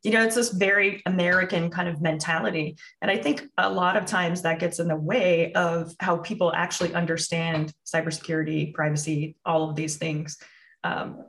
You 0.03 0.11
know 0.11 0.25
it's 0.25 0.35
this 0.35 0.51
very 0.51 1.01
american 1.07 1.71
kind 1.71 1.89
of 1.89 2.03
mentality. 2.03 2.77
And 3.01 3.11
i 3.11 3.17
think 3.17 3.45
a 3.57 3.71
lot 3.71 3.97
of 3.97 4.05
times 4.05 4.43
that 4.43 4.59
gets 4.59 4.81
in 4.81 4.89
the 4.89 4.97
way 4.97 5.53
of 5.53 5.95
how 6.01 6.17
people 6.17 6.53
actually 6.53 6.93
understand 6.93 7.73
cybersecurity 7.87 8.75
privacy 8.75 9.37
all 9.47 9.71
of 9.71 9.77
these 9.77 9.97
things. 9.97 10.39
Um, 10.83 11.25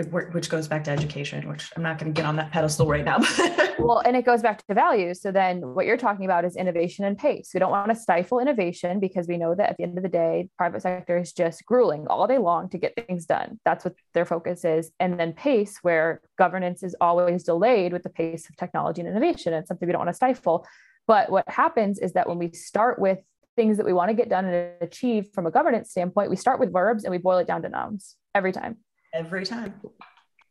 it, 0.00 0.34
which 0.34 0.48
goes 0.48 0.66
back 0.66 0.84
to 0.84 0.90
education, 0.90 1.48
which 1.48 1.70
I'm 1.76 1.82
not 1.82 1.98
going 1.98 2.12
to 2.12 2.18
get 2.18 2.26
on 2.26 2.36
that 2.36 2.50
pedestal 2.50 2.86
right 2.86 3.04
now. 3.04 3.18
well, 3.78 4.02
and 4.04 4.16
it 4.16 4.24
goes 4.24 4.42
back 4.42 4.66
to 4.66 4.74
values. 4.74 5.20
So 5.22 5.30
then 5.30 5.60
what 5.74 5.86
you're 5.86 5.96
talking 5.96 6.24
about 6.24 6.44
is 6.44 6.56
innovation 6.56 7.04
and 7.04 7.16
pace. 7.16 7.50
We 7.54 7.60
don't 7.60 7.70
want 7.70 7.90
to 7.90 7.94
stifle 7.94 8.40
innovation 8.40 8.98
because 8.98 9.28
we 9.28 9.36
know 9.36 9.54
that 9.54 9.70
at 9.70 9.76
the 9.76 9.84
end 9.84 9.96
of 9.96 10.02
the 10.02 10.08
day, 10.08 10.48
private 10.56 10.82
sector 10.82 11.18
is 11.18 11.32
just 11.32 11.64
grueling 11.64 12.06
all 12.08 12.26
day 12.26 12.38
long 12.38 12.68
to 12.70 12.78
get 12.78 12.94
things 12.96 13.26
done. 13.26 13.60
That's 13.64 13.84
what 13.84 13.94
their 14.14 14.24
focus 14.24 14.64
is. 14.64 14.90
And 14.98 15.18
then 15.18 15.32
pace, 15.32 15.78
where 15.82 16.20
governance 16.38 16.82
is 16.82 16.96
always 17.00 17.44
delayed 17.44 17.92
with 17.92 18.02
the 18.02 18.10
pace 18.10 18.48
of 18.48 18.56
technology 18.56 19.00
and 19.00 19.08
innovation. 19.08 19.54
It's 19.54 19.68
something 19.68 19.86
we 19.86 19.92
don't 19.92 20.00
want 20.00 20.10
to 20.10 20.14
stifle. 20.14 20.66
But 21.06 21.30
what 21.30 21.48
happens 21.48 21.98
is 21.98 22.12
that 22.12 22.28
when 22.28 22.38
we 22.38 22.52
start 22.52 22.98
with 22.98 23.18
things 23.56 23.76
that 23.76 23.86
we 23.86 23.92
want 23.92 24.10
to 24.10 24.14
get 24.14 24.28
done 24.28 24.44
and 24.44 24.72
achieve 24.80 25.28
from 25.34 25.46
a 25.46 25.50
governance 25.50 25.90
standpoint, 25.90 26.30
we 26.30 26.36
start 26.36 26.60
with 26.60 26.72
verbs 26.72 27.04
and 27.04 27.10
we 27.10 27.18
boil 27.18 27.38
it 27.38 27.46
down 27.46 27.62
to 27.62 27.68
nouns 27.68 28.16
every 28.34 28.52
time 28.52 28.76
every 29.12 29.44
time. 29.44 29.74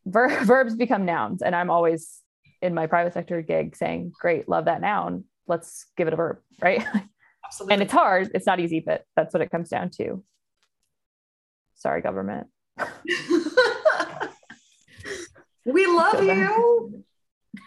Ver- 0.06 0.44
verbs 0.44 0.74
become 0.74 1.04
nouns. 1.04 1.42
And 1.42 1.54
I'm 1.54 1.70
always 1.70 2.20
in 2.62 2.74
my 2.74 2.86
private 2.86 3.14
sector 3.14 3.42
gig 3.42 3.76
saying, 3.76 4.12
great, 4.20 4.48
love 4.48 4.66
that 4.66 4.80
noun. 4.80 5.24
Let's 5.46 5.86
give 5.96 6.08
it 6.08 6.12
a 6.12 6.16
verb, 6.16 6.38
right? 6.62 6.84
Absolutely. 7.44 7.74
and 7.74 7.82
it's 7.82 7.92
hard. 7.92 8.30
It's 8.34 8.46
not 8.46 8.60
easy, 8.60 8.80
but 8.80 9.04
that's 9.16 9.34
what 9.34 9.42
it 9.42 9.50
comes 9.50 9.68
down 9.68 9.90
to. 9.98 10.22
Sorry, 11.74 12.02
government. 12.02 12.46
we 15.64 15.86
love 15.86 16.22
you. 16.22 17.04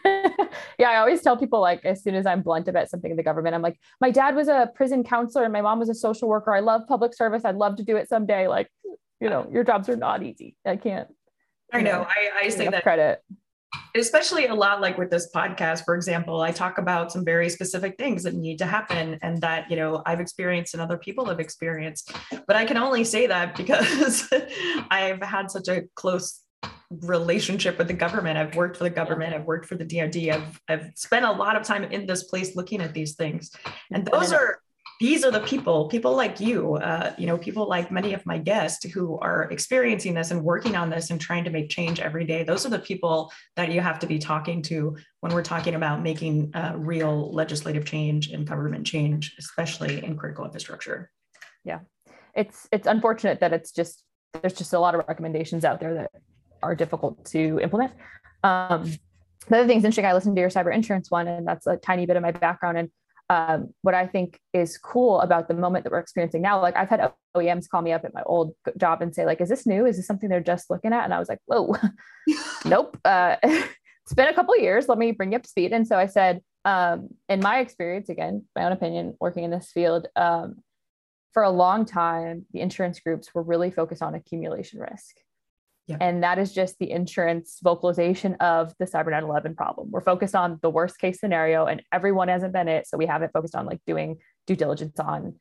yeah, 0.05 0.89
I 0.89 0.97
always 0.97 1.21
tell 1.21 1.35
people 1.35 1.59
like 1.59 1.83
as 1.83 2.03
soon 2.03 2.15
as 2.15 2.25
I'm 2.25 2.41
blunt 2.41 2.67
about 2.67 2.89
something 2.89 3.11
in 3.11 3.17
the 3.17 3.23
government, 3.23 3.55
I'm 3.55 3.61
like, 3.61 3.77
my 3.99 4.11
dad 4.11 4.35
was 4.35 4.47
a 4.47 4.71
prison 4.75 5.03
counselor 5.03 5.43
and 5.43 5.51
my 5.51 5.61
mom 5.61 5.79
was 5.79 5.89
a 5.89 5.95
social 5.95 6.29
worker. 6.29 6.53
I 6.53 6.59
love 6.61 6.83
public 6.87 7.13
service. 7.13 7.43
I'd 7.43 7.55
love 7.55 7.75
to 7.77 7.83
do 7.83 7.97
it 7.97 8.07
someday. 8.07 8.47
Like 8.47 8.69
you 9.23 9.29
know, 9.29 9.47
your 9.49 9.63
jobs 9.63 9.87
are 9.87 9.95
not 9.95 10.21
easy. 10.21 10.57
I 10.65 10.75
can't. 10.75 11.07
I 11.71 11.81
know. 11.81 12.01
know 12.01 12.07
I, 12.09 12.45
I 12.45 12.49
say 12.49 12.67
that 12.67 12.83
credit. 12.83 13.23
Especially 13.95 14.47
a 14.47 14.53
lot 14.53 14.81
like 14.81 14.97
with 14.97 15.09
this 15.09 15.31
podcast, 15.33 15.85
for 15.85 15.95
example, 15.95 16.41
I 16.41 16.51
talk 16.51 16.77
about 16.77 17.11
some 17.11 17.23
very 17.23 17.49
specific 17.49 17.97
things 17.97 18.21
that 18.23 18.35
need 18.35 18.57
to 18.59 18.65
happen 18.65 19.17
and 19.23 19.41
that, 19.41 19.71
you 19.71 19.77
know, 19.77 20.03
I've 20.05 20.19
experienced 20.19 20.73
and 20.73 20.83
other 20.83 20.97
people 20.97 21.25
have 21.25 21.39
experienced. 21.39 22.11
But 22.45 22.55
I 22.55 22.65
can 22.65 22.77
only 22.77 23.03
say 23.03 23.25
that 23.27 23.55
because 23.55 24.31
I've 24.91 25.23
had 25.23 25.49
such 25.49 25.69
a 25.69 25.83
close 25.95 26.41
relationship 26.91 27.77
with 27.77 27.87
the 27.87 27.93
government. 27.93 28.37
I've 28.37 28.55
worked 28.55 28.77
for 28.77 28.83
the 28.83 28.89
government. 28.89 29.33
I've 29.33 29.45
worked 29.45 29.65
for 29.65 29.75
the 29.75 29.85
DoD. 29.85 30.29
I've 30.29 30.61
I've 30.67 30.91
spent 30.95 31.25
a 31.25 31.31
lot 31.31 31.55
of 31.55 31.63
time 31.63 31.85
in 31.85 32.05
this 32.05 32.25
place 32.25 32.55
looking 32.55 32.81
at 32.81 32.93
these 32.93 33.15
things, 33.15 33.51
and 33.91 34.05
those 34.05 34.31
are 34.31 34.59
these 35.03 35.25
are 35.25 35.31
the 35.31 35.41
people, 35.41 35.89
people 35.89 36.15
like 36.15 36.39
you, 36.39 36.75
uh, 36.75 37.13
you 37.17 37.27
know, 37.27 37.37
people 37.37 37.67
like 37.67 37.91
many 37.91 38.13
of 38.13 38.25
my 38.25 38.37
guests 38.37 38.89
who 38.89 39.19
are 39.19 39.49
experiencing 39.51 40.13
this 40.13 40.31
and 40.31 40.41
working 40.41 40.77
on 40.77 40.89
this 40.89 41.09
and 41.09 41.19
trying 41.19 41.43
to 41.43 41.49
make 41.49 41.69
change 41.69 41.99
every 41.99 42.23
day. 42.23 42.43
Those 42.43 42.65
are 42.65 42.69
the 42.69 42.79
people 42.79 43.29
that 43.57 43.69
you 43.69 43.81
have 43.81 43.99
to 43.99 44.07
be 44.07 44.17
talking 44.17 44.61
to 44.61 44.95
when 45.19 45.33
we're 45.33 45.43
talking 45.43 45.75
about 45.75 46.01
making 46.01 46.51
uh, 46.55 46.75
real 46.77 47.33
legislative 47.33 47.83
change 47.83 48.29
and 48.29 48.47
government 48.47 48.87
change, 48.87 49.35
especially 49.37 50.01
in 50.05 50.15
critical 50.15 50.45
infrastructure. 50.45 51.11
Yeah, 51.65 51.79
it's 52.33 52.69
it's 52.71 52.87
unfortunate 52.87 53.41
that 53.41 53.51
it's 53.51 53.73
just 53.73 54.05
there's 54.31 54.53
just 54.53 54.71
a 54.71 54.79
lot 54.79 54.95
of 54.95 55.03
recommendations 55.05 55.65
out 55.65 55.81
there 55.81 55.95
that 55.95 56.11
are 56.61 56.75
difficult 56.75 57.25
to 57.25 57.59
implement. 57.61 57.91
Um, 58.45 58.89
the 59.49 59.57
other 59.57 59.67
thing's 59.67 59.83
interesting. 59.83 60.05
I 60.05 60.13
listened 60.13 60.37
to 60.37 60.39
your 60.39 60.49
cyber 60.49 60.73
insurance 60.73 61.11
one, 61.11 61.27
and 61.27 61.45
that's 61.45 61.67
a 61.67 61.75
tiny 61.75 62.05
bit 62.05 62.15
of 62.15 62.21
my 62.23 62.31
background. 62.31 62.77
And 62.77 62.89
um, 63.29 63.73
what 63.81 63.93
I 63.93 64.07
think 64.07 64.39
is 64.53 64.77
cool 64.77 65.21
about 65.21 65.47
the 65.47 65.53
moment 65.53 65.83
that 65.83 65.91
we're 65.91 65.99
experiencing 65.99 66.41
now, 66.41 66.61
like 66.61 66.75
I've 66.75 66.89
had 66.89 67.11
OEMs 67.35 67.69
call 67.69 67.81
me 67.81 67.91
up 67.91 68.05
at 68.05 68.13
my 68.13 68.23
old 68.25 68.53
job 68.77 69.01
and 69.01 69.13
say, 69.13 69.25
like, 69.25 69.41
is 69.41 69.49
this 69.49 69.65
new? 69.65 69.85
Is 69.85 69.97
this 69.97 70.07
something 70.07 70.29
they're 70.29 70.41
just 70.41 70.69
looking 70.69 70.93
at? 70.93 71.05
And 71.05 71.13
I 71.13 71.19
was 71.19 71.29
like, 71.29 71.39
whoa, 71.45 71.75
nope. 72.65 72.97
Uh, 73.05 73.37
it's 73.43 74.13
been 74.15 74.27
a 74.27 74.33
couple 74.33 74.57
years. 74.57 74.87
Let 74.87 74.97
me 74.97 75.11
bring 75.11 75.31
you 75.31 75.37
up 75.37 75.43
to 75.43 75.49
speed. 75.49 75.71
And 75.73 75.87
so 75.87 75.97
I 75.97 76.07
said, 76.07 76.41
um, 76.65 77.09
in 77.29 77.39
my 77.39 77.59
experience, 77.59 78.09
again, 78.09 78.45
my 78.55 78.65
own 78.65 78.71
opinion, 78.71 79.15
working 79.19 79.43
in 79.43 79.51
this 79.51 79.71
field, 79.71 80.07
um, 80.15 80.55
for 81.33 81.43
a 81.43 81.49
long 81.49 81.85
time, 81.85 82.45
the 82.53 82.61
insurance 82.61 82.99
groups 82.99 83.33
were 83.33 83.41
really 83.41 83.71
focused 83.71 84.03
on 84.03 84.13
accumulation 84.13 84.79
risk. 84.79 85.15
Yeah. 85.87 85.97
And 85.99 86.23
that 86.23 86.39
is 86.39 86.53
just 86.53 86.79
the 86.79 86.89
insurance 86.91 87.59
vocalization 87.61 88.35
of 88.35 88.73
the 88.79 88.85
Cyber 88.85 89.11
9/11 89.11 89.55
problem. 89.55 89.91
We're 89.91 90.01
focused 90.01 90.35
on 90.35 90.59
the 90.61 90.69
worst 90.69 90.97
case 90.97 91.19
scenario, 91.19 91.65
and 91.65 91.83
everyone 91.91 92.29
hasn't 92.29 92.53
been 92.53 92.69
it. 92.69 92.87
So 92.87 92.97
we 92.97 93.05
haven't 93.05 93.33
focused 93.33 93.55
on 93.55 93.65
like 93.65 93.81
doing 93.85 94.17
due 94.47 94.55
diligence 94.55 94.99
on 94.99 95.35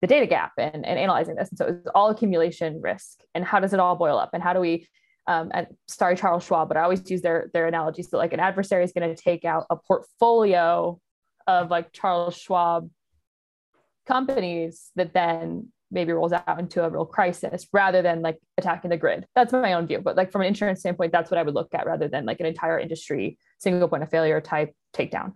the 0.00 0.08
data 0.08 0.26
gap 0.26 0.52
and, 0.58 0.84
and 0.84 0.98
analyzing 0.98 1.36
this. 1.36 1.50
And 1.50 1.58
so 1.58 1.66
it's 1.66 1.88
all 1.94 2.10
accumulation 2.10 2.80
risk. 2.82 3.20
And 3.34 3.44
how 3.44 3.60
does 3.60 3.72
it 3.72 3.80
all 3.80 3.94
boil 3.96 4.18
up? 4.18 4.30
And 4.34 4.42
how 4.42 4.52
do 4.52 4.60
we 4.60 4.88
um, 5.26 5.50
and 5.54 5.66
sorry, 5.88 6.16
Charles 6.16 6.44
Schwab, 6.44 6.68
but 6.68 6.76
I 6.76 6.82
always 6.82 7.08
use 7.10 7.22
their 7.22 7.50
their 7.54 7.66
analogies 7.66 8.10
that 8.10 8.18
like 8.18 8.32
an 8.32 8.40
adversary 8.40 8.84
is 8.84 8.92
going 8.92 9.14
to 9.14 9.20
take 9.20 9.44
out 9.44 9.66
a 9.70 9.76
portfolio 9.76 11.00
of 11.46 11.70
like 11.70 11.92
Charles 11.92 12.36
Schwab 12.36 12.90
companies 14.06 14.90
that 14.96 15.14
then 15.14 15.68
maybe 15.90 16.12
rolls 16.12 16.32
out 16.32 16.58
into 16.58 16.82
a 16.82 16.90
real 16.90 17.06
crisis 17.06 17.66
rather 17.72 18.02
than 18.02 18.22
like 18.22 18.38
attacking 18.58 18.90
the 18.90 18.96
grid. 18.96 19.26
That's 19.34 19.52
my 19.52 19.74
own 19.74 19.86
view. 19.86 20.00
But 20.00 20.16
like 20.16 20.32
from 20.32 20.42
an 20.42 20.48
insurance 20.48 20.80
standpoint, 20.80 21.12
that's 21.12 21.30
what 21.30 21.38
I 21.38 21.42
would 21.42 21.54
look 21.54 21.74
at 21.74 21.86
rather 21.86 22.08
than 22.08 22.24
like 22.24 22.40
an 22.40 22.46
entire 22.46 22.78
industry 22.78 23.38
single 23.58 23.88
point 23.88 24.02
of 24.02 24.10
failure 24.10 24.40
type 24.40 24.74
takedown. 24.94 25.32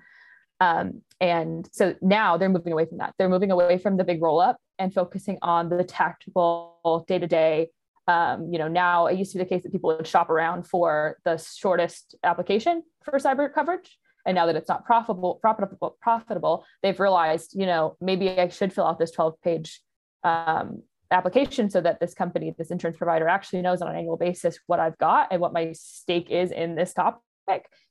Um, 0.61 1.03
and 1.21 1.69
so 1.73 1.95
now 2.03 2.37
they're 2.37 2.49
moving 2.49 2.73
away 2.73 2.87
from 2.87 2.99
that. 2.99 3.15
They're 3.19 3.29
moving 3.29 3.51
away 3.51 3.79
from 3.79 3.97
the 3.97 4.05
big 4.05 4.23
roll 4.23 4.41
up 4.41 4.57
and 4.79 4.93
focusing 4.93 5.39
on 5.43 5.69
the 5.69 5.85
tactical 5.85 7.05
day 7.07 7.19
to 7.19 7.27
day. 7.27 7.71
You 8.09 8.59
know, 8.59 8.69
now 8.69 9.07
it 9.07 9.19
used 9.19 9.33
to 9.33 9.39
be 9.39 9.45
the 9.45 9.49
case 9.49 9.63
that 9.63 9.73
people 9.73 9.95
would 9.95 10.07
shop 10.07 10.31
around 10.31 10.67
for 10.67 11.19
the 11.25 11.37
shortest 11.37 12.17
application 12.25 12.83
for 13.05 13.19
cyber 13.19 13.53
coverage. 13.53 13.99
And 14.27 14.35
now 14.35 14.47
that 14.47 14.57
it's 14.57 14.69
not 14.69 14.85
profitable, 14.85 15.37
profitable, 15.41 15.97
profitable, 16.03 16.65
they've 16.83 16.99
realized, 16.99 17.53
you 17.55 17.67
know, 17.67 17.97
maybe 18.01 18.29
I 18.31 18.49
should 18.49 18.73
fill 18.73 18.85
out 18.85 18.99
this 18.99 19.11
12 19.11 19.41
page 19.43 19.81
um, 20.25 20.83
application 21.11 21.71
so 21.71 21.81
that 21.81 22.01
this 22.01 22.15
company, 22.15 22.55
this 22.57 22.71
insurance 22.71 22.99
provider 22.99 23.29
actually 23.29 23.63
knows 23.63 23.81
on 23.81 23.89
an 23.89 23.97
annual 23.97 24.17
basis 24.17 24.59
what 24.67 24.81
I've 24.81 24.99
got 24.99 25.29
and 25.31 25.41
what 25.41 25.53
my 25.53 25.73
stake 25.73 26.31
is 26.31 26.51
in 26.51 26.75
this 26.75 26.93
topic 26.93 27.23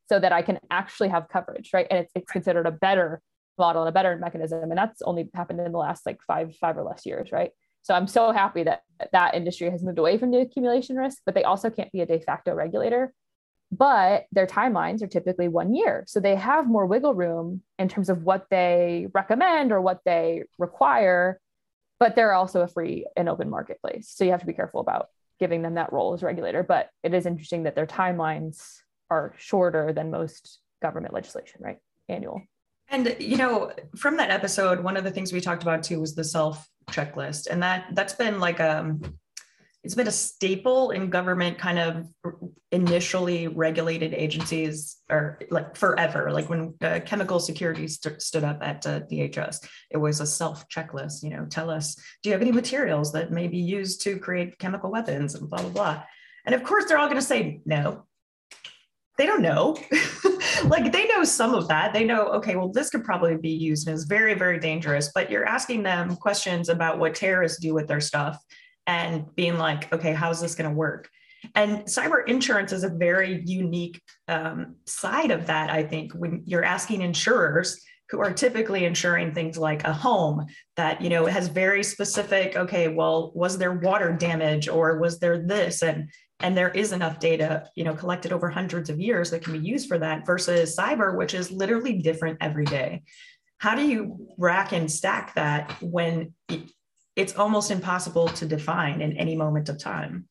so 0.08 0.20
that 0.20 0.32
I 0.32 0.42
can 0.42 0.60
actually 0.70 1.10
have 1.10 1.28
coverage, 1.28 1.72
right? 1.74 1.88
And 1.90 2.00
it's, 2.00 2.12
it's 2.16 2.32
considered 2.32 2.68
a 2.68 2.72
better 2.72 3.22
model 3.58 3.84
and 3.84 3.90
a 3.90 3.92
better 3.92 4.16
mechanism. 4.18 4.64
And 4.64 4.78
that's 4.78 5.02
only 5.02 5.30
happened 5.34 5.60
in 5.60 5.72
the 5.72 5.78
last 5.78 6.06
like 6.06 6.20
five, 6.28 6.56
five 6.56 6.78
or 6.78 6.84
less 6.84 7.06
years, 7.06 7.32
right? 7.32 7.52
So 7.82 7.94
I'm 7.94 8.08
so 8.08 8.32
happy 8.32 8.64
that 8.64 8.84
that 9.12 9.34
industry 9.34 9.70
has 9.72 9.84
moved 9.84 9.98
away 9.98 10.18
from 10.18 10.32
the 10.32 10.40
accumulation 10.40 10.96
risk, 10.96 11.22
but 11.26 11.36
they 11.36 11.44
also 11.44 11.70
can't 11.70 11.92
be 11.92 12.02
a 12.02 12.06
de 12.06 12.20
facto 12.20 12.54
regulator. 12.54 13.14
But 13.72 14.26
their 14.32 14.48
timelines 14.48 15.02
are 15.02 15.08
typically 15.08 15.48
one 15.50 15.76
year. 15.76 16.06
So 16.08 16.20
they 16.20 16.36
have 16.36 16.68
more 16.68 16.86
wiggle 16.86 17.16
room 17.16 17.64
in 17.78 17.90
terms 17.90 18.10
of 18.10 18.24
what 18.24 18.46
they 18.50 19.08
recommend 19.14 19.72
or 19.72 19.82
what 19.82 20.02
they 20.06 20.44
require 20.58 21.40
but 22.00 22.16
they're 22.16 22.34
also 22.34 22.62
a 22.62 22.68
free 22.68 23.06
and 23.16 23.30
open 23.30 23.50
marketplace. 23.50 24.12
So 24.16 24.24
you 24.24 24.32
have 24.32 24.42
to 24.42 24.46
be 24.48 24.54
careful 24.54 24.82
about 24.82 25.08
giving 25.40 25.62
them 25.62 25.76
that 25.76 25.94
role 25.94 26.14
as 26.14 26.24
regulator. 26.24 26.64
But 26.64 26.90
it 27.04 27.14
is 27.14 27.26
interesting 27.26 27.64
that 27.64 27.76
their 27.76 27.88
timelines 27.88 28.78
are 29.10 29.34
shorter 29.38 29.94
than 29.94 30.12
most 30.12 30.60
government 30.82 31.14
legislation, 31.14 31.62
right? 31.64 31.78
Annual. 32.10 32.42
And 32.90 33.16
you 33.20 33.38
know, 33.38 33.72
from 33.96 34.18
that 34.18 34.30
episode, 34.30 34.80
one 34.80 34.98
of 34.98 35.04
the 35.04 35.12
things 35.12 35.34
we 35.34 35.42
talked 35.42 35.64
about 35.64 35.84
too 35.84 36.00
was 36.00 36.16
the 36.16 36.24
self 36.24 36.70
checklist, 36.90 37.48
and 37.48 37.62
that 37.62 37.88
that's 37.94 38.14
been 38.14 38.40
like 38.40 38.62
um 38.62 39.02
it's 39.88 39.96
been 39.96 40.10
a 40.10 40.12
staple 40.12 40.92
in 40.92 41.10
government 41.10 41.58
kind 41.58 41.80
of 41.80 42.06
initially 42.74 43.48
regulated 43.48 44.14
agencies 44.14 44.98
or 45.10 45.40
like 45.50 45.78
forever. 45.78 46.30
Like 46.30 46.50
when 46.50 46.74
uh, 46.82 47.00
chemical 47.06 47.40
security 47.40 47.88
st- 47.88 48.22
stood 48.22 48.44
up 48.44 48.60
at 48.62 48.86
uh, 48.86 49.00
dhs 49.10 49.66
it 49.90 49.96
was 49.96 50.20
a 50.20 50.28
self 50.28 50.68
checklist 50.68 51.24
you 51.24 51.30
know 51.30 51.46
tell 51.46 51.70
us 51.70 51.96
do 52.22 52.28
you 52.28 52.34
have 52.34 52.42
any 52.42 52.52
materials 52.52 53.14
that 53.14 53.32
may 53.32 53.48
be 53.48 53.60
used 53.60 54.02
to 54.02 54.20
create 54.20 54.60
chemical 54.60 54.92
weapons? 54.92 55.36
and 55.36 55.50
blah 55.50 55.62
blah 55.62 55.70
blah. 55.70 56.04
And 56.46 56.54
of 56.54 56.64
course 56.64 56.84
they're 56.84 56.98
all 56.98 57.08
going 57.08 57.22
to 57.22 57.26
say 57.26 57.62
no. 57.66 58.04
They 59.18 59.26
don't 59.26 59.42
know. 59.42 59.78
Like 60.64 60.92
they 60.92 61.06
know 61.06 61.24
some 61.24 61.54
of 61.54 61.68
that. 61.68 61.94
They 61.94 62.04
know 62.04 62.28
okay 62.40 62.56
well 62.56 62.70
this 62.70 62.90
could 62.90 63.04
probably 63.04 63.38
be 63.38 63.52
used 63.52 63.88
and 63.88 63.96
is 63.96 64.06
very 64.06 64.34
very 64.34 64.60
dangerous 64.60 65.12
but 65.14 65.30
you're 65.30 65.46
asking 65.46 65.84
them 65.84 66.16
questions 66.16 66.68
about 66.68 66.98
what 67.00 67.14
terrorists 67.16 67.60
do 67.60 67.74
with 67.76 67.88
their 67.88 68.02
stuff 68.02 68.44
and 68.88 69.36
being 69.36 69.58
like, 69.58 69.94
okay, 69.94 70.14
how's 70.14 70.42
this 70.42 70.56
going 70.56 70.70
to 70.70 70.76
work? 70.76 71.10
And 71.54 71.84
cyber 71.84 72.28
insurance 72.28 72.72
is 72.72 72.84
a 72.84 72.90
very 72.90 73.44
unique 73.46 74.02
um, 74.28 74.78
side 74.86 75.30
of 75.32 75.46
that, 75.48 75.70
I 75.70 75.84
think, 75.84 76.14
when 76.14 76.44
you're 76.46 76.64
asking 76.64 77.02
insurers 77.02 77.80
who 78.10 78.20
are 78.22 78.32
typically 78.32 78.86
insuring 78.86 79.34
things 79.34 79.58
like 79.58 79.84
a 79.84 79.94
home 79.94 80.46
that 80.78 81.02
you 81.02 81.10
know 81.10 81.26
has 81.26 81.50
very 81.50 81.84
specific 81.84 82.56
okay 82.56 82.88
well 82.88 83.32
was 83.36 83.58
there 83.58 83.74
water 83.74 84.14
damage 84.14 84.70
or 84.70 84.98
was 84.98 85.20
there 85.20 85.46
this 85.46 85.84
and 85.84 86.10
and 86.40 86.56
there 86.56 86.70
is 86.70 86.94
enough 86.94 87.20
data 87.20 87.70
you 87.76 87.84
know 87.84 87.94
collected 87.94 88.32
over 88.32 88.50
hundreds 88.50 88.90
of 88.90 89.00
years 89.00 89.30
that 89.30 89.44
can 89.44 89.54
be 89.54 89.68
used 89.68 89.88
for 89.88 89.98
that 89.98 90.26
versus 90.26 90.76
cyber 90.78 91.18
which 91.18 91.34
is 91.34 91.52
literally 91.52 91.98
different 92.02 92.38
every 92.40 92.66
day 92.66 93.04
how 93.58 93.76
do 93.76 93.86
you 93.86 94.28
rack 94.38 94.72
and 94.72 94.90
stack 94.90 95.34
that 95.36 95.76
when 95.82 96.34
it's 97.18 97.36
almost 97.36 97.72
impossible 97.72 98.28
to 98.28 98.46
define 98.46 99.02
in 99.02 99.18
any 99.18 99.36
moment 99.36 99.68
of 99.70 99.80
time. 99.80 100.30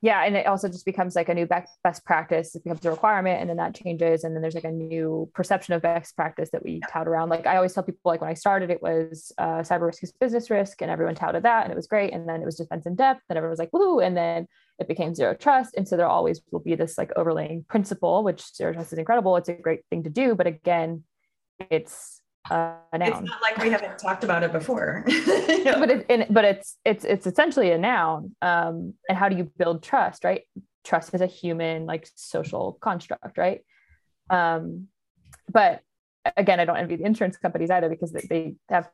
yeah 0.00 0.24
and 0.24 0.36
it 0.36 0.46
also 0.46 0.68
just 0.68 0.84
becomes 0.84 1.16
like 1.16 1.28
a 1.28 1.34
new 1.34 1.46
best 1.46 2.04
practice. 2.04 2.54
It 2.54 2.62
becomes 2.64 2.84
a 2.84 2.90
requirement 2.90 3.40
and 3.40 3.48
then 3.48 3.56
that 3.56 3.74
changes 3.74 4.22
and 4.22 4.34
then 4.34 4.42
there's 4.42 4.54
like 4.54 4.64
a 4.64 4.70
new 4.70 5.28
perception 5.34 5.74
of 5.74 5.82
best 5.82 6.14
practice 6.14 6.50
that 6.50 6.64
we 6.64 6.80
tout 6.90 7.08
around. 7.08 7.28
Like 7.30 7.46
i 7.46 7.56
always 7.56 7.72
tell 7.72 7.84
people 7.84 8.00
like 8.04 8.20
when 8.20 8.30
i 8.30 8.34
started 8.34 8.70
it 8.70 8.82
was 8.82 9.32
uh, 9.38 9.60
cyber 9.68 9.86
risk 9.86 10.02
is 10.02 10.12
business 10.12 10.50
risk 10.50 10.82
and 10.82 10.90
everyone 10.90 11.14
touted 11.14 11.44
that 11.44 11.62
and 11.64 11.72
it 11.72 11.76
was 11.76 11.86
great 11.86 12.12
and 12.12 12.28
then 12.28 12.42
it 12.42 12.44
was 12.44 12.56
defense 12.56 12.86
in 12.86 12.96
depth 12.96 13.22
and 13.28 13.36
everyone 13.36 13.50
was 13.56 13.58
like 13.60 13.72
woo 13.72 14.00
and 14.00 14.16
then 14.16 14.46
it 14.80 14.88
became 14.88 15.14
zero 15.14 15.34
trust 15.34 15.74
and 15.76 15.86
so 15.86 15.96
there 15.96 16.06
always 16.08 16.40
will 16.50 16.60
be 16.60 16.74
this 16.74 16.98
like 16.98 17.12
overlaying 17.16 17.64
principle 17.68 18.24
which 18.24 18.42
zero 18.54 18.72
trust 18.72 18.92
is 18.92 18.98
incredible. 18.98 19.36
It's 19.36 19.48
a 19.48 19.54
great 19.54 19.82
thing 19.90 20.02
to 20.04 20.10
do 20.10 20.34
but 20.34 20.48
again 20.48 21.04
it's 21.70 22.17
uh, 22.50 22.74
a 22.92 22.98
noun. 22.98 23.08
It's 23.08 23.20
not 23.20 23.42
like 23.42 23.58
we 23.58 23.70
haven't 23.70 23.98
talked 23.98 24.24
about 24.24 24.42
it 24.42 24.52
before. 24.52 25.04
but 25.06 25.90
it, 25.90 26.32
but 26.32 26.44
it's 26.44 26.76
it's 26.84 27.04
it's 27.04 27.26
essentially 27.26 27.70
a 27.70 27.78
noun. 27.78 28.34
Um, 28.42 28.94
and 29.08 29.18
how 29.18 29.28
do 29.28 29.36
you 29.36 29.50
build 29.58 29.82
trust, 29.82 30.24
right? 30.24 30.42
Trust 30.84 31.14
is 31.14 31.20
a 31.20 31.26
human 31.26 31.86
like 31.86 32.08
social 32.14 32.78
construct, 32.80 33.36
right? 33.38 33.60
Um, 34.30 34.88
but 35.50 35.82
again, 36.36 36.60
I 36.60 36.64
don't 36.64 36.76
envy 36.76 36.96
the 36.96 37.04
insurance 37.04 37.36
companies 37.36 37.70
either 37.70 37.88
because 37.88 38.12
they, 38.12 38.26
they 38.28 38.54
have 38.68 38.90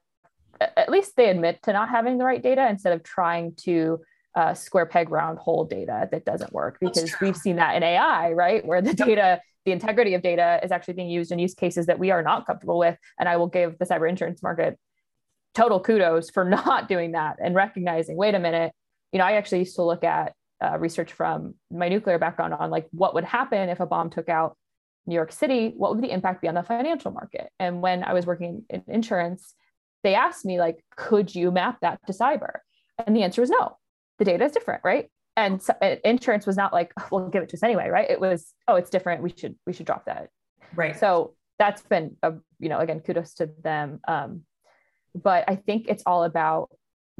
at 0.61 0.89
least 0.89 1.17
they 1.17 1.31
admit 1.31 1.63
to 1.65 1.73
not 1.73 1.89
having 1.89 2.19
the 2.19 2.25
right 2.25 2.43
data 2.43 2.67
instead 2.69 2.93
of 2.93 3.03
trying 3.03 3.55
to 3.57 4.01
uh, 4.35 4.55
square 4.55 4.87
peg 4.87 5.11
round 5.11 5.39
hole 5.39 5.65
data 5.65 6.09
that 6.11 6.25
doesn't 6.25 6.53
work 6.53 6.79
because 6.81 7.13
we've 7.21 7.37
seen 7.37 7.57
that 7.57 7.77
in 7.77 7.83
AI, 7.83 8.33
right? 8.33 8.65
Where 8.65 8.83
the 8.83 8.95
data 8.95 9.41
the 9.65 9.73
integrity 9.73 10.15
of 10.15 10.23
data 10.23 10.61
is 10.63 10.71
actually 10.71 10.95
being 10.95 11.09
used 11.09 11.33
in 11.33 11.39
use 11.39 11.55
cases 11.55 11.87
that 11.87 11.99
we 11.99 12.11
are 12.11 12.23
not 12.23 12.47
comfortable 12.47 12.79
with. 12.79 12.97
And 13.19 13.29
I 13.29 13.37
will 13.37 13.47
give 13.47 13.79
the 13.79 13.87
cyber 13.87 14.09
insurance 14.09 14.43
market 14.43 14.79
total 15.55 15.81
kudos 15.81 16.31
for 16.31 16.45
not 16.49 16.89
doing 16.89 17.13
that 17.13 17.37
and 17.43 17.55
recognizing, 17.55 18.17
wait 18.17 18.35
a 18.35 18.39
minute, 18.39 18.73
you 19.13 19.19
know, 19.19 19.25
I 19.25 19.33
actually 19.33 19.61
used 19.61 19.77
to 19.77 19.83
look 19.83 20.05
at 20.05 20.35
uh, 20.63 20.79
research 20.79 21.13
from 21.13 21.55
my 21.71 21.89
nuclear 21.89 22.19
background 22.19 22.55
on 22.55 22.71
like 22.71 22.87
what 22.91 23.15
would 23.15 23.25
happen 23.25 23.69
if 23.69 23.81
a 23.81 23.87
bomb 23.87 24.11
took 24.11 24.29
out 24.29 24.57
New 25.07 25.15
York 25.15 25.33
City, 25.33 25.75
what 25.77 25.95
would 25.95 26.03
the 26.03 26.11
impact 26.11 26.41
be 26.41 26.49
on 26.49 26.55
the 26.55 26.63
financial 26.63 27.11
market? 27.11 27.51
And 27.59 27.83
when 27.83 28.05
I 28.05 28.15
was 28.15 28.27
working 28.27 28.65
in 28.71 28.83
insurance, 28.89 29.55
they 30.03 30.15
asked 30.15 30.45
me 30.45 30.59
like, 30.59 30.83
could 30.97 31.35
you 31.35 31.51
map 31.51 31.79
that 31.83 32.01
to 32.07 32.13
cyber? 32.13 32.59
And 33.05 33.15
the 33.15 33.23
answer 33.23 33.41
was 33.41 33.51
no. 33.51 33.77
The 34.19 34.25
data 34.25 34.45
is 34.45 34.53
different, 34.53 34.83
right? 34.85 35.11
And 35.37 35.61
so, 35.61 35.75
insurance 36.05 36.47
was 36.47 36.57
not 36.57 36.73
like 36.73 36.93
oh, 36.99 37.09
we'll 37.11 37.29
give 37.29 37.43
it 37.43 37.49
to 37.51 37.57
us 37.57 37.63
anyway 37.63 37.89
right? 37.89 38.11
It 38.11 38.21
was 38.21 38.53
oh 38.69 38.77
it's 38.77 38.91
different. 38.91 39.23
We 39.23 39.33
should 39.37 39.57
we 39.67 39.73
should 39.73 39.87
drop 39.87 40.07
that. 40.07 40.29
Right. 40.75 40.99
So 40.99 41.35
that's 41.59 41.83
been 41.83 42.17
a 42.23 42.35
you 42.59 42.69
know 42.69 42.79
again 42.79 43.01
kudos 43.01 43.35
to 43.35 43.51
them. 43.63 44.01
Um, 44.07 44.43
but 45.15 45.45
i 45.47 45.55
think 45.55 45.87
it's 45.89 46.03
all 46.07 46.25
about 46.25 46.71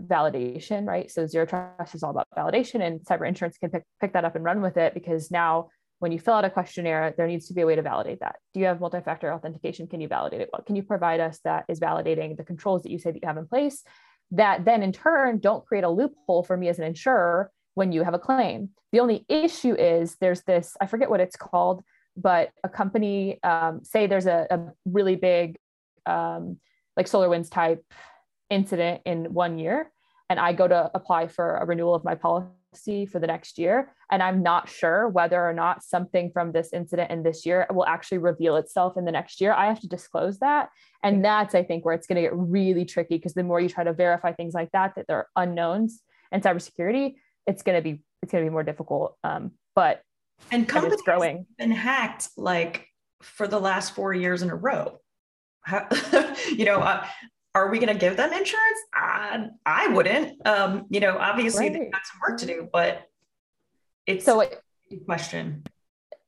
validation 0.01 0.87
right? 0.87 1.11
So 1.11 1.27
zero 1.27 1.47
trust 1.47 1.95
is 1.95 2.03
all 2.03 2.11
about 2.11 2.27
validation 2.37 2.85
and 2.85 3.01
cyber 3.01 3.29
insurance 3.29 3.59
can 3.59 3.71
pick, 3.71 3.85
pick 4.01 4.13
that 4.15 4.25
up 4.25 4.35
and 4.35 4.45
run 4.45 4.61
with 4.61 4.77
it 4.77 4.93
because 4.93 5.31
now 5.31 5.69
when 6.01 6.11
you 6.11 6.19
fill 6.19 6.35
out 6.35 6.45
a 6.45 6.51
questionnaire 6.51 7.15
there 7.17 7.29
needs 7.29 7.47
to 7.47 7.55
be 7.55 7.61
a 7.61 7.67
way 7.67 7.77
to 7.77 7.83
validate 7.83 8.19
that. 8.21 8.37
Do 8.53 8.61
you 8.61 8.67
have 8.67 8.81
multi-factor 8.81 9.33
authentication? 9.33 9.87
Can 9.87 10.01
you 10.01 10.09
validate 10.09 10.41
it? 10.41 10.49
What 10.51 10.67
can 10.67 10.75
you 10.75 10.83
provide 10.83 11.21
us 11.21 11.39
that 11.45 11.65
is 11.69 11.79
validating 11.79 12.37
the 12.37 12.45
controls 12.45 12.83
that 12.83 12.91
you 12.91 12.99
say 12.99 13.13
that 13.13 13.23
you 13.23 13.29
have 13.29 13.37
in 13.37 13.47
place 13.47 13.85
that 14.33 14.65
then 14.65 14.83
in 14.83 14.93
turn 14.93 15.39
don't 15.39 15.65
create 15.65 15.85
a 15.85 15.91
loophole 15.91 16.43
for 16.43 16.57
me 16.57 16.69
as 16.69 16.79
an 16.79 16.85
insurer 16.85 17.51
when 17.75 17.93
you 17.93 18.03
have 18.03 18.15
a 18.15 18.19
claim. 18.19 18.71
The 18.93 19.01
only 19.01 19.25
issue 19.29 19.75
is 19.75 20.17
there's 20.21 20.43
this, 20.43 20.77
I 20.81 20.87
forget 20.87 21.11
what 21.11 21.21
it's 21.21 21.37
called, 21.37 21.83
but 22.17 22.51
a 22.63 22.69
company, 22.69 23.43
um, 23.43 23.81
say 23.83 24.07
there's 24.07 24.27
a, 24.27 24.47
a 24.51 24.61
really 24.85 25.17
big, 25.17 25.59
um, 26.07 26.59
like 26.97 27.07
SolarWinds 27.07 27.51
type 27.51 27.85
incident 28.51 29.03
in 29.05 29.33
one 29.35 29.59
year, 29.59 29.91
and 30.31 30.39
I 30.39 30.53
go 30.53 30.69
to 30.69 30.91
apply 30.95 31.29
for 31.29 31.57
a 31.57 31.67
renewal 31.67 31.95
of 31.95 32.05
my 32.05 32.15
policy 32.15 33.07
for 33.07 33.19
the 33.19 33.27
next 33.27 33.59
year, 33.59 33.93
and 34.11 34.23
I'm 34.23 34.43
not 34.43 34.69
sure 34.69 35.09
whether 35.09 35.43
or 35.43 35.53
not 35.53 35.83
something 35.83 36.31
from 36.31 36.53
this 36.53 36.73
incident 36.73 37.11
in 37.11 37.23
this 37.23 37.45
year 37.45 37.67
will 37.73 37.87
actually 37.87 38.19
reveal 38.19 38.57
itself 38.57 38.97
in 38.97 39.05
the 39.05 39.13
next 39.13 39.41
year. 39.41 39.53
I 39.53 39.67
have 39.67 39.81
to 39.81 39.89
disclose 39.89 40.39
that. 40.39 40.71
And 41.03 41.25
that's, 41.25 41.55
I 41.55 41.63
think, 41.63 41.85
where 41.85 41.95
it's 41.95 42.07
going 42.07 42.17
to 42.17 42.23
get 42.23 42.35
really 42.35 42.85
tricky 42.85 43.17
because 43.17 43.35
the 43.35 43.43
more 43.43 43.61
you 43.61 43.69
try 43.69 43.85
to 43.85 43.93
verify 43.93 44.33
things 44.33 44.55
like 44.55 44.71
that, 44.73 44.95
that 44.95 45.07
they're 45.09 45.29
unknowns 45.37 46.03
in 46.33 46.41
cybersecurity, 46.41 47.15
it's 47.47 47.63
going 47.63 47.77
to 47.77 47.83
be 47.83 48.03
it's 48.23 48.33
going 48.33 48.45
to 48.45 48.51
be 48.51 48.53
more 48.53 48.63
difficult. 48.63 49.17
Um, 49.23 49.53
but 49.75 50.03
and 50.51 50.69
companies 50.69 51.03
growing 51.03 51.47
been 51.59 51.71
hacked 51.71 52.29
like 52.37 52.89
for 53.23 53.47
the 53.47 53.59
last 53.59 53.95
four 53.95 54.13
years 54.13 54.43
in 54.43 54.51
a 54.51 54.55
row. 54.55 54.99
How, 55.63 55.89
you 56.49 56.65
know, 56.65 56.79
uh, 56.79 57.07
are 57.55 57.71
we 57.71 57.79
going 57.79 57.93
to 57.93 57.99
give 57.99 58.17
them 58.17 58.33
insurance? 58.33 58.79
I, 58.93 59.47
I 59.65 59.89
wouldn't. 59.89 60.47
Um, 60.47 60.87
you 60.91 61.01
know, 61.01 61.17
obviously 61.19 61.69
right. 61.69 61.73
they've 61.73 61.93
got 61.93 62.03
some 62.07 62.21
work 62.29 62.39
to 62.41 62.47
do, 62.47 62.69
but 62.73 63.03
it's 64.07 64.25
so 64.25 64.41
it, 64.41 64.61
question. 65.07 65.65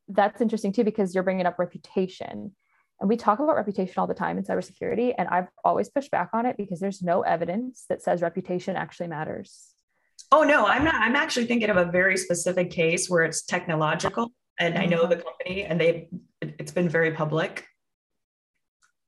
That's 0.07 0.41
interesting 0.41 0.71
too 0.71 0.83
because 0.83 1.13
you're 1.13 1.23
bringing 1.23 1.45
up 1.45 1.59
reputation. 1.59 2.55
And 2.99 3.09
we 3.09 3.17
talk 3.17 3.39
about 3.39 3.55
reputation 3.55 3.95
all 3.97 4.07
the 4.07 4.15
time 4.15 4.37
in 4.37 4.43
cybersecurity. 4.43 5.13
And 5.15 5.27
I've 5.27 5.49
always 5.63 5.89
pushed 5.89 6.09
back 6.09 6.29
on 6.33 6.45
it 6.45 6.57
because 6.57 6.79
there's 6.79 7.03
no 7.03 7.21
evidence 7.21 7.85
that 7.89 8.01
says 8.01 8.21
reputation 8.21 8.75
actually 8.75 9.07
matters. 9.07 9.75
Oh 10.31 10.43
no, 10.43 10.65
I'm 10.65 10.83
not. 10.83 10.95
I'm 10.95 11.15
actually 11.15 11.45
thinking 11.45 11.69
of 11.69 11.77
a 11.77 11.85
very 11.85 12.17
specific 12.17 12.69
case 12.69 13.09
where 13.09 13.23
it's 13.23 13.43
technological, 13.43 14.31
and 14.59 14.77
I 14.77 14.85
know 14.85 15.07
the 15.07 15.15
mm-hmm. 15.15 15.23
company, 15.23 15.63
and 15.63 15.79
they 15.79 16.09
it's 16.41 16.71
been 16.71 16.89
very 16.89 17.11
public. 17.11 17.65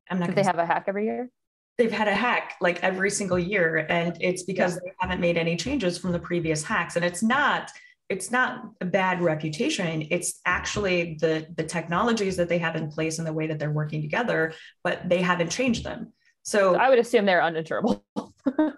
I'm 0.09 0.19
not. 0.19 0.33
they 0.33 0.43
have 0.43 0.59
a 0.59 0.65
hack 0.65 0.85
every 0.87 1.05
year? 1.05 1.29
They've 1.77 1.91
had 1.91 2.07
a 2.07 2.15
hack 2.15 2.55
like 2.61 2.83
every 2.83 3.09
single 3.09 3.39
year, 3.39 3.85
and 3.89 4.17
it's 4.21 4.43
because 4.43 4.75
yeah. 4.75 4.79
they 4.85 4.91
haven't 4.99 5.19
made 5.19 5.37
any 5.37 5.57
changes 5.57 5.97
from 5.97 6.13
the 6.13 6.19
previous 6.19 6.63
hacks, 6.63 6.95
and 6.95 7.03
it's 7.03 7.21
not. 7.21 7.71
It's 8.07 8.31
not 8.31 8.63
a 8.81 8.85
bad 8.85 9.21
reputation. 9.21 10.07
It's 10.09 10.39
actually 10.45 11.17
the 11.19 11.47
the 11.57 11.63
technologies 11.63 12.37
that 12.37 12.47
they 12.47 12.57
have 12.59 12.77
in 12.77 12.89
place 12.89 13.19
and 13.19 13.27
the 13.27 13.33
way 13.33 13.45
that 13.47 13.59
they're 13.59 13.71
working 13.71 14.01
together, 14.01 14.53
but 14.83 15.07
they 15.07 15.21
haven't 15.21 15.51
changed 15.51 15.83
them. 15.83 16.13
So, 16.43 16.73
so 16.73 16.79
I 16.79 16.89
would 16.89 16.97
assume 16.97 17.25
they're 17.25 17.41
uninsurable. 17.41 18.01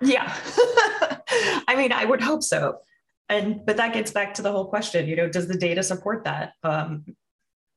yeah. 0.00 0.34
I 1.68 1.74
mean, 1.76 1.92
I 1.92 2.04
would 2.04 2.20
hope 2.20 2.42
so. 2.42 2.78
And 3.28 3.64
but 3.66 3.76
that 3.78 3.92
gets 3.92 4.12
back 4.12 4.34
to 4.34 4.42
the 4.42 4.52
whole 4.52 4.66
question, 4.66 5.08
you 5.08 5.16
know, 5.16 5.28
does 5.28 5.48
the 5.48 5.56
data 5.56 5.82
support 5.82 6.24
that? 6.24 6.52
Um, 6.62 7.04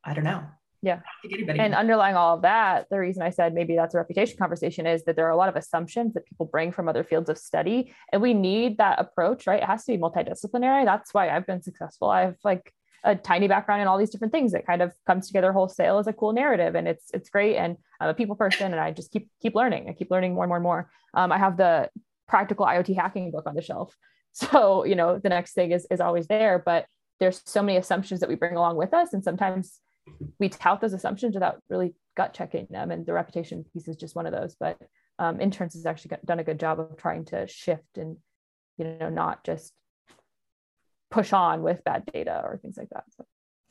I 0.03 0.13
don't 0.13 0.23
know. 0.23 0.43
Yeah. 0.81 0.99
And 1.47 1.75
underlying 1.75 2.15
all 2.15 2.35
of 2.35 2.43
that, 2.43 2.87
the 2.89 2.99
reason 2.99 3.21
I 3.21 3.31
said 3.31 3.53
maybe 3.53 3.75
that's 3.75 3.93
a 3.95 3.97
reputation 3.97 4.37
conversation 4.37 4.87
is 4.87 5.03
that 5.03 5.17
there 5.17 5.27
are 5.27 5.31
a 5.31 5.35
lot 5.35 5.49
of 5.49 5.57
assumptions 5.57 6.13
that 6.13 6.25
people 6.25 6.45
bring 6.45 6.71
from 6.71 6.87
other 6.87 7.03
fields 7.03 7.29
of 7.29 7.37
study. 7.37 7.93
And 8.13 8.21
we 8.21 8.33
need 8.33 8.77
that 8.77 8.97
approach, 8.97 9.45
right? 9.45 9.61
It 9.61 9.65
has 9.65 9.83
to 9.85 9.91
be 9.91 9.97
multidisciplinary. 9.97 10.85
That's 10.85 11.13
why 11.13 11.29
I've 11.29 11.45
been 11.45 11.61
successful. 11.61 12.09
I've 12.09 12.37
like 12.45 12.73
a 13.03 13.15
tiny 13.15 13.47
background 13.47 13.81
in 13.81 13.87
all 13.87 13.97
these 13.97 14.09
different 14.09 14.31
things 14.31 14.51
that 14.51 14.65
kind 14.65 14.81
of 14.81 14.93
comes 15.05 15.27
together 15.27 15.51
wholesale 15.51 15.99
as 15.99 16.07
a 16.07 16.13
cool 16.13 16.33
narrative 16.33 16.75
and 16.75 16.87
it's 16.87 17.09
it's 17.13 17.29
great 17.29 17.55
and 17.55 17.77
i'm 18.01 18.09
a 18.09 18.13
people 18.13 18.35
person 18.35 18.73
and 18.73 18.81
i 18.81 18.91
just 18.91 19.11
keep 19.11 19.29
keep 19.41 19.55
learning 19.55 19.87
i 19.89 19.93
keep 19.93 20.11
learning 20.11 20.33
more 20.33 20.43
and 20.43 20.49
more 20.49 20.57
and 20.57 20.63
more 20.63 20.91
um, 21.13 21.31
i 21.31 21.37
have 21.37 21.55
the 21.55 21.89
practical 22.29 22.65
IoT 22.65 22.95
hacking 22.95 23.31
book 23.31 23.45
on 23.45 23.55
the 23.55 23.61
shelf. 23.61 23.93
So, 24.31 24.85
you 24.85 24.95
know, 24.95 25.17
the 25.17 25.27
next 25.27 25.53
thing 25.53 25.71
is, 25.71 25.87
is 25.89 25.99
always 25.99 26.27
there, 26.27 26.61
but 26.63 26.85
there's 27.19 27.41
so 27.47 27.63
many 27.63 27.79
assumptions 27.79 28.19
that 28.19 28.29
we 28.29 28.35
bring 28.35 28.55
along 28.55 28.77
with 28.77 28.93
us. 28.93 29.11
And 29.11 29.23
sometimes 29.23 29.79
we 30.39 30.49
tout 30.49 30.79
those 30.79 30.93
assumptions 30.93 31.33
without 31.33 31.63
really 31.67 31.95
gut 32.15 32.35
checking 32.35 32.67
them. 32.69 32.91
And 32.91 33.07
the 33.07 33.11
reputation 33.11 33.65
piece 33.73 33.87
is 33.87 33.97
just 33.97 34.15
one 34.15 34.27
of 34.27 34.31
those, 34.31 34.55
but 34.57 34.77
um, 35.17 35.41
interns 35.41 35.73
has 35.73 35.87
actually 35.87 36.09
got, 36.09 36.25
done 36.27 36.37
a 36.37 36.43
good 36.43 36.59
job 36.59 36.79
of 36.79 36.95
trying 36.95 37.25
to 37.25 37.47
shift 37.47 37.97
and, 37.97 38.17
you 38.77 38.85
know, 38.85 39.09
not 39.09 39.43
just 39.43 39.73
push 41.09 41.33
on 41.33 41.63
with 41.63 41.83
bad 41.83 42.05
data 42.05 42.39
or 42.45 42.59
things 42.61 42.77
like 42.77 42.89
that. 42.91 43.05
So, 43.17 43.25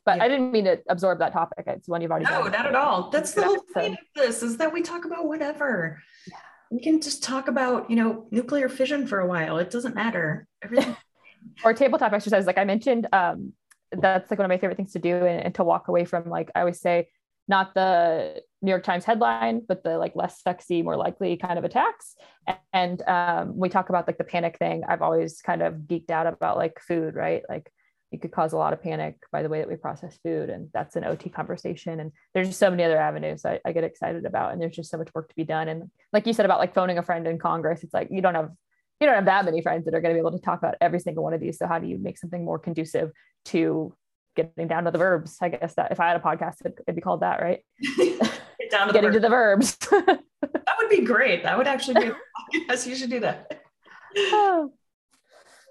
but 0.05 0.17
yeah. 0.17 0.25
I 0.25 0.29
didn't 0.29 0.51
mean 0.51 0.65
to 0.65 0.81
absorb 0.89 1.21
that 1.21 1.33
topic. 1.33 1.67
It's 1.69 1.89
one 1.89 2.03
you've 2.03 2.11
already 2.11 2.25
no, 2.25 2.43
done. 2.43 2.51
not 2.51 2.67
at 2.67 2.75
all. 2.75 3.11
That's 3.11 3.33
the 3.33 3.45
whole 3.45 3.63
point 3.73 3.93
of 3.93 3.99
this 4.17 4.43
is 4.43 4.57
that 4.57 4.73
we 4.73 4.83
talk 4.83 5.05
about 5.05 5.29
whatever. 5.29 6.03
Yeah 6.27 6.37
we 6.71 6.81
can 6.81 7.01
just 7.01 7.23
talk 7.23 7.49
about 7.49 7.91
you 7.91 7.97
know 7.97 8.27
nuclear 8.31 8.69
fission 8.69 9.07
for 9.07 9.21
a 9.21 9.27
while. 9.27 9.59
It 9.59 9.71
doesn't 9.71 9.95
matter. 9.95 10.47
Everything 10.63 10.97
or 11.65 11.73
tabletop 11.73 12.13
exercise 12.13 12.47
like 12.47 12.59
i 12.59 12.65
mentioned 12.65 13.07
um, 13.13 13.53
that's 13.93 14.31
like 14.31 14.39
one 14.39 14.45
of 14.45 14.49
my 14.49 14.59
favorite 14.59 14.77
things 14.77 14.93
to 14.93 14.99
do 14.99 15.15
and, 15.15 15.41
and, 15.45 15.55
to 15.55 15.65
walk 15.65 15.89
away 15.89 16.05
from 16.05 16.29
like 16.29 16.51
i 16.55 16.61
always 16.61 16.81
say 16.81 17.09
not 17.47 17.75
the 17.75 18.43
new 18.61 18.71
york 18.71 18.83
times 18.83 19.05
headline 19.05 19.63
but 19.67 19.83
the 19.83 19.97
like 19.99 20.15
less 20.15 20.43
sexy 20.43 20.83
more 20.83 20.97
likely 20.97 21.37
kind 21.37 21.59
of 21.59 21.65
attacks. 21.65 22.15
And, 22.47 22.59
and 22.73 23.03
um, 23.09 23.57
we 23.57 23.69
talk 23.69 23.89
about 23.89 24.07
like 24.07 24.19
the 24.19 24.25
panic 24.25 24.59
thing. 24.59 24.83
I've 24.87 25.03
always 25.03 25.41
kind 25.41 25.63
of 25.63 25.75
geeked 25.75 26.11
out 26.11 26.27
about 26.27 26.57
like 26.57 26.81
food 26.81 27.15
right? 27.15 27.43
Like 27.49 27.71
it 28.11 28.23
could 28.23 28.33
cause 28.33 28.53
a 28.53 28.57
lot 28.57 28.73
of 28.73 28.83
panic 28.83 29.17
by 29.31 29.43
the 29.43 29.49
way 29.49 29.59
that 29.59 29.69
we 29.69 29.77
process 29.77 30.19
food 30.23 30.51
and 30.51 30.69
that's 30.73 30.97
an 30.97 31.05
ot 31.05 31.33
conversation 31.33 32.01
and 32.01 32.13
there's 32.33 32.49
just 32.49 32.59
so 32.59 32.71
many 32.71 32.83
other 32.83 32.99
avenues 32.99 33.45
I, 33.45 33.61
I, 33.65 33.73
get 33.73 33.85
excited 33.85 34.25
about 34.25 34.53
and 34.53 34.61
there's 34.61 34.75
just 34.75 34.91
so 34.91 34.99
much 34.99 35.09
work 35.15 35.29
to 35.29 35.35
be 35.35 35.45
done 35.45 35.69
and 35.69 35.91
like 36.13 36.27
you 36.27 36.33
said 36.33 36.45
about 36.45 36.59
like 36.59 36.75
phoning 36.75 36.99
a 36.99 37.03
friend 37.03 37.27
in 37.27 37.39
congress 37.39 37.83
it's 37.83 37.95
like 37.95 38.09
you 38.11 38.23
don't 38.23 38.35
have 38.35 38.51
you 39.01 39.07
don't 39.07 39.15
have 39.15 39.27
that 39.27 39.45
many 39.45 39.61
friends 39.63 39.85
that 39.85 39.95
are 39.95 40.01
going 40.01 40.15
to 40.15 40.17
be 40.17 40.21
able 40.21 40.37
to 40.37 40.43
talk 40.43 40.59
about 40.59 40.75
every 40.81 41.01
single 41.01 41.23
one 41.23 41.35
of 41.35 41.41
these 41.41 41.59
so 41.59 41.67
how 41.67 41.79
do 41.79 41.87
you 41.87 41.99
make 41.99 42.19
something 42.19 42.45
more 42.45 42.59
conducive 42.59 43.11
to 43.45 43.95
getting 44.37 44.69
down 44.69 44.85
to 44.85 44.91
the 44.91 44.99
verbs? 44.99 45.37
I 45.43 45.49
guess 45.49 45.75
that 45.75 45.91
if 45.91 46.01
i 46.01 46.09
had 46.09 46.17
a 46.17 46.21
podcast 46.21 46.57
it'd, 46.61 46.79
it'd 46.87 46.95
be 46.95 47.01
called 47.01 47.21
that 47.21 47.41
right? 47.41 47.61
Get 47.97 48.71
down 48.71 48.89
to 48.89 48.93
getting 48.93 49.11
the 49.11 49.17
to 49.17 49.21
the 49.21 49.29
verbs. 49.29 49.77
That 49.79 50.77
would 50.79 50.89
be 50.89 51.05
great. 51.05 51.43
That 51.43 51.59
would 51.59 51.67
actually 51.67 52.07
be 52.07 52.13
yes 52.69 52.87
you 52.87 52.95
should 52.95 53.11
do 53.11 53.21
that. 53.21 53.61
Oh. 54.17 54.73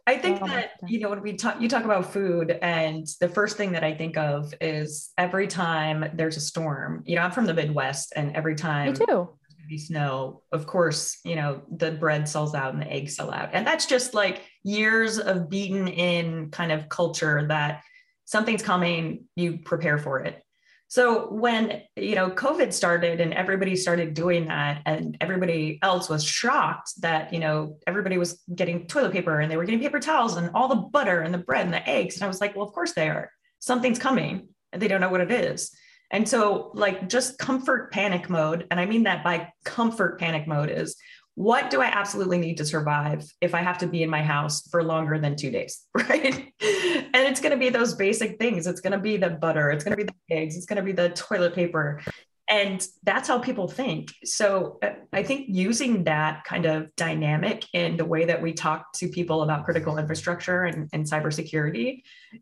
I 0.07 0.17
think 0.17 0.39
oh, 0.41 0.47
that 0.47 0.71
you 0.87 0.99
know 0.99 1.09
when 1.09 1.21
we 1.21 1.33
talk, 1.33 1.61
you 1.61 1.67
talk 1.67 1.83
about 1.83 2.11
food, 2.11 2.57
and 2.61 3.05
the 3.19 3.27
first 3.27 3.57
thing 3.57 3.73
that 3.73 3.83
I 3.83 3.93
think 3.93 4.17
of 4.17 4.53
is 4.61 5.11
every 5.17 5.47
time 5.47 6.09
there's 6.13 6.37
a 6.37 6.41
storm. 6.41 7.03
You 7.05 7.17
know, 7.17 7.21
I'm 7.23 7.31
from 7.31 7.45
the 7.45 7.53
Midwest, 7.53 8.13
and 8.15 8.35
every 8.35 8.55
time 8.55 8.93
me 8.93 9.05
too 9.05 9.29
be 9.67 9.77
snow, 9.77 10.43
of 10.51 10.65
course, 10.65 11.19
you 11.23 11.35
know, 11.35 11.61
the 11.69 11.91
bread 11.91 12.27
sells 12.27 12.55
out 12.55 12.73
and 12.73 12.81
the 12.81 12.91
eggs 12.91 13.15
sell 13.15 13.31
out. 13.31 13.49
And 13.53 13.67
that's 13.67 13.85
just 13.85 14.13
like 14.13 14.43
years 14.63 15.19
of 15.19 15.49
beaten 15.49 15.87
in 15.87 16.51
kind 16.51 16.71
of 16.71 16.89
culture 16.89 17.45
that 17.47 17.81
something's 18.25 18.63
coming, 18.63 19.25
you 19.35 19.59
prepare 19.59 19.97
for 19.97 20.21
it. 20.21 20.41
So 20.89 21.29
when, 21.33 21.81
you 21.97 22.15
know, 22.15 22.29
COVID 22.29 22.71
started 22.71 23.19
and 23.19 23.33
everybody 23.33 23.75
started 23.75 24.13
doing 24.13 24.47
that 24.47 24.81
and 24.85 25.17
everybody 25.19 25.79
else 25.81 26.09
was 26.09 26.23
shocked 26.23 27.01
that, 27.01 27.33
you 27.33 27.39
know, 27.39 27.77
everybody 27.85 28.17
was 28.17 28.41
getting 28.55 28.87
toilet 28.87 29.11
paper 29.11 29.41
and 29.41 29.51
they 29.51 29.57
were 29.57 29.65
getting 29.65 29.81
paper 29.81 29.99
towels 29.99 30.37
and 30.37 30.49
all 30.53 30.69
the 30.69 30.75
butter 30.75 31.21
and 31.21 31.33
the 31.33 31.39
bread 31.39 31.65
and 31.65 31.73
the 31.73 31.89
eggs. 31.89 32.15
And 32.15 32.23
I 32.23 32.27
was 32.27 32.39
like, 32.39 32.55
well, 32.55 32.65
of 32.65 32.73
course 32.73 32.93
they 32.93 33.09
are. 33.09 33.29
Something's 33.59 33.99
coming 33.99 34.47
and 34.71 34.81
they 34.81 34.87
don't 34.87 35.01
know 35.01 35.09
what 35.09 35.21
it 35.21 35.31
is. 35.31 35.71
And 36.09 36.27
so, 36.27 36.71
like, 36.73 37.09
just 37.09 37.37
comfort 37.37 37.91
panic 37.91 38.29
mode, 38.29 38.65
and 38.71 38.79
I 38.79 38.85
mean 38.85 39.03
that 39.03 39.25
by 39.25 39.51
comfort 39.65 40.19
panic 40.19 40.47
mode 40.47 40.69
is 40.69 40.95
what 41.37 41.69
do 41.69 41.83
I 41.83 41.85
absolutely 41.85 42.39
need 42.39 42.57
to 42.57 42.65
survive 42.65 43.23
if 43.41 43.53
I 43.53 43.61
have 43.61 43.77
to 43.77 43.87
be 43.87 44.01
in 44.01 44.09
my 44.09 44.23
house 44.23 44.67
for 44.69 44.81
longer 44.81 45.19
than 45.19 45.35
two 45.35 45.51
days, 45.51 45.83
right? 45.93 46.25
and 46.25 47.13
it's 47.13 47.39
going 47.39 47.51
to 47.51 47.59
be 47.59 47.69
those 47.69 47.93
basic 47.93 48.39
things. 48.39 48.65
It's 48.65 48.81
going 48.81 48.93
to 48.93 48.97
be 48.97 49.17
the 49.17 49.29
butter, 49.29 49.69
it's 49.69 49.83
going 49.83 49.95
to 49.95 50.03
be 50.03 50.11
the 50.11 50.35
eggs, 50.35 50.57
it's 50.57 50.65
going 50.65 50.77
to 50.77 50.81
be 50.81 50.93
the 50.93 51.09
toilet 51.09 51.53
paper. 51.53 52.01
And 52.49 52.83
that's 53.03 53.27
how 53.27 53.37
people 53.37 53.67
think. 53.67 54.11
So 54.23 54.79
uh, 54.81 54.93
I 55.13 55.21
think 55.21 55.45
using 55.49 56.05
that 56.05 56.43
kind 56.43 56.65
of 56.65 56.95
dynamic 56.95 57.65
in 57.71 57.97
the 57.97 58.05
way 58.05 58.25
that 58.25 58.41
we 58.41 58.53
talk 58.53 58.91
to 58.93 59.07
people 59.07 59.43
about 59.43 59.63
critical 59.63 59.99
infrastructure 59.99 60.63
and, 60.63 60.89
and 60.91 61.05
cybersecurity 61.05 62.01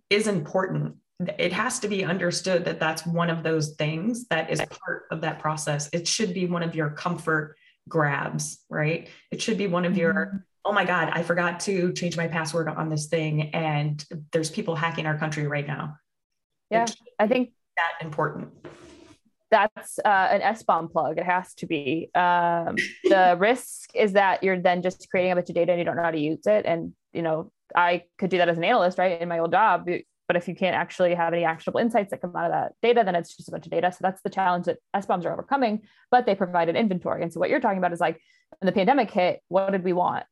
is 0.10 0.28
important 0.28 0.96
it 1.40 1.54
has 1.54 1.80
to 1.80 1.88
be 1.88 2.04
understood 2.04 2.66
that 2.66 2.78
that's 2.78 3.06
one 3.06 3.30
of 3.30 3.42
those 3.42 3.76
things 3.76 4.28
that 4.28 4.52
is 4.52 4.62
part 4.70 5.06
of 5.12 5.22
that 5.22 5.40
process. 5.40 5.90
It 5.94 6.06
should 6.06 6.34
be 6.34 6.46
one 6.46 6.62
of 6.62 6.76
your 6.76 6.90
comfort 6.90 7.56
grabs, 7.88 8.64
right? 8.70 9.10
It 9.32 9.42
should 9.42 9.58
be 9.58 9.68
one 9.68 9.86
of 9.86 9.98
your, 9.98 10.14
mm-hmm. 10.14 10.38
oh 10.66 10.74
my 10.74 10.86
God, 10.86 11.10
I 11.14 11.24
forgot 11.24 11.60
to 11.62 11.94
change 11.94 12.18
my 12.18 12.28
password 12.28 12.68
on 12.68 12.90
this 12.90 13.08
thing. 13.08 13.52
And 13.52 14.04
there's 14.32 14.50
people 14.50 14.76
hacking 14.76 15.06
our 15.06 15.18
country 15.18 15.48
right 15.48 15.66
now. 15.66 15.98
Yeah, 16.72 16.86
I 17.20 17.28
think 17.28 17.52
that 17.78 18.06
important. 18.06 18.50
That's 19.52 20.00
uh, 20.00 20.28
an 20.32 20.42
SBOM 20.42 20.92
plug. 20.92 21.20
It 21.20 21.26
has 21.26 21.54
to 21.56 21.68
be. 21.68 22.10
Um, 22.16 22.76
the 23.04 23.36
risk 23.40 23.92
is 23.94 24.14
that 24.14 24.44
you're 24.44 24.60
then 24.60 24.82
just 24.82 25.08
creating 25.10 25.32
a 25.32 25.36
bunch 25.36 25.50
of 25.50 25.56
data 25.56 25.72
and 25.72 25.80
you 25.80 25.86
don't 25.86 25.96
know 25.96 26.04
how 26.04 26.12
to 26.12 26.20
use 26.20 26.48
it. 26.48 26.66
And, 26.66 26.94
you 27.14 27.22
know, 27.22 27.52
I 27.76 28.04
could 28.18 28.32
do 28.32 28.40
that 28.40 28.50
as 28.50 28.58
an 28.58 28.64
analyst, 28.64 28.98
right? 28.98 29.22
In 29.22 29.30
my 29.30 29.40
old 29.40 29.52
job, 29.52 29.88
but 30.28 30.36
if 30.36 30.48
you 30.48 30.56
can't 30.56 30.76
actually 30.76 31.14
have 31.14 31.34
any 31.34 31.44
actionable 31.46 31.80
insights 31.80 32.12
that 32.12 32.22
come 32.22 32.36
out 32.36 32.46
of 32.46 32.52
that 32.52 32.74
data, 32.82 33.04
then 33.06 33.16
it's 33.16 33.36
just 33.36 33.50
a 33.50 33.52
bunch 33.52 33.66
of 33.66 33.72
data. 33.72 33.92
So 33.92 34.00
that's 34.02 34.22
the 34.22 34.30
challenge 34.30 34.66
that 34.66 34.80
SBOMs 34.96 35.26
are 35.26 35.34
overcoming, 35.34 35.82
but 36.12 36.26
they 36.26 36.36
provide 36.36 36.70
an 36.70 36.76
inventory. 36.76 37.22
And 37.22 37.32
so 37.32 37.40
what 37.40 37.50
you're 37.50 37.60
talking 37.60 37.78
about 37.78 37.94
is 37.94 38.00
like 38.00 38.20
when 38.60 38.66
the 38.66 38.72
pandemic 38.72 39.12
hit, 39.12 39.42
what 39.48 39.72
did 39.72 39.84
we 39.84 39.94
want? 39.94 40.26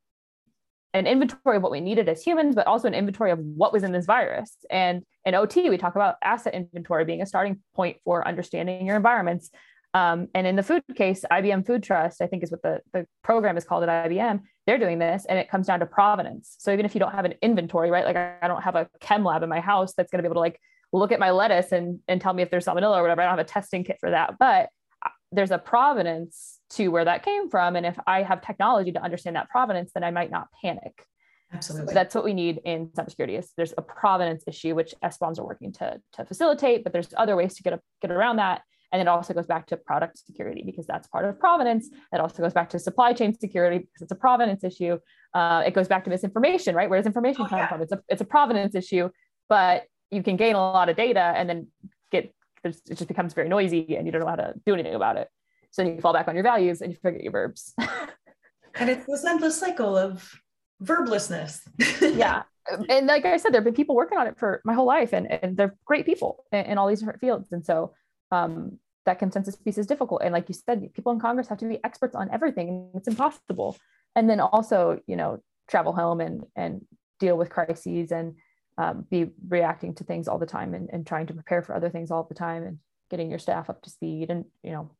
An 0.93 1.07
inventory 1.07 1.57
of 1.57 1.63
what 1.63 1.71
we 1.71 1.81
needed 1.81 2.07
as 2.07 2.23
humans, 2.23 2.55
but 2.55 2.67
also 2.67 2.87
an 2.87 2.93
inventory 2.93 3.31
of 3.31 3.39
what 3.39 3.73
was 3.73 3.83
in 3.83 3.91
this 3.91 4.05
virus. 4.05 4.55
And 4.69 5.03
in 5.25 5.35
OT, 5.35 5.69
we 5.69 5.77
talk 5.77 5.95
about 5.95 6.15
asset 6.23 6.53
inventory 6.53 7.05
being 7.05 7.21
a 7.21 7.25
starting 7.25 7.61
point 7.73 7.97
for 8.03 8.27
understanding 8.27 8.85
your 8.85 8.95
environments. 8.95 9.49
Um, 9.93 10.27
and 10.33 10.47
in 10.47 10.55
the 10.55 10.63
food 10.63 10.83
case, 10.95 11.23
IBM 11.31 11.67
Food 11.67 11.83
Trust, 11.83 12.21
I 12.21 12.27
think 12.27 12.43
is 12.43 12.51
what 12.51 12.63
the, 12.63 12.81
the 12.93 13.05
program 13.23 13.57
is 13.57 13.63
called 13.63 13.83
at 13.83 14.09
IBM, 14.09 14.41
they're 14.65 14.79
doing 14.79 14.97
this 14.97 15.25
and 15.29 15.37
it 15.37 15.49
comes 15.49 15.67
down 15.67 15.79
to 15.81 15.85
provenance. 15.85 16.55
So 16.59 16.71
even 16.71 16.85
if 16.85 16.95
you 16.95 16.99
don't 16.99 17.11
have 17.11 17.25
an 17.25 17.35
inventory, 17.41 17.91
right? 17.91 18.05
Like 18.05 18.15
I, 18.15 18.35
I 18.41 18.47
don't 18.47 18.63
have 18.63 18.75
a 18.75 18.89
chem 18.99 19.23
lab 19.23 19.43
in 19.43 19.49
my 19.49 19.59
house 19.59 19.93
that's 19.93 20.11
going 20.11 20.19
to 20.19 20.23
be 20.23 20.27
able 20.27 20.35
to 20.35 20.39
like 20.39 20.59
look 20.91 21.11
at 21.11 21.19
my 21.19 21.31
lettuce 21.31 21.71
and, 21.71 21.99
and 22.07 22.19
tell 22.19 22.33
me 22.33 22.41
if 22.41 22.49
there's 22.49 22.65
salmonella 22.65 22.97
or 22.97 23.01
whatever. 23.01 23.21
I 23.21 23.25
don't 23.25 23.37
have 23.37 23.45
a 23.45 23.49
testing 23.49 23.83
kit 23.83 23.97
for 23.99 24.11
that, 24.11 24.35
but 24.39 24.69
uh, 25.05 25.09
there's 25.31 25.51
a 25.51 25.57
provenance 25.57 26.59
to 26.71 26.87
where 26.87 27.05
that 27.05 27.23
came 27.23 27.49
from. 27.49 27.75
And 27.75 27.85
if 27.85 27.97
I 28.07 28.23
have 28.23 28.41
technology 28.41 28.91
to 28.93 29.01
understand 29.01 29.35
that 29.35 29.49
provenance, 29.49 29.91
then 29.93 30.03
I 30.03 30.11
might 30.11 30.31
not 30.31 30.47
panic. 30.63 31.05
Absolutely. 31.51 31.89
So 31.89 31.93
that's 31.93 32.15
what 32.15 32.23
we 32.23 32.33
need 32.33 32.61
in 32.65 32.87
cybersecurity 32.87 33.37
is 33.37 33.51
there's 33.55 33.73
a 33.77 33.81
provenance 33.81 34.43
issue, 34.47 34.73
which 34.73 34.95
SBOMs 35.03 35.39
are 35.39 35.45
working 35.45 35.71
to, 35.73 35.99
to 36.13 36.25
facilitate, 36.25 36.83
but 36.83 36.93
there's 36.93 37.13
other 37.15 37.35
ways 37.35 37.55
to 37.55 37.63
get, 37.63 37.73
a, 37.73 37.79
get 38.01 38.11
around 38.11 38.37
that. 38.37 38.61
And 38.93 39.01
it 39.01 39.07
also 39.07 39.33
goes 39.33 39.47
back 39.47 39.65
to 39.67 39.77
product 39.77 40.19
security 40.19 40.61
because 40.63 40.85
that's 40.85 41.07
part 41.07 41.25
of 41.25 41.39
provenance. 41.39 41.89
It 42.13 42.19
also 42.19 42.43
goes 42.43 42.53
back 42.53 42.69
to 42.69 42.79
supply 42.79 43.11
chain 43.13 43.37
security 43.37 43.79
because 43.79 44.03
it's 44.03 44.11
a 44.11 44.15
provenance 44.15 44.63
issue. 44.63 44.99
Uh, 45.33 45.63
it 45.65 45.73
goes 45.73 45.87
back 45.87 46.03
to 46.03 46.11
misinformation, 46.11 46.75
right? 46.75 46.87
Where 46.87 46.99
does 46.99 47.07
information 47.07 47.41
oh, 47.41 47.47
come 47.49 47.57
yeah. 47.57 47.67
from? 47.67 47.81
It's 47.81 47.91
a, 47.91 47.99
it's 48.07 48.21
a 48.21 48.25
provenance 48.25 48.75
issue, 48.75 49.09
but 49.49 49.85
you 50.11 50.21
can 50.21 50.37
gain 50.37 50.53
a 50.53 50.59
lot 50.59 50.89
of 50.89 50.95
data 50.95 51.33
and 51.35 51.49
then 51.49 51.67
get, 52.11 52.35
it 52.63 52.77
just 52.87 53.07
becomes 53.07 53.33
very 53.33 53.49
noisy 53.49 53.97
and 53.97 54.05
you 54.05 54.11
don't 54.11 54.21
know 54.21 54.27
how 54.27 54.35
to 54.35 54.53
do 54.63 54.75
anything 54.75 54.93
about 54.93 55.17
it. 55.17 55.27
So 55.71 55.83
then 55.83 55.95
you 55.95 56.01
fall 56.01 56.13
back 56.13 56.27
on 56.27 56.35
your 56.35 56.43
values 56.43 56.81
and 56.81 56.91
you 56.91 56.97
forget 57.01 57.23
your 57.23 57.31
verbs. 57.31 57.73
and 58.75 58.91
it's 58.91 59.07
this 59.07 59.25
endless 59.25 59.59
cycle 59.59 59.97
of 59.97 60.39
verblessness. 60.83 61.61
yeah. 62.15 62.43
And 62.89 63.07
like 63.07 63.25
I 63.25 63.37
said, 63.37 63.53
there 63.53 63.59
have 63.59 63.65
been 63.65 63.73
people 63.73 63.95
working 63.95 64.19
on 64.19 64.27
it 64.27 64.37
for 64.37 64.61
my 64.63 64.75
whole 64.75 64.85
life 64.85 65.13
and, 65.13 65.31
and 65.31 65.57
they're 65.57 65.75
great 65.83 66.05
people 66.05 66.45
in, 66.51 66.65
in 66.65 66.77
all 66.77 66.87
these 66.87 66.99
different 66.99 67.19
fields. 67.19 67.51
And 67.51 67.65
so 67.65 67.95
um, 68.31 68.79
that 69.05 69.19
consensus 69.19 69.55
piece 69.55 69.77
is 69.77 69.87
difficult. 69.87 70.21
And 70.23 70.33
like 70.33 70.47
you 70.47 70.55
said, 70.55 70.93
people 70.93 71.11
in 71.11 71.19
Congress 71.19 71.47
have 71.47 71.57
to 71.59 71.67
be 71.67 71.83
experts 71.83 72.15
on 72.15 72.29
everything, 72.31 72.69
and 72.69 72.89
it's 72.95 73.07
impossible. 73.07 73.77
And 74.15 74.29
then 74.29 74.39
also, 74.39 74.99
you 75.07 75.15
know, 75.15 75.39
travel 75.69 75.93
home 75.93 76.21
and 76.21 76.43
and 76.55 76.85
deal 77.19 77.37
with 77.37 77.49
crises 77.49 78.11
and 78.11 78.35
um, 78.77 79.05
be 79.09 79.29
reacting 79.47 79.93
to 79.95 80.03
things 80.03 80.27
all 80.27 80.39
the 80.39 80.45
time 80.45 80.73
and, 80.73 80.89
and 80.91 81.05
trying 81.05 81.27
to 81.27 81.33
prepare 81.33 81.61
for 81.61 81.75
other 81.75 81.89
things 81.89 82.11
all 82.11 82.23
the 82.23 82.33
time 82.33 82.63
and 82.63 82.79
getting 83.09 83.29
your 83.29 83.39
staff 83.39 83.69
up 83.69 83.81
to 83.83 83.89
speed 83.89 84.29
and 84.29 84.45
you 84.63 84.71
know 84.71 84.91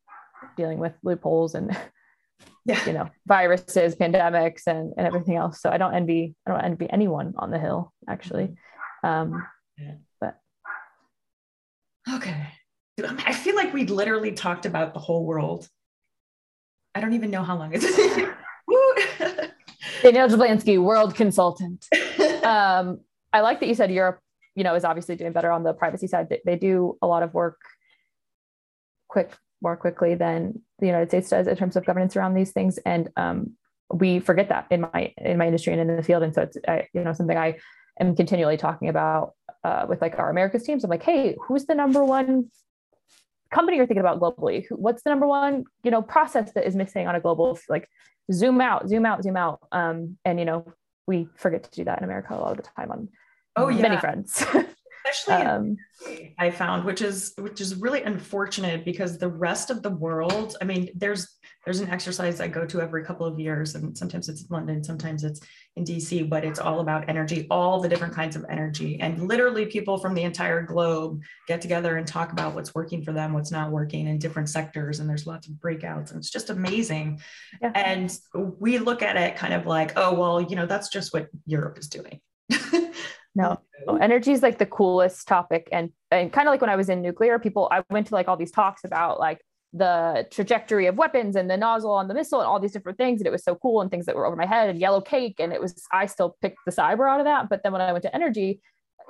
dealing 0.56 0.78
with 0.78 0.94
loopholes 1.04 1.56
and 1.56 1.76
yeah. 2.66 2.86
you 2.86 2.94
know 2.94 3.10
viruses 3.26 3.96
pandemics 3.96 4.68
and, 4.68 4.94
and 4.98 5.08
everything 5.08 5.36
else 5.36 5.62
so 5.62 5.70
i 5.70 5.78
don't 5.78 5.96
envy 5.96 6.36
i 6.46 6.52
don't 6.52 6.64
envy 6.64 6.88
anyone 6.92 7.34
on 7.38 7.50
the 7.50 7.58
hill 7.58 7.92
actually 8.08 8.56
um, 9.04 9.44
yeah. 9.78 9.96
but 10.22 10.38
okay 12.14 12.48
I 13.02 13.34
feel 13.34 13.56
like 13.56 13.74
we 13.74 13.86
literally 13.86 14.32
talked 14.32 14.66
about 14.66 14.94
the 14.94 15.00
whole 15.00 15.26
world. 15.26 15.68
I 16.94 17.02
don't 17.02 17.14
even 17.14 17.32
know 17.32 17.44
how 17.44 17.58
long 17.58 17.72
it's 17.74 17.86
Danielle 20.04 20.30
Jablanski, 20.30 20.82
world 20.82 21.16
consultant. 21.16 21.86
Um, 22.44 23.00
I 23.32 23.40
like 23.40 23.62
that 23.62 23.68
you 23.68 23.74
said 23.74 23.90
Europe, 23.90 24.20
you 24.54 24.66
know, 24.66 24.76
is 24.76 24.84
obviously 24.84 25.16
doing 25.16 25.32
better 25.32 25.50
on 25.50 25.64
the 25.64 25.74
privacy 25.74 26.08
side. 26.08 26.28
They, 26.28 26.42
they 26.46 26.58
do 26.58 26.98
a 27.02 27.08
lot 27.08 27.24
of 27.24 27.34
work 27.34 27.58
quick, 29.08 29.32
more 29.62 29.78
quickly 29.78 30.16
than 30.16 30.62
the 30.80 30.88
United 30.88 31.08
States 31.08 31.30
does 31.30 31.48
in 31.48 31.56
terms 31.56 31.78
of 31.78 31.86
governance 31.86 32.18
around 32.18 32.34
these 32.34 32.52
things. 32.52 32.80
And 32.80 33.10
um, 33.16 33.54
we 33.90 34.20
forget 34.20 34.50
that 34.50 34.68
in 34.72 34.82
my 34.82 35.14
in 35.18 35.38
my 35.38 35.46
industry 35.46 35.72
and 35.72 35.90
in 35.90 35.96
the 35.96 36.04
field. 36.04 36.22
And 36.22 36.34
so 36.34 36.42
it's 36.42 36.58
I, 36.68 36.90
you 36.94 37.02
know 37.02 37.14
something 37.14 37.38
I 37.38 37.60
am 37.98 38.14
continually 38.14 38.58
talking 38.58 38.90
about 38.90 39.36
uh, 39.64 39.86
with 39.88 40.02
like 40.02 40.20
our 40.20 40.30
Americas 40.30 40.64
teams. 40.64 40.84
I'm 40.84 40.90
like, 40.90 41.04
hey, 41.04 41.38
who's 41.48 41.66
the 41.66 41.76
number 41.76 42.04
one 42.04 42.52
company 43.54 43.78
you're 43.78 43.86
thinking 43.86 44.02
about 44.02 44.20
globally 44.20 44.66
what's 44.72 45.04
the 45.04 45.10
number 45.10 45.28
one 45.28 45.64
you 45.84 45.92
know 45.92 46.02
process 46.02 46.52
that 46.54 46.66
is 46.66 46.76
missing 46.76 47.08
on 47.08 47.16
a 47.16 47.20
global 47.20 47.58
like 47.70 47.88
zoom 48.32 48.62
out 48.62 48.88
zoom 48.88 49.06
out 49.06 49.24
zoom 49.24 49.38
out. 49.38 49.60
Um, 49.72 50.18
and 50.26 50.40
you 50.40 50.46
know 50.46 50.66
we 51.08 51.28
forget 51.36 51.64
to 51.64 51.72
do 51.72 51.84
that 51.86 52.00
in 52.00 52.04
america 52.04 52.34
a 52.34 52.38
lot 52.38 52.52
of 52.52 52.58
the 52.58 52.70
time 52.76 52.92
on 52.92 53.10
oh 53.56 53.70
yeah. 53.70 53.82
many 53.82 53.98
friends 53.98 54.44
especially 55.06 55.46
um, 55.46 55.78
I 56.38 56.52
found, 56.52 56.86
which 56.86 57.02
is 57.02 57.34
which 57.38 57.62
is 57.62 57.76
really 57.76 58.04
unfortunate 58.04 58.86
because 58.86 59.18
the 59.18 59.30
rest 59.30 59.70
of 59.70 59.82
the 59.82 59.90
world, 59.90 60.56
I 60.62 60.66
mean, 60.66 60.90
there's 60.96 61.28
there's 61.66 61.80
an 61.80 61.90
exercise 61.90 62.42
I 62.42 62.48
go 62.48 62.66
to 62.66 62.82
every 62.82 63.04
couple 63.06 63.26
of 63.26 63.40
years, 63.40 63.76
and 63.76 63.98
sometimes 63.98 64.30
it's 64.30 64.50
London, 64.50 64.84
sometimes 64.84 65.24
it's 65.24 65.42
in 65.76 65.84
DC, 65.84 66.30
but 66.30 66.46
it's 66.46 66.60
all 66.60 66.82
about 66.82 67.10
energy, 67.10 67.48
all 67.50 67.80
the 67.80 67.90
different 67.90 68.14
kinds 68.14 68.36
of 68.36 68.46
energy. 68.48 69.00
And 69.00 69.28
literally 69.28 69.66
people 69.66 69.98
from 69.98 70.14
the 70.14 70.22
entire 70.22 70.62
globe 70.62 71.22
get 71.48 71.62
together 71.62 71.98
and 71.98 72.06
talk 72.06 72.32
about 72.32 72.54
what's 72.54 72.76
working 72.76 73.04
for 73.04 73.12
them, 73.12 73.34
what's 73.34 73.52
not 73.52 73.72
working 73.72 74.08
in 74.08 74.20
different 74.20 74.50
sectors. 74.50 75.00
And 75.00 75.10
there's 75.10 75.26
lots 75.26 75.48
of 75.48 75.54
breakouts, 75.56 76.12
and 76.12 76.20
it's 76.20 76.30
just 76.30 76.50
amazing. 76.50 77.22
Yeah. 77.62 77.72
And 77.74 78.16
we 78.34 78.78
look 78.78 79.02
at 79.02 79.18
it 79.18 79.36
kind 79.36 79.54
of 79.54 79.66
like, 79.66 79.94
oh, 79.96 80.14
well, 80.14 80.42
you 80.42 80.56
know, 80.56 80.68
that's 80.68 80.90
just 80.90 81.14
what 81.14 81.30
Europe 81.46 81.80
is 81.80 81.88
doing. 81.88 82.20
no 83.36 83.60
energy 84.00 84.32
is 84.32 84.44
like 84.44 84.60
the 84.60 84.66
coolest 84.66 85.28
topic 85.28 85.68
and 85.72 85.92
and 86.12 86.32
kind 86.32 86.48
of 86.48 86.52
like 86.52 86.62
when 86.62 86.70
i 86.70 86.76
was 86.76 86.90
in 86.90 87.02
nuclear 87.02 87.40
people 87.40 87.68
i 87.72 87.84
went 87.90 88.08
to 88.08 88.14
like 88.14 88.28
all 88.28 88.38
these 88.38 88.52
talks 88.52 88.84
about 88.84 89.20
like 89.20 89.40
the 89.74 90.28
trajectory 90.30 90.86
of 90.86 90.96
weapons 90.98 91.36
and 91.36 91.50
the 91.50 91.58
nozzle 91.58 91.92
on 91.92 92.08
the 92.08 92.14
missile 92.14 92.40
and 92.40 92.48
all 92.48 92.60
these 92.60 92.72
different 92.72 92.98
things 92.98 93.20
and 93.20 93.28
it 93.28 93.32
was 93.32 93.44
so 93.44 93.56
cool 93.56 93.82
and 93.82 93.90
things 93.90 94.06
that 94.06 94.16
were 94.16 94.26
over 94.26 94.36
my 94.36 94.46
head 94.46 94.70
and 94.70 94.80
yellow 94.80 95.02
cake 95.02 95.36
and 95.40 95.52
it 95.52 95.60
was 95.60 95.84
i 95.92 96.06
still 96.06 96.38
picked 96.42 96.60
the 96.66 96.72
cyber 96.72 97.10
out 97.10 97.20
of 97.20 97.26
that 97.26 97.50
but 97.50 97.64
then 97.64 97.72
when 97.72 97.82
i 97.82 97.92
went 97.92 98.04
to 98.04 98.16
energy 98.16 98.62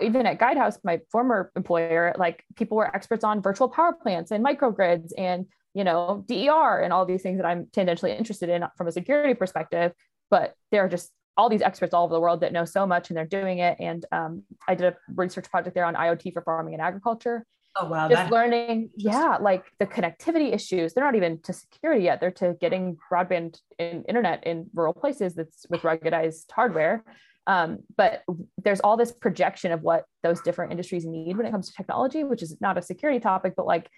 even 0.02 0.26
at 0.26 0.40
guidehouse 0.40 0.78
my 0.84 1.00
former 1.12 1.52
employer 1.56 2.16
like 2.18 2.46
people 2.56 2.78
were 2.78 2.96
experts 2.96 3.26
on 3.26 3.42
virtual 3.42 3.68
power 3.68 3.94
plants 3.94 4.32
and 4.32 4.44
microgrids 4.44 5.12
and 5.18 5.46
you 5.74 5.84
know 5.84 6.24
der 6.28 6.82
and 6.82 6.94
all 6.94 7.06
these 7.06 7.22
things 7.22 7.38
that 7.38 7.46
i'm 7.46 7.66
tangentially 7.66 8.18
interested 8.18 8.50
in 8.50 8.64
from 8.78 8.88
a 8.88 8.92
security 8.92 9.34
perspective 9.34 9.92
but 10.30 10.56
there 10.72 10.84
are 10.86 10.90
just 10.90 11.12
all 11.38 11.50
these 11.50 11.62
experts 11.62 11.94
all 11.94 12.06
over 12.06 12.14
the 12.14 12.20
world 12.20 12.42
that 12.42 12.54
know 12.54 12.66
so 12.66 12.86
much 12.86 13.10
and 13.10 13.18
they're 13.18 13.26
doing 13.26 13.60
it. 13.60 13.78
And 13.80 14.06
um, 14.12 14.44
I 14.68 14.76
did 14.76 14.94
a 14.94 14.98
research 15.16 15.50
project 15.50 15.76
there 15.76 15.86
on 15.86 15.96
IoT 15.96 16.34
for 16.34 16.42
farming 16.42 16.74
and 16.74 16.82
agriculture. 16.82 17.46
Oh 17.76 17.88
wow! 17.88 18.08
Just 18.08 18.32
learning, 18.32 18.92
yeah, 18.96 19.38
like 19.42 19.64
the 19.80 19.88
connectivity 19.88 20.54
issues. 20.54 20.94
They're 20.94 21.04
not 21.04 21.16
even 21.16 21.42
to 21.42 21.54
security 21.54 22.04
yet. 22.04 22.20
They're 22.20 22.32
to 22.32 22.56
getting 22.62 22.98
broadband 23.12 23.58
and 23.80 24.06
internet 24.08 24.46
in 24.46 24.70
rural 24.74 24.94
places. 24.94 25.34
That's 25.34 25.66
with 25.70 25.82
ruggedized 25.82 26.52
hardware. 26.52 27.04
Um, 27.48 27.80
but 27.98 28.24
there's 28.64 28.80
all 28.80 28.96
this 28.96 29.12
projection 29.12 29.72
of 29.72 29.82
what 29.82 30.06
those 30.22 30.42
different 30.42 30.72
industries 30.72 31.06
need 31.06 31.36
when 31.36 31.46
it 31.46 31.52
comes 31.52 31.68
to 31.70 31.76
technology, 31.76 32.24
which 32.24 32.42
is 32.42 32.56
not 32.62 32.78
a 32.78 32.82
security 32.82 33.20
topic, 33.20 33.54
but 33.58 33.66
like 33.66 33.90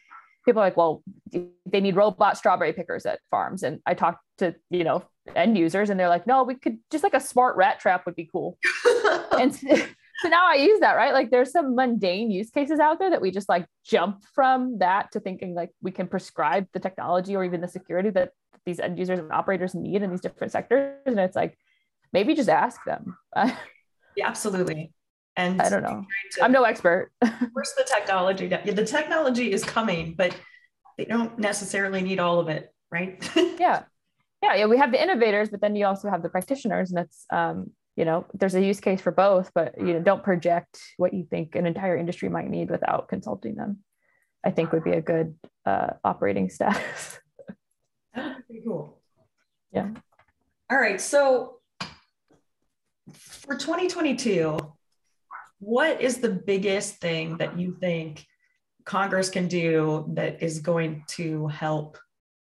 people 0.46 0.62
are 0.62 0.66
like, 0.66 0.78
well, 0.78 1.04
they 1.66 1.82
need 1.82 1.96
robot 1.96 2.38
strawberry 2.38 2.74
pickers 2.74 3.06
at 3.06 3.20
farms. 3.30 3.64
And 3.64 3.82
I 3.86 3.94
talked 3.94 4.20
to, 4.38 4.56
you 4.70 4.84
know, 4.84 5.04
end 5.36 5.58
users 5.58 5.90
and 5.90 6.00
they're 6.00 6.10
like, 6.10 6.28
no, 6.28 6.44
we 6.44 6.56
could 6.56 6.78
just 6.92 7.04
like 7.04 7.14
a 7.14 7.20
smart 7.20 7.56
rat 7.56 7.80
trap 7.80 8.06
would 8.06 8.16
be 8.16 8.30
cool. 8.32 8.58
and 9.40 9.60
so 10.22 10.30
now 10.30 10.48
I 10.48 10.56
use 10.56 10.80
that, 10.80 10.94
right? 10.94 11.14
Like 11.14 11.30
there's 11.30 11.52
some 11.52 11.76
mundane 11.76 12.32
use 12.32 12.50
cases 12.50 12.80
out 12.80 13.00
there 13.00 13.10
that 13.10 13.22
we 13.22 13.32
just 13.32 13.50
like 13.50 13.66
jump 13.86 14.24
from 14.34 14.80
that 14.80 15.12
to 15.12 15.20
thinking 15.20 15.54
like 15.54 15.72
we 15.82 15.92
can 15.92 16.08
prescribe 16.08 16.68
the 16.74 16.80
technology 16.80 17.36
or 17.36 17.44
even 17.44 17.62
the 17.62 17.68
security 17.68 18.10
that 18.12 18.32
these 18.66 18.80
end 18.80 18.98
users 18.98 19.20
and 19.20 19.32
operators 19.32 19.76
need 19.76 20.02
in 20.02 20.10
these 20.10 20.22
different 20.22 20.52
sectors. 20.52 21.00
And 21.06 21.20
it's 21.20 21.36
like, 21.36 21.58
maybe 22.14 22.34
just 22.34 22.50
ask 22.50 22.84
them. 22.86 23.18
yeah, 23.36 23.54
absolutely. 24.24 24.92
And 25.36 25.62
I 25.62 25.70
don't 25.70 25.84
know. 25.84 26.06
I'm 26.42 26.52
no 26.52 26.64
expert. 26.64 27.12
Where's 27.20 27.74
the 27.78 27.86
technology? 27.86 28.48
Yeah, 28.48 28.72
The 28.72 28.86
technology 28.86 29.52
is 29.52 29.64
coming, 29.64 30.16
but 30.18 30.36
they 30.98 31.06
don't 31.06 31.38
necessarily 31.38 32.02
need 32.02 32.20
all 32.20 32.40
of 32.40 32.48
it, 32.48 32.74
right? 32.90 33.20
yeah. 33.36 33.84
Yeah. 34.42 34.56
Yeah. 34.56 34.66
We 34.68 34.78
have 34.78 34.94
the 34.94 35.02
innovators, 35.02 35.50
but 35.50 35.60
then 35.60 35.76
you 35.76 35.86
also 35.86 36.10
have 36.10 36.24
the 36.24 36.30
practitioners. 36.30 36.92
And 36.92 37.00
that's, 37.00 37.26
um, 37.32 37.72
you 37.96 38.04
know, 38.04 38.26
there's 38.34 38.56
a 38.56 38.62
use 38.62 38.80
case 38.80 39.02
for 39.02 39.12
both, 39.12 39.52
but 39.56 39.78
you 39.78 39.94
know, 39.94 40.02
don't 40.02 40.24
project 40.24 40.80
what 40.98 41.14
you 41.14 41.26
think 41.30 41.56
an 41.56 41.66
entire 41.66 41.96
industry 41.96 42.30
might 42.30 42.50
need 42.50 42.70
without 42.70 43.08
consulting 43.08 43.56
them. 43.56 43.80
I 44.44 44.52
think 44.52 44.72
would 44.72 44.84
be 44.84 44.92
a 44.92 45.02
good 45.02 45.36
uh, 45.66 45.92
operating 46.04 46.50
status. 46.50 47.20
pretty 48.14 48.62
cool. 48.66 49.02
Yeah. 49.72 49.90
All 50.70 50.78
right. 50.78 51.00
So 51.00 51.60
for 53.14 53.56
2022, 53.56 54.58
what 55.60 56.02
is 56.02 56.18
the 56.18 56.30
biggest 56.30 56.98
thing 56.98 57.38
that 57.38 57.58
you 57.58 57.78
think 57.80 58.26
Congress 58.84 59.30
can 59.30 59.48
do 59.48 60.06
that 60.14 60.44
is 60.44 60.60
going 60.60 61.04
to 61.08 61.48
help 61.48 61.98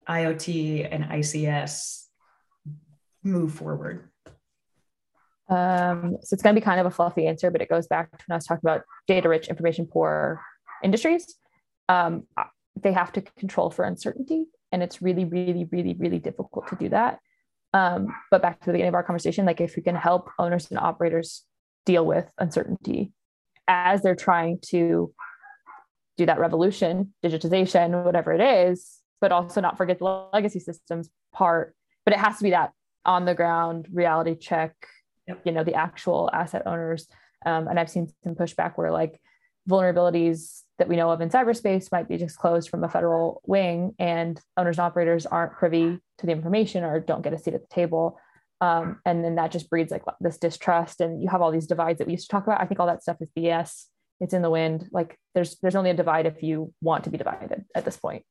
IoT 0.09 0.87
and 0.91 1.05
ICS 1.05 2.05
move 3.23 3.55
forward? 3.55 4.11
Um, 5.51 6.17
so 6.23 6.35
it's 6.35 6.43
going 6.43 6.55
to 6.55 6.61
be 6.61 6.65
kind 6.65 6.81
of 6.81 6.87
a 6.87 6.91
fluffy 6.91 7.27
answer, 7.27 7.51
but 7.51 7.61
it 7.61 7.69
goes 7.69 7.89
back 7.89 8.11
to 8.11 8.25
when 8.27 8.35
I 8.35 8.37
was 8.37 8.47
talking 8.47 8.63
about 8.65 8.83
data 9.09 9.29
rich, 9.29 9.49
information 9.49 9.87
poor 9.87 10.41
industries. 10.83 11.35
Um, 11.89 12.25
they 12.81 12.93
have 12.93 13.13
to 13.13 13.21
control 13.21 13.71
for 13.71 13.85
uncertainty, 13.85 14.47
and 14.71 14.83
it's 14.83 15.03
really, 15.03 15.25
really, 15.25 15.65
really, 15.71 15.95
really 15.95 16.19
difficult 16.21 16.69
to 16.69 16.77
do 16.77 16.89
that. 16.91 17.19
Um, 17.75 18.15
but 18.31 18.43
back 18.43 18.61
to 18.61 18.67
the 18.67 18.73
beginning 18.73 18.89
of 18.89 18.95
our 18.95 19.03
conversation, 19.03 19.45
like 19.45 19.61
if 19.61 19.77
we 19.77 19.83
can 19.83 19.97
help 19.97 20.31
owners 20.39 20.71
and 20.71 20.79
operators 20.79 21.45
deal 21.85 22.07
with 22.07 22.31
uncertainty 22.39 23.13
as 23.67 24.03
they're 24.03 24.17
trying 24.17 24.59
to 24.67 25.13
do 26.17 26.27
that 26.27 26.39
revolution, 26.39 27.15
digitization, 27.25 28.05
whatever 28.05 28.33
it 28.33 28.41
is, 28.41 28.99
but 29.21 29.33
also 29.33 29.61
not 29.61 29.77
forget 29.77 29.99
the 29.99 30.27
legacy 30.33 30.61
systems 30.61 31.09
part. 31.33 31.75
But 32.05 32.15
it 32.15 32.21
has 32.21 32.39
to 32.39 32.45
be 32.45 32.51
that 32.51 32.73
on 33.05 33.25
the 33.25 33.35
ground 33.35 33.89
reality 33.93 34.35
check, 34.35 34.75
yep. 35.31 35.41
you 35.45 35.53
know, 35.53 35.65
the 35.65 35.75
actual 35.75 36.31
asset 36.33 36.63
owners. 36.67 37.09
Um, 37.45 37.69
and 37.69 37.79
I've 37.79 37.91
seen 37.91 38.13
some 38.23 38.35
pushback 38.35 38.73
where 38.75 38.91
like 38.91 39.21
vulnerabilities 39.69 40.63
that 40.79 40.89
we 40.89 40.97
know 40.97 41.11
of 41.11 41.21
in 41.21 41.31
cyberspace 41.31 41.93
might 41.93 42.09
be 42.09 42.17
disclosed 42.17 42.69
from 42.69 42.85
a 42.85 42.89
federal 42.89 43.41
wing 43.47 43.95
and 43.99 44.41
owners 44.57 44.79
and 44.79 44.85
operators 44.85 45.27
aren't 45.27 45.53
privy 45.53 45.99
to 46.19 46.27
the 46.27 46.33
information 46.33 46.85
or 46.85 47.01
don't 47.01 47.23
get 47.23 47.33
a 47.33 47.39
seat 47.39 47.55
at 47.55 47.63
the 47.63 47.75
table. 47.75 48.19
Um, 48.61 49.01
and 49.07 49.25
then 49.25 49.37
that 49.37 49.53
just 49.53 49.71
breeds 49.71 49.91
like 49.91 50.03
this 50.21 50.39
distrust 50.39 51.01
and 51.01 51.23
you 51.23 51.29
have 51.29 51.41
all 51.41 51.51
these 51.51 51.67
divides 51.67 51.99
that 51.99 52.07
we 52.07 52.13
used 52.13 52.29
to 52.29 52.33
talk 52.33 52.45
about. 52.45 52.61
I 52.61 52.67
think 52.67 52.79
all 52.79 52.87
that 52.87 53.03
stuff 53.03 53.17
is 53.21 53.31
bs 53.37 53.87
it's 54.21 54.35
in 54.35 54.43
the 54.43 54.51
wind. 54.51 54.89
Like 54.93 55.19
there's 55.35 55.57
there's 55.61 55.75
only 55.75 55.91
a 55.91 55.95
divide 55.95 56.27
if 56.27 56.43
you 56.43 56.73
want 56.81 57.05
to 57.05 57.11
be 57.11 57.19
divided 57.19 57.65
at 57.75 57.85
this 57.85 57.97
point. 57.97 58.25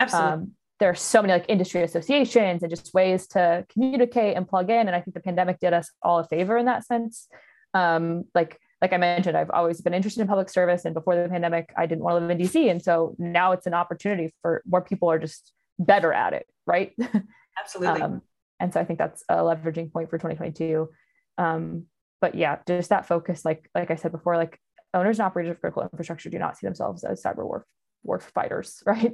Absolutely. 0.00 0.32
Um, 0.32 0.52
there 0.78 0.90
are 0.90 0.94
so 0.94 1.22
many 1.22 1.32
like 1.32 1.46
industry 1.48 1.82
associations 1.82 2.62
and 2.62 2.70
just 2.70 2.92
ways 2.92 3.26
to 3.26 3.64
communicate 3.72 4.36
and 4.36 4.48
plug 4.48 4.70
in 4.70 4.86
and 4.86 4.94
i 4.94 5.00
think 5.00 5.14
the 5.14 5.20
pandemic 5.20 5.58
did 5.58 5.72
us 5.72 5.90
all 6.02 6.18
a 6.18 6.24
favor 6.24 6.56
in 6.56 6.66
that 6.66 6.84
sense 6.84 7.28
um, 7.74 8.24
like 8.34 8.58
like 8.82 8.92
I 8.92 8.98
mentioned, 8.98 9.36
I've 9.36 9.50
always 9.50 9.80
been 9.80 9.94
interested 9.94 10.20
in 10.20 10.28
public 10.28 10.50
service. 10.50 10.84
And 10.84 10.92
before 10.94 11.16
the 11.16 11.28
pandemic, 11.28 11.72
I 11.76 11.86
didn't 11.86 12.04
want 12.04 12.16
to 12.16 12.26
live 12.26 12.30
in 12.30 12.38
DC. 12.38 12.70
And 12.70 12.82
so 12.82 13.16
now 13.18 13.52
it's 13.52 13.66
an 13.66 13.74
opportunity 13.74 14.34
for 14.42 14.62
more 14.66 14.82
people 14.82 15.10
are 15.10 15.18
just 15.18 15.52
better 15.78 16.12
at 16.12 16.34
it, 16.34 16.46
right? 16.66 16.92
Absolutely. 17.58 18.02
um, 18.02 18.22
and 18.60 18.72
so 18.72 18.80
I 18.80 18.84
think 18.84 18.98
that's 18.98 19.24
a 19.28 19.36
leveraging 19.36 19.92
point 19.92 20.10
for 20.10 20.18
2022. 20.18 20.90
Um, 21.38 21.86
but 22.20 22.34
yeah, 22.34 22.58
just 22.66 22.90
that 22.90 23.06
focus, 23.06 23.44
like 23.44 23.70
like 23.74 23.90
I 23.90 23.96
said 23.96 24.12
before, 24.12 24.36
like 24.36 24.58
owners 24.94 25.18
and 25.18 25.26
operators 25.26 25.52
of 25.52 25.60
critical 25.60 25.82
infrastructure 25.82 26.30
do 26.30 26.38
not 26.38 26.56
see 26.56 26.66
themselves 26.66 27.04
as 27.04 27.22
cyber 27.22 27.44
war, 27.44 27.66
war 28.02 28.18
fighters, 28.18 28.82
right? 28.86 29.12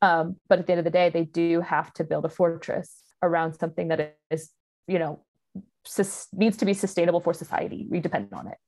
Um, 0.00 0.36
but 0.48 0.58
at 0.58 0.66
the 0.66 0.72
end 0.72 0.78
of 0.78 0.84
the 0.84 0.90
day, 0.90 1.10
they 1.10 1.24
do 1.24 1.60
have 1.60 1.92
to 1.94 2.04
build 2.04 2.24
a 2.24 2.28
fortress 2.28 3.02
around 3.22 3.54
something 3.54 3.88
that 3.88 4.16
is, 4.30 4.50
you 4.86 4.98
know, 4.98 5.24
sus- 5.84 6.28
needs 6.32 6.56
to 6.58 6.64
be 6.64 6.74
sustainable 6.74 7.20
for 7.20 7.34
society. 7.34 7.86
We 7.90 8.00
depend 8.00 8.28
on 8.32 8.48
it. 8.48 8.58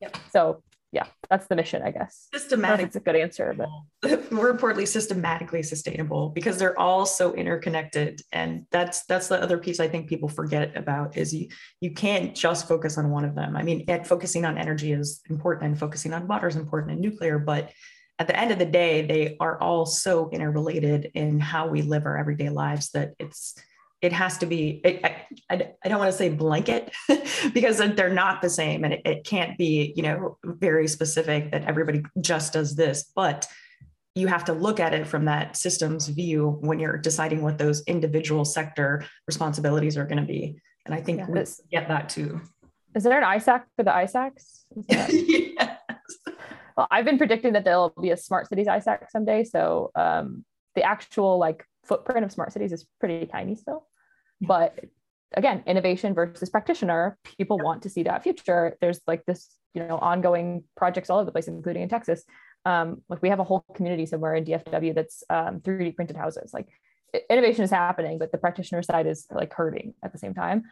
Yep. 0.00 0.16
So 0.32 0.62
yeah, 0.90 1.04
that's 1.28 1.46
the 1.48 1.56
mission, 1.56 1.82
I 1.82 1.90
guess. 1.90 2.28
Systematic. 2.32 2.86
It's 2.86 2.96
a 2.96 3.00
good 3.00 3.16
answer, 3.16 3.54
but 3.54 4.32
more 4.32 4.48
importantly, 4.48 4.86
systematically 4.86 5.62
sustainable 5.62 6.30
because 6.30 6.56
they're 6.56 6.78
all 6.78 7.04
so 7.04 7.34
interconnected. 7.34 8.22
And 8.32 8.64
that's 8.70 9.04
that's 9.04 9.28
the 9.28 9.42
other 9.42 9.58
piece 9.58 9.80
I 9.80 9.88
think 9.88 10.08
people 10.08 10.30
forget 10.30 10.74
about 10.76 11.16
is 11.16 11.34
you 11.34 11.48
you 11.80 11.90
can't 11.90 12.34
just 12.34 12.66
focus 12.66 12.96
on 12.96 13.10
one 13.10 13.26
of 13.26 13.34
them. 13.34 13.54
I 13.54 13.62
mean, 13.62 13.84
focusing 14.04 14.46
on 14.46 14.56
energy 14.56 14.92
is 14.92 15.20
important 15.28 15.66
and 15.66 15.78
focusing 15.78 16.14
on 16.14 16.26
water 16.26 16.48
is 16.48 16.56
important 16.56 16.92
and 16.92 17.00
nuclear, 17.02 17.38
but 17.38 17.70
at 18.18 18.26
the 18.26 18.38
end 18.38 18.50
of 18.50 18.58
the 18.58 18.66
day, 18.66 19.06
they 19.06 19.36
are 19.38 19.60
all 19.60 19.86
so 19.86 20.28
interrelated 20.30 21.10
in 21.14 21.38
how 21.38 21.68
we 21.68 21.82
live 21.82 22.04
our 22.04 22.16
everyday 22.18 22.50
lives 22.50 22.90
that 22.90 23.14
it's 23.18 23.54
it 24.00 24.12
has 24.12 24.38
to 24.38 24.46
be 24.46 24.80
I, 24.84 25.24
I, 25.50 25.72
I, 25.84 25.88
don't 25.88 25.98
want 25.98 26.12
to 26.12 26.16
say 26.16 26.28
blanket 26.28 26.92
because 27.52 27.78
they're 27.78 28.14
not 28.14 28.42
the 28.42 28.48
same 28.48 28.84
and 28.84 28.94
it, 28.94 29.02
it, 29.04 29.24
can't 29.24 29.58
be 29.58 29.92
you 29.96 30.04
know 30.04 30.38
very 30.44 30.86
specific 30.86 31.50
that 31.50 31.64
everybody 31.64 32.04
just 32.20 32.52
does 32.52 32.76
this 32.76 33.10
but 33.16 33.48
you 34.14 34.26
have 34.26 34.44
to 34.44 34.52
look 34.52 34.80
at 34.80 34.94
it 34.94 35.06
from 35.06 35.24
that 35.26 35.56
systems 35.56 36.08
view 36.08 36.58
when 36.60 36.78
you're 36.78 36.96
deciding 36.96 37.42
what 37.42 37.58
those 37.58 37.82
individual 37.86 38.44
sector 38.44 39.04
responsibilities 39.26 39.96
are 39.96 40.04
going 40.04 40.18
to 40.18 40.26
be. 40.26 40.60
And 40.86 40.94
i 40.94 41.00
think 41.00 41.18
yeah, 41.18 41.26
we 41.28 41.44
get 41.70 41.88
that 41.88 42.08
too. 42.08 42.40
Is 42.94 43.04
there 43.04 43.18
an 43.18 43.36
isac 43.36 43.66
for 43.76 43.82
the 43.84 43.90
isacs 43.90 44.64
yes. 44.88 45.67
Well 46.78 46.88
i've 46.90 47.04
been 47.04 47.18
predicting 47.18 47.52
that 47.52 47.64
there'll 47.64 47.92
be 48.00 48.10
a 48.10 48.16
smart 48.16 48.48
cities 48.48 48.66
isac 48.66 49.10
someday 49.10 49.44
so 49.44 49.90
um, 49.94 50.44
the 50.74 50.82
actual 50.82 51.38
like 51.38 51.66
footprint 51.88 52.24
of 52.24 52.30
smart 52.30 52.52
cities 52.52 52.72
is 52.72 52.86
pretty 53.00 53.26
tiny 53.26 53.56
still. 53.56 53.86
But 54.40 54.78
again, 55.34 55.64
innovation 55.66 56.14
versus 56.14 56.50
practitioner, 56.50 57.18
people 57.24 57.58
want 57.58 57.82
to 57.82 57.90
see 57.90 58.04
that 58.04 58.22
future. 58.22 58.76
There's 58.80 59.00
like 59.06 59.24
this, 59.26 59.48
you 59.74 59.84
know, 59.84 59.98
ongoing 59.98 60.62
projects 60.76 61.10
all 61.10 61.18
over 61.18 61.26
the 61.26 61.32
place, 61.32 61.48
including 61.48 61.82
in 61.82 61.88
Texas. 61.88 62.22
Um, 62.64 63.02
like 63.08 63.22
we 63.22 63.30
have 63.30 63.40
a 63.40 63.44
whole 63.44 63.64
community 63.74 64.06
somewhere 64.06 64.34
in 64.34 64.44
DFW 64.44 64.94
that's 64.94 65.24
um, 65.30 65.60
3D 65.60 65.96
printed 65.96 66.16
houses. 66.16 66.52
Like 66.52 66.68
innovation 67.30 67.64
is 67.64 67.70
happening, 67.70 68.18
but 68.18 68.30
the 68.30 68.38
practitioner 68.38 68.82
side 68.82 69.06
is 69.06 69.26
like 69.30 69.52
hurting 69.52 69.94
at 70.04 70.12
the 70.12 70.18
same 70.18 70.34
time. 70.34 70.64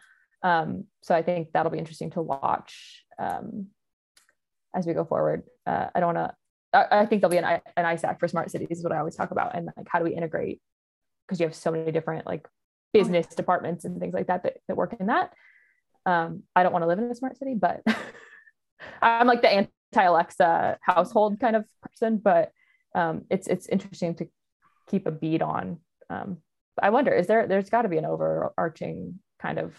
Um, 0.43 0.85
so 1.01 1.15
I 1.15 1.23
think 1.23 1.51
that'll 1.51 1.71
be 1.71 1.79
interesting 1.79 2.11
to 2.11 2.21
watch 2.21 3.03
um, 3.19 3.67
as 4.75 4.85
we 4.85 4.93
go 4.93 5.03
forward. 5.03 5.43
Uh, 5.67 5.87
I 5.93 5.99
don't 5.99 6.15
want 6.15 6.29
to. 6.29 6.35
I, 6.73 7.01
I 7.01 7.05
think 7.05 7.21
there'll 7.21 7.31
be 7.31 7.37
an, 7.37 7.61
an 7.75 7.85
ISAC 7.85 8.19
for 8.19 8.27
smart 8.27 8.51
cities 8.51 8.79
is 8.79 8.83
what 8.83 8.93
I 8.93 8.99
always 8.99 9.15
talk 9.15 9.31
about, 9.31 9.55
and 9.55 9.69
like 9.77 9.87
how 9.89 9.99
do 9.99 10.05
we 10.05 10.15
integrate 10.15 10.61
because 11.27 11.39
you 11.39 11.45
have 11.45 11.55
so 11.55 11.71
many 11.71 11.91
different 11.91 12.25
like 12.25 12.47
business 12.93 13.27
departments 13.27 13.83
and 13.85 13.99
things 13.99 14.13
like 14.13 14.27
that 14.27 14.43
that, 14.43 14.57
that 14.67 14.77
work 14.77 14.95
in 14.99 15.07
that. 15.07 15.33
Um, 16.05 16.43
I 16.55 16.63
don't 16.63 16.71
want 16.71 16.83
to 16.83 16.87
live 16.87 16.99
in 16.99 17.05
a 17.05 17.15
smart 17.15 17.37
city, 17.37 17.53
but 17.53 17.83
I'm 19.01 19.27
like 19.27 19.41
the 19.41 19.51
anti 19.51 19.69
Alexa 19.95 20.77
household 20.81 21.39
kind 21.39 21.55
of 21.55 21.65
person. 21.81 22.17
But 22.17 22.51
um, 22.95 23.25
it's 23.29 23.47
it's 23.47 23.67
interesting 23.67 24.15
to 24.15 24.27
keep 24.89 25.05
a 25.05 25.11
bead 25.11 25.41
on. 25.41 25.79
Um, 26.09 26.37
I 26.81 26.91
wonder, 26.91 27.11
is 27.11 27.27
there 27.27 27.47
there's 27.47 27.69
got 27.69 27.81
to 27.81 27.89
be 27.89 27.97
an 27.97 28.05
overarching 28.05 29.19
kind 29.39 29.59
of 29.59 29.73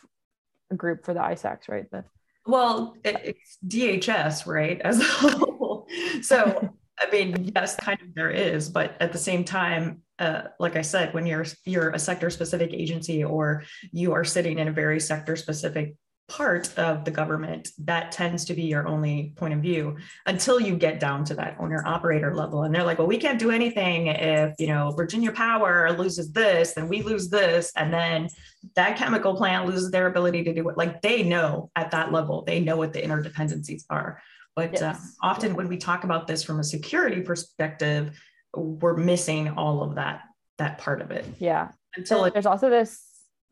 group 0.76 1.05
for 1.05 1.14
the 1.14 1.20
ISACs, 1.20 1.68
right? 1.68 1.91
The, 1.91 2.05
well, 2.47 2.95
it, 3.05 3.20
it's 3.24 3.59
DHS, 3.66 4.47
right, 4.47 4.80
as 4.80 5.01
a 5.01 5.05
whole. 5.05 5.57
So 6.22 6.74
I 7.01 7.11
mean, 7.11 7.53
yes, 7.55 7.76
kind 7.76 8.01
of 8.03 8.14
there 8.14 8.30
is, 8.30 8.68
but 8.68 8.97
at 9.01 9.12
the 9.12 9.18
same 9.18 9.45
time, 9.45 10.03
uh, 10.18 10.43
like 10.59 10.76
I 10.76 10.82
said, 10.82 11.14
when 11.14 11.26
you're 11.26 11.47
you're 11.64 11.91
a 11.91 11.99
sector 11.99 12.28
specific 12.30 12.72
agency 12.72 13.22
or 13.22 13.62
you 13.93 14.12
are 14.12 14.24
sitting 14.24 14.59
in 14.59 14.68
a 14.68 14.72
very 14.72 14.99
sector 14.99 15.36
specific 15.36 15.95
part 16.28 16.76
of 16.78 17.05
the 17.05 17.11
government, 17.11 17.68
that 17.78 18.12
tends 18.12 18.45
to 18.45 18.55
be 18.55 18.62
your 18.62 18.86
only 18.86 19.32
point 19.36 19.55
of 19.55 19.61
view 19.61 19.97
until 20.26 20.61
you 20.61 20.76
get 20.76 21.01
down 21.01 21.24
to 21.24 21.34
that 21.34 21.57
owner 21.59 21.82
operator 21.86 22.34
level. 22.34 22.64
And 22.64 22.74
they're 22.74 22.84
like, 22.84 22.99
well, 22.99 23.07
we 23.07 23.16
can't 23.16 23.39
do 23.39 23.51
anything 23.51 24.09
if, 24.09 24.55
you 24.59 24.66
know, 24.66 24.91
Virginia 24.91 25.32
Power 25.32 25.91
loses 25.93 26.30
this, 26.32 26.74
then 26.74 26.86
we 26.86 27.03
lose 27.03 27.30
this. 27.30 27.72
And 27.76 27.95
then 27.95 28.28
that 28.74 28.99
chemical 28.99 29.36
plant 29.36 29.66
loses 29.66 29.91
their 29.91 30.07
ability 30.07 30.45
to 30.45 30.53
do 30.53 30.68
it. 30.68 30.76
Like 30.76 31.01
they 31.01 31.22
know 31.22 31.70
at 31.76 31.93
that 31.93 32.12
level, 32.12 32.45
they 32.45 32.61
know 32.61 32.76
what 32.76 32.93
the 32.93 33.01
interdependencies 33.01 33.84
are. 33.89 34.20
But 34.59 34.72
yes. 34.72 34.82
uh, 34.82 34.96
often 35.22 35.54
when 35.54 35.68
we 35.68 35.76
talk 35.76 36.04
about 36.04 36.26
this 36.26 36.42
from 36.42 36.59
a 36.59 36.64
security 36.64 37.20
perspective, 37.20 38.20
we're 38.54 38.96
missing 38.96 39.50
all 39.50 39.82
of 39.82 39.94
that, 39.94 40.22
that 40.59 40.78
part 40.78 41.00
of 41.00 41.11
it. 41.11 41.24
Yeah. 41.38 41.68
Until 41.96 42.24
it, 42.24 42.32
there's 42.32 42.46
also 42.46 42.68
this, 42.68 43.02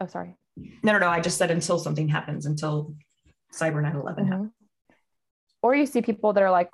oh, 0.01 0.07
sorry 0.07 0.37
no, 0.57 0.93
no, 0.93 0.99
no. 0.99 1.09
I 1.09 1.21
just 1.21 1.39
said 1.39 1.51
until 1.51 1.79
something 1.79 2.09
happens, 2.09 2.47
until 2.47 2.95
Cyber 3.53 3.83
9 3.83 3.97
11 3.97 4.25
mm-hmm. 4.25 4.33
happens. 4.33 4.53
Or 5.63 5.75
you 5.75 5.87
see 5.87 6.03
people 6.03 6.33
that 6.33 6.43
are 6.43 6.51
like, 6.51 6.71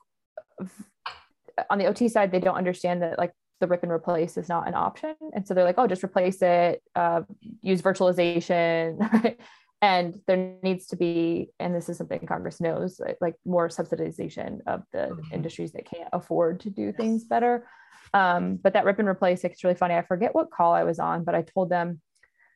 on 1.70 1.78
the 1.78 1.86
OT 1.86 2.08
side, 2.08 2.30
they 2.30 2.40
don't 2.40 2.56
understand 2.56 3.02
that 3.02 3.18
like 3.18 3.32
the 3.60 3.66
rip 3.66 3.82
and 3.82 3.92
replace 3.92 4.36
is 4.36 4.48
not 4.48 4.68
an 4.68 4.74
option. 4.74 5.14
And 5.34 5.46
so 5.46 5.54
they're 5.54 5.64
like, 5.64 5.78
oh, 5.78 5.86
just 5.86 6.04
replace 6.04 6.42
it, 6.42 6.82
uh, 6.94 7.22
use 7.62 7.82
virtualization. 7.82 9.36
and 9.82 10.20
there 10.28 10.54
needs 10.62 10.86
to 10.86 10.96
be, 10.96 11.50
and 11.58 11.74
this 11.74 11.88
is 11.88 11.98
something 11.98 12.24
Congress 12.24 12.60
knows, 12.60 13.00
like 13.20 13.34
more 13.44 13.68
subsidization 13.68 14.60
of 14.68 14.84
the 14.92 15.08
mm-hmm. 15.10 15.34
industries 15.34 15.72
that 15.72 15.90
can't 15.90 16.08
afford 16.12 16.60
to 16.60 16.70
do 16.70 16.92
things 16.92 17.24
better. 17.24 17.66
Um, 18.14 18.60
but 18.62 18.74
that 18.74 18.84
rip 18.84 19.00
and 19.00 19.08
replace, 19.08 19.42
it's 19.42 19.64
really 19.64 19.74
funny. 19.74 19.94
I 19.94 20.02
forget 20.02 20.36
what 20.36 20.52
call 20.52 20.72
I 20.72 20.84
was 20.84 21.00
on, 21.00 21.24
but 21.24 21.34
I 21.34 21.42
told 21.42 21.68
them 21.68 22.00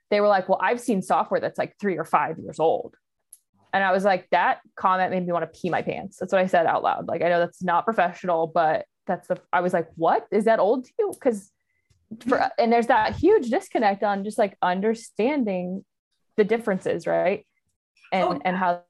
they 0.08 0.20
were 0.20 0.28
like, 0.28 0.48
well, 0.48 0.60
I've 0.62 0.80
seen 0.80 1.02
software 1.02 1.40
that's 1.40 1.58
like 1.58 1.74
three 1.80 1.98
or 1.98 2.04
five 2.04 2.38
years 2.38 2.60
old. 2.60 2.94
And 3.72 3.82
I 3.82 3.90
was 3.90 4.04
like, 4.04 4.28
that 4.30 4.60
comment 4.76 5.10
made 5.10 5.26
me 5.26 5.32
want 5.32 5.52
to 5.52 5.60
pee 5.60 5.68
my 5.68 5.82
pants. 5.82 6.18
That's 6.18 6.32
what 6.32 6.40
I 6.40 6.46
said 6.46 6.66
out 6.66 6.84
loud. 6.84 7.08
Like, 7.08 7.22
I 7.22 7.28
know 7.28 7.40
that's 7.40 7.62
not 7.62 7.84
professional, 7.84 8.46
but 8.46 8.86
that's 9.08 9.26
the, 9.26 9.40
I 9.52 9.62
was 9.62 9.72
like, 9.72 9.88
what 9.96 10.26
is 10.30 10.44
that 10.44 10.60
old 10.60 10.84
to 10.84 10.92
you? 10.98 11.12
Cause 11.20 11.50
for, 12.28 12.48
and 12.56 12.72
there's 12.72 12.86
that 12.86 13.16
huge 13.16 13.50
disconnect 13.50 14.04
on 14.04 14.22
just 14.22 14.38
like 14.38 14.56
understanding 14.62 15.84
the 16.36 16.44
differences, 16.44 17.06
right? 17.06 17.46
And, 18.12 18.24
oh, 18.24 18.40
and 18.44 18.56
how 18.56 18.82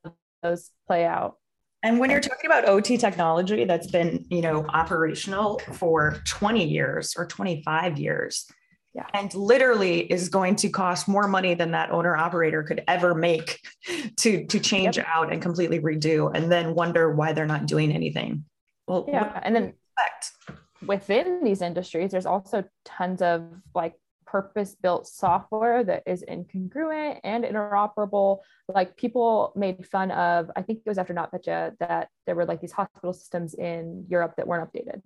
those 0.42 0.70
play 0.86 1.04
out. 1.04 1.36
And 1.82 2.00
when 2.00 2.10
you're 2.10 2.20
talking 2.20 2.46
about 2.46 2.68
OT 2.68 2.96
technology 2.96 3.64
that's 3.64 3.86
been, 3.86 4.26
you 4.28 4.40
know, 4.40 4.66
operational 4.68 5.60
for 5.72 6.20
20 6.26 6.64
years 6.64 7.14
or 7.16 7.26
25 7.26 7.98
years, 7.98 8.46
yeah. 8.96 9.06
and 9.12 9.32
literally 9.34 10.00
is 10.00 10.28
going 10.28 10.56
to 10.56 10.70
cost 10.70 11.06
more 11.06 11.28
money 11.28 11.54
than 11.54 11.72
that 11.72 11.90
owner 11.90 12.16
operator 12.16 12.62
could 12.62 12.82
ever 12.88 13.14
make 13.14 13.60
to 14.16 14.46
to 14.46 14.58
change 14.58 14.96
yep. 14.96 15.06
out 15.14 15.32
and 15.32 15.42
completely 15.42 15.78
redo 15.78 16.34
and 16.34 16.50
then 16.50 16.74
wonder 16.74 17.14
why 17.14 17.32
they're 17.32 17.46
not 17.46 17.66
doing 17.66 17.92
anything 17.92 18.44
well 18.88 19.04
yeah 19.06 19.38
and 19.42 19.54
then 19.54 19.74
within 20.86 21.44
these 21.44 21.60
industries 21.60 22.10
there's 22.10 22.26
also 22.26 22.64
tons 22.84 23.20
of 23.20 23.44
like 23.74 23.94
purpose 24.36 24.76
built 24.80 25.06
software 25.06 25.82
that 25.84 26.02
is 26.06 26.24
incongruent 26.28 27.20
and 27.24 27.44
interoperable. 27.44 28.38
Like 28.68 28.96
people 28.96 29.52
made 29.56 29.86
fun 29.86 30.10
of 30.10 30.50
i 30.56 30.62
think 30.62 30.80
it 30.84 30.88
was 30.88 30.98
after 30.98 31.14
NotPetya 31.14 31.76
that 31.80 32.08
there 32.26 32.34
were 32.34 32.44
like 32.44 32.60
these 32.60 32.72
hospital 32.72 33.12
systems 33.12 33.54
in 33.54 34.04
europe 34.08 34.34
that 34.36 34.46
weren't 34.46 34.66
updated. 34.66 35.00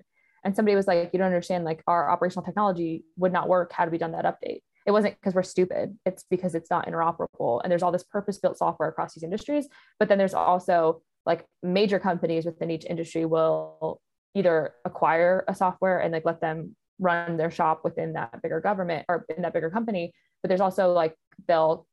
And 0.44 0.56
somebody 0.56 0.74
was 0.74 0.86
like 0.86 1.10
you 1.12 1.18
don't 1.18 1.34
understand 1.34 1.64
like 1.64 1.82
our 1.86 2.10
operational 2.10 2.44
technology 2.44 3.04
would 3.16 3.32
not 3.32 3.48
work. 3.48 3.72
Had 3.72 3.90
we 3.92 3.98
done 3.98 4.12
that 4.12 4.24
update? 4.24 4.60
It 4.86 4.92
wasn't 4.92 5.14
because 5.16 5.34
we're 5.34 5.42
stupid. 5.42 5.96
It's 6.06 6.24
because 6.30 6.54
it's 6.54 6.70
not 6.70 6.86
interoperable. 6.88 7.60
And 7.62 7.70
there's 7.70 7.82
all 7.82 7.92
this 7.92 8.02
purpose 8.16 8.38
built 8.38 8.58
software 8.58 8.88
across 8.88 9.14
these 9.14 9.22
industries. 9.22 9.68
But 9.98 10.08
then 10.08 10.18
there's 10.18 10.34
also 10.34 11.02
like 11.26 11.44
major 11.62 11.98
companies 11.98 12.46
within 12.46 12.70
each 12.70 12.86
industry 12.86 13.24
will 13.26 14.00
either 14.34 14.72
acquire 14.84 15.44
a 15.46 15.54
software 15.54 15.98
and 15.98 16.12
like 16.12 16.24
let 16.24 16.40
them 16.40 16.74
run 17.00 17.36
their 17.36 17.50
shop 17.50 17.80
within 17.82 18.12
that 18.12 18.40
bigger 18.42 18.60
government 18.60 19.04
or 19.08 19.26
in 19.34 19.42
that 19.42 19.52
bigger 19.52 19.70
company 19.70 20.12
but 20.42 20.48
there's 20.48 20.60
also 20.60 20.92
like 20.92 21.14
they'll 21.48 21.86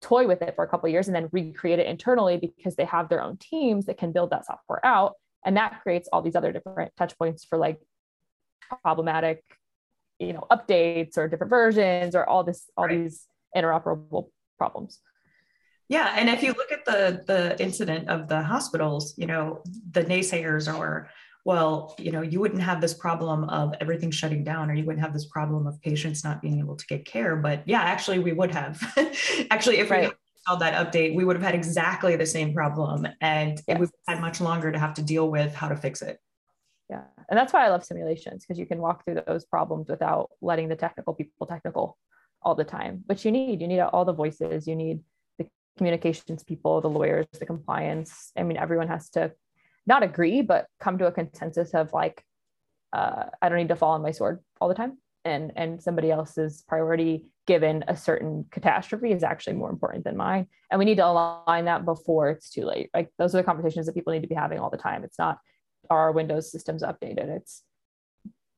toy 0.00 0.26
with 0.26 0.42
it 0.42 0.54
for 0.56 0.64
a 0.64 0.68
couple 0.68 0.88
years 0.88 1.06
and 1.06 1.14
then 1.14 1.28
recreate 1.32 1.78
it 1.78 1.86
internally 1.86 2.36
because 2.36 2.74
they 2.74 2.84
have 2.84 3.08
their 3.08 3.22
own 3.22 3.36
teams 3.38 3.86
that 3.86 3.96
can 3.96 4.12
build 4.12 4.30
that 4.30 4.44
software 4.44 4.84
out 4.84 5.14
and 5.44 5.56
that 5.56 5.80
creates 5.82 6.08
all 6.12 6.22
these 6.22 6.36
other 6.36 6.52
different 6.52 6.92
touch 6.96 7.16
points 7.16 7.44
for 7.44 7.56
like 7.56 7.80
problematic 8.82 9.42
you 10.18 10.32
know 10.32 10.44
updates 10.50 11.16
or 11.16 11.28
different 11.28 11.50
versions 11.50 12.14
or 12.14 12.28
all 12.28 12.44
this 12.44 12.68
all 12.76 12.86
right. 12.86 13.02
these 13.02 13.26
interoperable 13.56 14.28
problems 14.58 15.00
yeah 15.88 16.14
and 16.16 16.28
if 16.28 16.42
you 16.42 16.52
look 16.52 16.72
at 16.72 16.84
the 16.84 17.22
the 17.26 17.62
incident 17.62 18.08
of 18.08 18.28
the 18.28 18.42
hospitals 18.42 19.14
you 19.16 19.26
know 19.26 19.62
the 19.90 20.04
naysayers 20.04 20.72
are 20.72 21.08
well 21.44 21.94
you 21.98 22.12
know 22.12 22.22
you 22.22 22.38
wouldn't 22.40 22.62
have 22.62 22.80
this 22.80 22.94
problem 22.94 23.44
of 23.44 23.74
everything 23.80 24.10
shutting 24.10 24.44
down 24.44 24.70
or 24.70 24.74
you 24.74 24.84
wouldn't 24.84 25.04
have 25.04 25.12
this 25.12 25.26
problem 25.26 25.66
of 25.66 25.80
patients 25.80 26.22
not 26.22 26.40
being 26.40 26.58
able 26.58 26.76
to 26.76 26.86
get 26.86 27.04
care 27.04 27.36
but 27.36 27.62
yeah 27.66 27.82
actually 27.82 28.18
we 28.18 28.32
would 28.32 28.50
have 28.50 28.80
actually 29.50 29.78
if 29.78 29.90
right. 29.90 30.08
we 30.10 30.14
that 30.58 30.92
update, 30.92 31.14
we 31.14 31.24
would 31.24 31.36
have 31.36 31.44
had 31.44 31.54
exactly 31.54 32.16
the 32.16 32.26
same 32.26 32.52
problem 32.52 33.06
and 33.20 33.52
yes. 33.52 33.64
it 33.68 33.78
would 33.78 33.90
have 34.06 34.16
had 34.16 34.20
much 34.20 34.40
longer 34.40 34.72
to 34.72 34.78
have 34.78 34.94
to 34.94 35.02
deal 35.02 35.30
with 35.30 35.54
how 35.54 35.68
to 35.68 35.76
fix 35.76 36.02
it. 36.02 36.18
Yeah. 36.90 37.02
And 37.30 37.38
that's 37.38 37.52
why 37.52 37.64
I 37.64 37.68
love 37.68 37.84
simulations 37.84 38.44
because 38.44 38.58
you 38.58 38.66
can 38.66 38.78
walk 38.78 39.04
through 39.04 39.22
those 39.26 39.44
problems 39.44 39.88
without 39.88 40.30
letting 40.40 40.68
the 40.68 40.76
technical 40.76 41.14
people 41.14 41.46
technical 41.46 41.96
all 42.42 42.54
the 42.54 42.64
time. 42.64 43.04
But 43.06 43.24
you 43.24 43.30
need, 43.30 43.60
you 43.60 43.68
need 43.68 43.80
all 43.80 44.04
the 44.04 44.12
voices, 44.12 44.66
you 44.66 44.76
need 44.76 45.00
the 45.38 45.46
communications 45.78 46.42
people, 46.42 46.80
the 46.80 46.90
lawyers, 46.90 47.26
the 47.38 47.46
compliance. 47.46 48.32
I 48.36 48.42
mean, 48.42 48.56
everyone 48.56 48.88
has 48.88 49.08
to 49.10 49.32
not 49.86 50.02
agree, 50.02 50.42
but 50.42 50.66
come 50.80 50.98
to 50.98 51.06
a 51.06 51.12
consensus 51.12 51.74
of 51.74 51.92
like, 51.92 52.24
uh, 52.92 53.24
I 53.40 53.48
don't 53.48 53.58
need 53.58 53.68
to 53.68 53.76
fall 53.76 53.92
on 53.92 54.02
my 54.02 54.12
sword 54.12 54.40
all 54.60 54.68
the 54.68 54.74
time. 54.74 54.98
And 55.24 55.52
and 55.54 55.80
somebody 55.80 56.10
else's 56.10 56.64
priority 56.66 57.26
given 57.46 57.84
a 57.88 57.96
certain 57.96 58.44
catastrophe 58.50 59.12
is 59.12 59.22
actually 59.22 59.54
more 59.54 59.70
important 59.70 60.04
than 60.04 60.16
mine. 60.16 60.46
And 60.70 60.78
we 60.78 60.84
need 60.84 60.96
to 60.96 61.06
align 61.06 61.64
that 61.66 61.84
before 61.84 62.30
it's 62.30 62.50
too 62.50 62.64
late. 62.64 62.90
Like 62.92 63.10
those 63.18 63.34
are 63.34 63.38
the 63.38 63.44
conversations 63.44 63.86
that 63.86 63.94
people 63.94 64.12
need 64.12 64.22
to 64.22 64.28
be 64.28 64.34
having 64.34 64.58
all 64.58 64.70
the 64.70 64.76
time. 64.76 65.04
It's 65.04 65.18
not 65.18 65.38
are 65.90 65.98
our 65.98 66.12
windows 66.12 66.50
systems 66.50 66.82
updated. 66.82 67.28
It's 67.28 67.62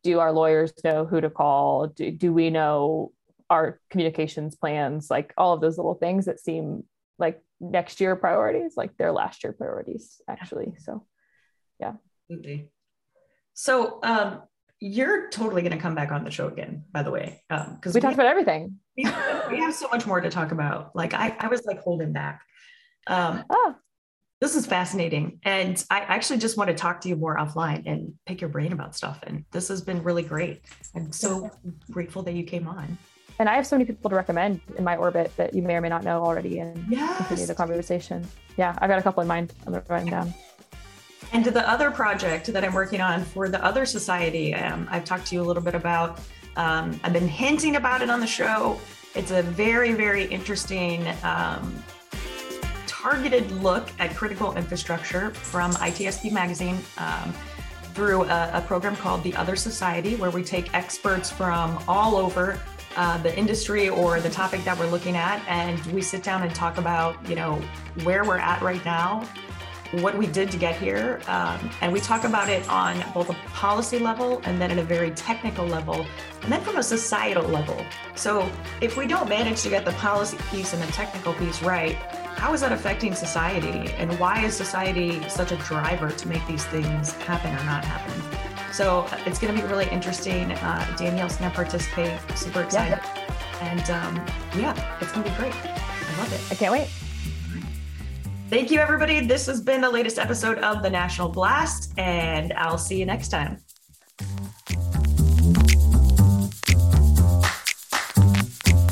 do 0.02 0.20
our 0.20 0.32
lawyers 0.32 0.72
know 0.84 1.06
who 1.06 1.20
to 1.20 1.30
call? 1.30 1.88
Do, 1.88 2.10
do 2.10 2.32
we 2.32 2.50
know 2.50 3.12
our 3.48 3.80
communications 3.90 4.54
plans? 4.54 5.10
Like 5.10 5.32
all 5.36 5.54
of 5.54 5.60
those 5.60 5.78
little 5.78 5.94
things 5.94 6.26
that 6.26 6.40
seem 6.40 6.84
like 7.18 7.42
next 7.60 8.00
year 8.00 8.14
priorities 8.14 8.76
like 8.76 8.96
their 8.96 9.12
last 9.12 9.42
year 9.42 9.52
priorities 9.52 10.20
actually. 10.28 10.74
So 10.78 11.04
yeah 11.80 11.92
Absolutely. 12.30 12.70
so 13.54 14.00
um 14.02 14.42
you're 14.80 15.30
totally 15.30 15.62
going 15.62 15.72
to 15.72 15.78
come 15.78 15.94
back 15.94 16.12
on 16.12 16.24
the 16.24 16.30
show 16.30 16.46
again, 16.46 16.84
by 16.92 17.02
the 17.02 17.10
way, 17.10 17.42
because 17.48 17.66
um, 17.66 17.78
we, 17.86 17.92
we, 17.92 18.00
talked 18.00 18.14
about 18.14 18.26
everything. 18.26 18.78
We, 18.96 19.04
we, 19.50 19.58
have 19.58 19.74
so 19.74 19.88
much 19.88 20.06
more 20.06 20.20
to 20.20 20.30
talk 20.30 20.52
about. 20.52 20.94
Like 20.94 21.14
I, 21.14 21.34
I 21.40 21.48
was 21.48 21.64
like 21.64 21.80
holding 21.80 22.12
back. 22.12 22.42
Um, 23.08 23.44
oh. 23.50 23.74
This 24.40 24.54
is 24.54 24.66
fascinating, 24.66 25.40
and 25.42 25.82
I 25.90 26.00
actually 26.00 26.38
just 26.38 26.58
want 26.58 26.68
to 26.68 26.74
talk 26.74 27.00
to 27.00 27.08
you 27.08 27.16
more 27.16 27.36
offline 27.36 27.84
and 27.86 28.12
pick 28.26 28.40
your 28.40 28.50
brain 28.50 28.72
about 28.72 28.94
stuff. 28.94 29.20
And 29.22 29.44
this 29.52 29.68
has 29.68 29.80
been 29.80 30.02
really 30.02 30.22
great. 30.22 30.62
I'm 30.94 31.10
so 31.12 31.50
grateful 31.90 32.22
that 32.24 32.34
you 32.34 32.44
came 32.44 32.68
on. 32.68 32.98
And 33.38 33.48
I 33.48 33.54
have 33.54 33.66
so 33.66 33.76
many 33.76 33.86
people 33.86 34.10
to 34.10 34.16
recommend 34.16 34.60
in 34.76 34.84
my 34.84 34.96
orbit 34.96 35.32
that 35.38 35.54
you 35.54 35.62
may 35.62 35.76
or 35.76 35.80
may 35.80 35.88
not 35.88 36.04
know 36.04 36.22
already, 36.22 36.58
and 36.58 36.84
yes. 36.88 37.16
continue 37.16 37.46
the 37.46 37.54
conversation. 37.54 38.28
Yeah, 38.56 38.76
I've 38.78 38.90
got 38.90 38.98
a 38.98 39.02
couple 39.02 39.22
in 39.22 39.28
mind. 39.28 39.54
I'm 39.66 39.72
gonna 39.72 39.84
write 39.88 40.00
them 40.00 40.10
down. 40.10 40.34
And 41.32 41.44
the 41.44 41.68
other 41.68 41.90
project 41.90 42.46
that 42.46 42.64
I'm 42.64 42.74
working 42.74 43.00
on 43.00 43.24
for 43.24 43.48
the 43.48 43.62
other 43.64 43.86
society, 43.86 44.54
um, 44.54 44.88
I've 44.90 45.04
talked 45.04 45.26
to 45.28 45.34
you 45.34 45.42
a 45.42 45.44
little 45.44 45.62
bit 45.62 45.74
about. 45.74 46.20
Um, 46.56 46.98
I've 47.02 47.12
been 47.12 47.28
hinting 47.28 47.76
about 47.76 48.02
it 48.02 48.10
on 48.10 48.20
the 48.20 48.26
show. 48.26 48.78
It's 49.14 49.30
a 49.30 49.42
very, 49.42 49.92
very 49.92 50.24
interesting 50.24 51.06
um, 51.22 51.82
targeted 52.86 53.50
look 53.52 53.90
at 53.98 54.14
critical 54.16 54.56
infrastructure 54.56 55.30
from 55.30 55.72
ITSP 55.72 56.32
Magazine 56.32 56.78
um, 56.98 57.34
through 57.92 58.24
a, 58.24 58.50
a, 58.54 58.64
program 58.66 58.96
called 58.96 59.22
The 59.22 59.34
Other 59.36 59.56
Society, 59.56 60.16
where 60.16 60.30
we 60.30 60.42
take 60.42 60.72
experts 60.74 61.30
from 61.30 61.78
all 61.86 62.16
over 62.16 62.58
uh, 62.96 63.18
the 63.18 63.36
industry 63.36 63.88
or 63.88 64.20
the 64.20 64.30
topic 64.30 64.64
that 64.64 64.78
we're 64.78 64.90
looking 64.90 65.16
at, 65.16 65.44
and 65.48 65.78
we 65.86 66.00
sit 66.00 66.22
down 66.22 66.42
and 66.42 66.54
talk 66.54 66.78
about, 66.78 67.16
you 67.28 67.34
know, 67.34 67.60
where 68.04 68.24
we're 68.24 68.38
at 68.38 68.62
right 68.62 68.84
now 68.84 69.28
what 70.02 70.16
we 70.16 70.26
did 70.26 70.50
to 70.50 70.56
get 70.56 70.76
here. 70.76 71.20
Um, 71.26 71.70
and 71.80 71.92
we 71.92 72.00
talk 72.00 72.24
about 72.24 72.48
it 72.48 72.68
on 72.68 73.02
both 73.12 73.30
a 73.30 73.34
policy 73.48 73.98
level 73.98 74.40
and 74.44 74.60
then 74.60 74.70
at 74.70 74.78
a 74.78 74.82
very 74.82 75.10
technical 75.10 75.66
level, 75.66 76.06
and 76.42 76.52
then 76.52 76.60
from 76.62 76.76
a 76.76 76.82
societal 76.82 77.44
level. 77.48 77.84
So 78.14 78.50
if 78.80 78.96
we 78.96 79.06
don't 79.06 79.28
manage 79.28 79.62
to 79.62 79.70
get 79.70 79.84
the 79.84 79.92
policy 79.92 80.38
piece 80.50 80.72
and 80.72 80.82
the 80.82 80.92
technical 80.92 81.34
piece 81.34 81.62
right, 81.62 81.96
how 82.36 82.52
is 82.52 82.60
that 82.62 82.72
affecting 82.72 83.14
society? 83.14 83.92
And 83.94 84.18
why 84.18 84.44
is 84.44 84.54
society 84.54 85.26
such 85.28 85.52
a 85.52 85.56
driver 85.56 86.10
to 86.10 86.28
make 86.28 86.46
these 86.46 86.64
things 86.64 87.12
happen 87.12 87.50
or 87.50 87.64
not 87.64 87.84
happen? 87.84 88.20
So 88.72 89.06
it's 89.24 89.38
going 89.38 89.54
to 89.54 89.62
be 89.62 89.66
really 89.68 89.88
interesting. 89.90 90.50
Uh, 90.50 90.96
Danielle's 90.98 91.36
going 91.36 91.50
to 91.50 91.54
participate. 91.54 92.18
Super 92.34 92.62
excited. 92.62 92.98
Yeah. 93.02 93.24
And 93.60 93.90
um, 93.90 94.26
yeah, 94.60 94.98
it's 95.00 95.12
going 95.12 95.24
to 95.24 95.30
be 95.30 95.36
great. 95.36 95.54
I 95.54 96.18
love 96.18 96.32
it. 96.32 96.40
I 96.50 96.56
can't 96.56 96.72
wait. 96.72 96.88
Thank 98.54 98.70
you, 98.70 98.78
everybody. 98.78 99.18
This 99.18 99.46
has 99.46 99.60
been 99.60 99.80
the 99.80 99.90
latest 99.90 100.16
episode 100.16 100.58
of 100.58 100.80
the 100.80 100.88
National 100.88 101.28
Blast, 101.28 101.92
and 101.98 102.52
I'll 102.52 102.78
see 102.78 102.96
you 102.96 103.04
next 103.04 103.30
time. 103.30 103.58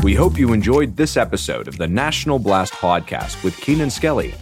We 0.02 0.16
hope 0.16 0.36
you 0.36 0.52
enjoyed 0.52 0.96
this 0.96 1.16
episode 1.16 1.68
of 1.68 1.78
the 1.78 1.86
National 1.86 2.40
Blast 2.40 2.72
podcast 2.72 3.44
with 3.44 3.56
Keenan 3.58 3.88
Skelly. 3.88 4.34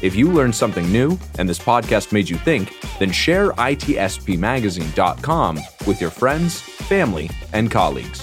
If 0.00 0.14
you 0.14 0.30
learned 0.30 0.54
something 0.54 0.88
new 0.92 1.18
and 1.40 1.48
this 1.48 1.58
podcast 1.58 2.12
made 2.12 2.28
you 2.28 2.36
think, 2.36 2.72
then 3.00 3.10
share 3.10 3.50
itspmagazine.com 3.54 5.58
with 5.88 6.00
your 6.00 6.10
friends, 6.10 6.60
family, 6.60 7.28
and 7.52 7.68
colleagues. 7.68 8.22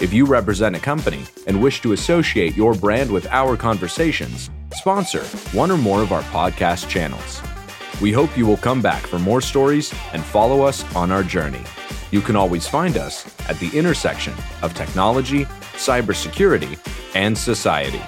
If 0.00 0.14
you 0.14 0.24
represent 0.24 0.74
a 0.74 0.80
company 0.80 1.24
and 1.46 1.62
wish 1.62 1.82
to 1.82 1.92
associate 1.92 2.56
your 2.56 2.72
brand 2.72 3.10
with 3.10 3.26
our 3.26 3.54
conversations, 3.54 4.48
sponsor 4.74 5.24
one 5.56 5.70
or 5.70 5.76
more 5.76 6.02
of 6.02 6.12
our 6.12 6.22
podcast 6.24 6.88
channels. 6.88 7.42
We 8.00 8.12
hope 8.12 8.36
you 8.36 8.46
will 8.46 8.56
come 8.56 8.80
back 8.80 9.06
for 9.06 9.18
more 9.18 9.40
stories 9.40 9.92
and 10.12 10.24
follow 10.24 10.62
us 10.62 10.84
on 10.94 11.10
our 11.10 11.22
journey. 11.22 11.62
You 12.10 12.20
can 12.20 12.36
always 12.36 12.66
find 12.66 12.96
us 12.96 13.26
at 13.48 13.58
the 13.58 13.76
intersection 13.76 14.34
of 14.62 14.74
technology, 14.74 15.44
cybersecurity, 15.74 16.78
and 17.14 17.36
society. 17.36 18.02